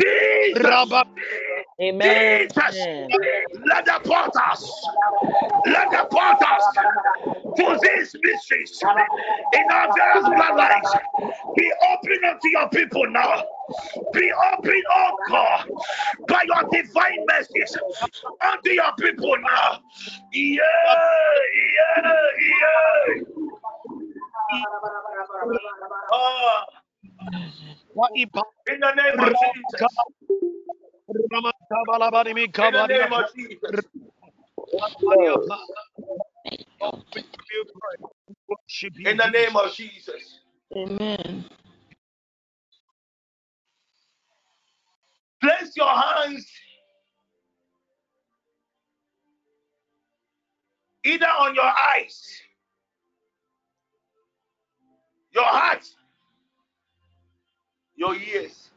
[0.00, 1.04] Jesus.
[1.80, 2.48] Amen.
[2.48, 2.88] Jesus.
[3.66, 4.88] Let the portals,
[5.66, 6.64] let the portals
[7.56, 8.80] to these mysteries
[9.54, 10.90] in our various bloodlines
[11.56, 13.44] be open unto your people now.
[14.12, 15.68] Be open, oh God,
[16.28, 17.76] by your divine mercies
[18.42, 19.80] unto your people now.
[20.32, 20.60] Yeah,
[21.96, 22.12] yeah,
[23.16, 23.24] yeah.
[26.12, 26.81] Oh.
[28.68, 29.82] In the name of Jesus.
[32.58, 33.80] In the name of Jesus.
[39.04, 40.40] In the name of Jesus.
[40.76, 41.44] Amen.
[45.40, 46.46] Place your hands
[51.04, 52.40] either on your eyes,
[55.34, 55.84] your heart,
[58.02, 58.70] your ears.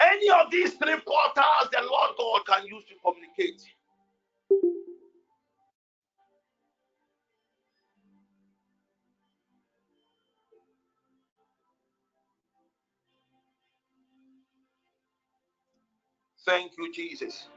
[0.00, 3.62] Any of these three portals the Lord God can use to communicate.
[16.46, 17.48] Thank you, Jesus.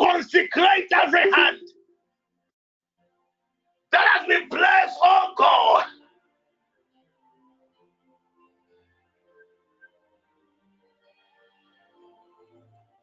[0.00, 1.58] Consecrate every hand
[3.92, 5.84] that has been blessed, oh God.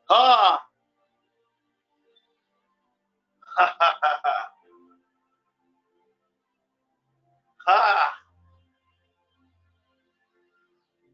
[0.10, 0.62] Ah.
[7.68, 8.12] ah.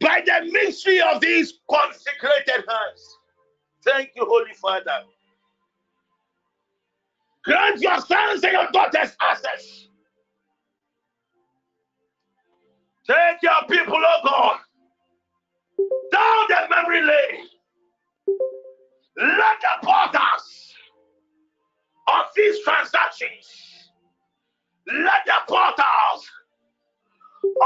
[0.02, 3.18] By the mystery of these consecrated hands.
[3.84, 5.04] Thank you, Holy Father.
[7.44, 9.88] Grant your sons and your daughters access.
[13.08, 14.60] Take your people, oh God,
[16.12, 17.48] down the memory lane.
[19.18, 20.74] Let the portals
[22.08, 23.48] of these transactions,
[24.88, 26.30] let the portals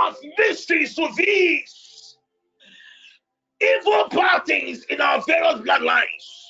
[0.08, 2.18] of mysteries to these
[3.62, 6.45] evil parties in our various bloodlines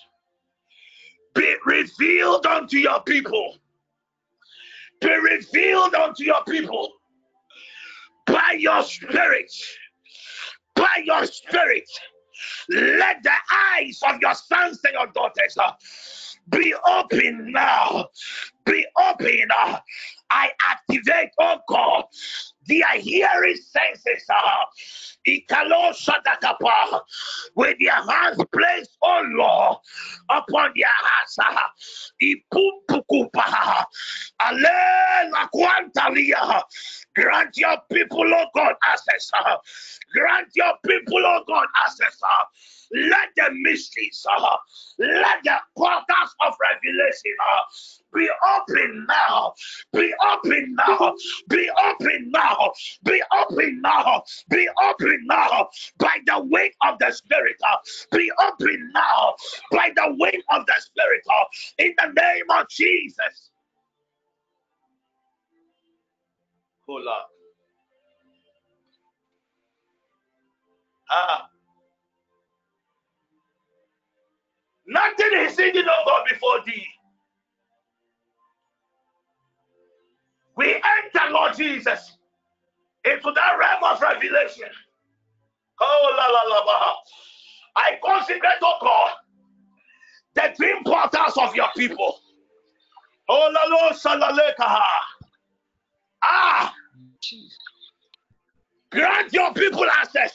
[1.36, 3.58] be revealed unto your people.
[5.02, 6.94] Be revealed unto your people
[8.26, 9.52] by your spirit.
[10.76, 11.90] By your spirit.
[12.70, 15.72] Let the eyes of your sons and your daughters uh,
[16.50, 18.08] be open now.
[18.66, 19.48] Be open.
[19.58, 19.80] Uh,
[20.32, 22.06] I activate, oh God,
[22.68, 24.26] their hearing senses.
[24.30, 24.66] Uh,
[27.56, 29.78] with their hands placed, oh Lord,
[30.30, 31.38] upon their hearts.
[37.16, 39.32] Grant your people, oh God, access.
[40.14, 42.20] Grant your people, oh God, access.
[42.92, 44.26] Let the mysteries,
[45.00, 47.36] let the portals of revelation
[48.14, 49.54] be open now.
[49.92, 51.14] Be open now.
[51.50, 52.55] Be open now.
[53.04, 54.24] Be open now.
[54.50, 55.70] Be open now
[56.00, 57.58] by the weight of the Spirit.
[58.12, 59.36] Be open now
[59.72, 61.22] by the weight of the Spirit.
[61.80, 63.52] In the name of Jesus.
[66.88, 67.08] Hold.
[71.12, 71.50] Ah.
[74.88, 76.86] Nothing is hidden, O God, before thee.
[80.58, 82.18] we enter, Lord Jesus,
[83.06, 84.70] into that realm of revelation.
[85.80, 86.94] Oh, la la la.
[87.76, 89.12] I consecrate, oh God,
[90.36, 92.20] the dream portals of your people.
[93.28, 94.82] Oh, la la salaleka.
[96.24, 96.74] Ah,
[98.92, 100.34] grant your people access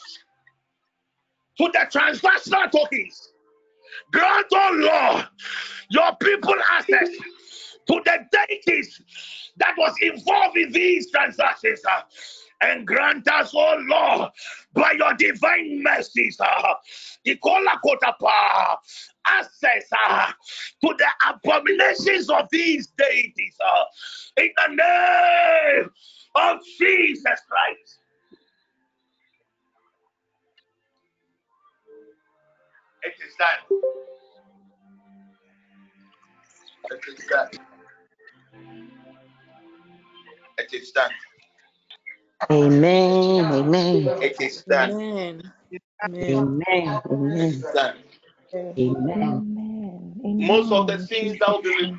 [1.58, 3.32] to the transactional tokens.
[4.12, 5.28] Grant, oh Lord,
[5.90, 7.08] your people access
[7.88, 9.00] to the deities
[9.56, 11.80] that was involved in these transactions.
[12.62, 14.30] And grant us, oh Lord,
[14.74, 16.74] by your divine mercies, uh,
[19.26, 20.32] access uh,
[20.82, 23.84] to the abominations of these deities uh,
[24.38, 25.90] in the name
[26.36, 27.98] of Jesus Christ.
[33.02, 33.80] It is done.
[36.90, 37.50] It is done.
[40.58, 41.10] It is done.
[42.48, 43.44] Amen.
[43.52, 44.22] Amen.
[44.22, 44.90] It is done.
[44.92, 45.52] Amen.
[46.02, 46.22] Amen.
[46.26, 47.02] Amen.
[47.34, 47.98] It is done.
[48.78, 50.20] Amen.
[50.22, 51.94] Most of the things that will be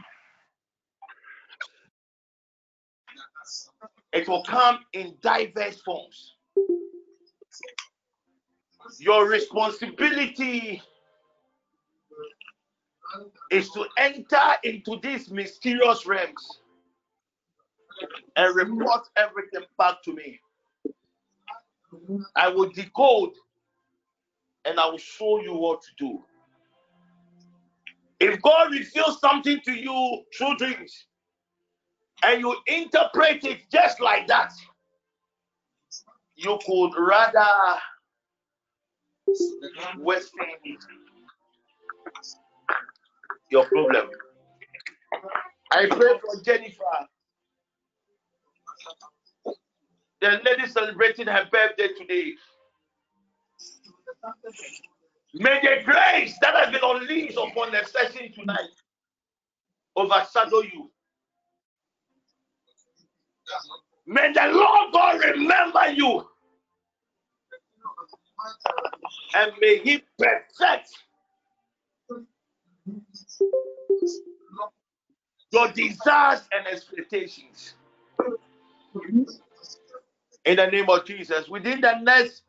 [4.14, 6.36] it will come in diverse forms.
[9.00, 10.82] Your responsibility
[13.52, 16.60] is to enter into these mysterious realms
[18.36, 20.40] and report everything back to me.
[22.36, 23.32] I will decode
[24.66, 26.24] and I will show you what to do.
[28.20, 31.08] If God reveals something to you through dreams
[32.24, 34.54] and you interpret it just like that,
[36.36, 37.48] you could rather
[40.00, 40.48] Western
[43.50, 44.10] your problem.
[45.72, 46.84] I pray for Jennifer.
[50.22, 52.34] The lady celebrating her birthday today.
[55.34, 58.70] May the grace that has been unleashed upon the session tonight
[59.96, 60.92] overshadow you.
[64.06, 66.28] May the Lord God remember you.
[69.36, 70.90] And may He perfect
[75.52, 77.76] your desires and expectations.
[78.96, 82.44] In the name of Jesus, within the next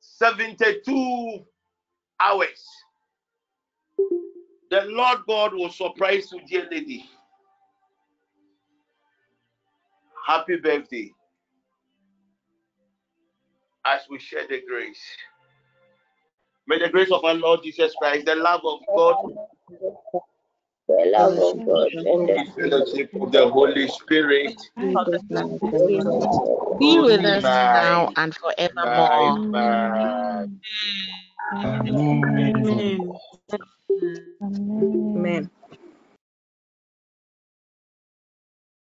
[0.00, 1.44] 72
[2.20, 2.66] hours,
[4.70, 7.08] the Lord God will surprise you, dear lady.
[10.26, 11.12] Happy birthday
[13.86, 15.00] as we share the grace.
[16.66, 19.16] May the grace of our Lord Jesus Christ, the love of God,
[20.88, 24.54] The love of God and the fellowship of the Holy Spirit
[26.78, 28.38] Be with us now and Bye.
[28.40, 29.50] forevermore.
[29.52, 30.46] Bye.
[31.64, 33.18] Amen.
[34.42, 35.50] Amen.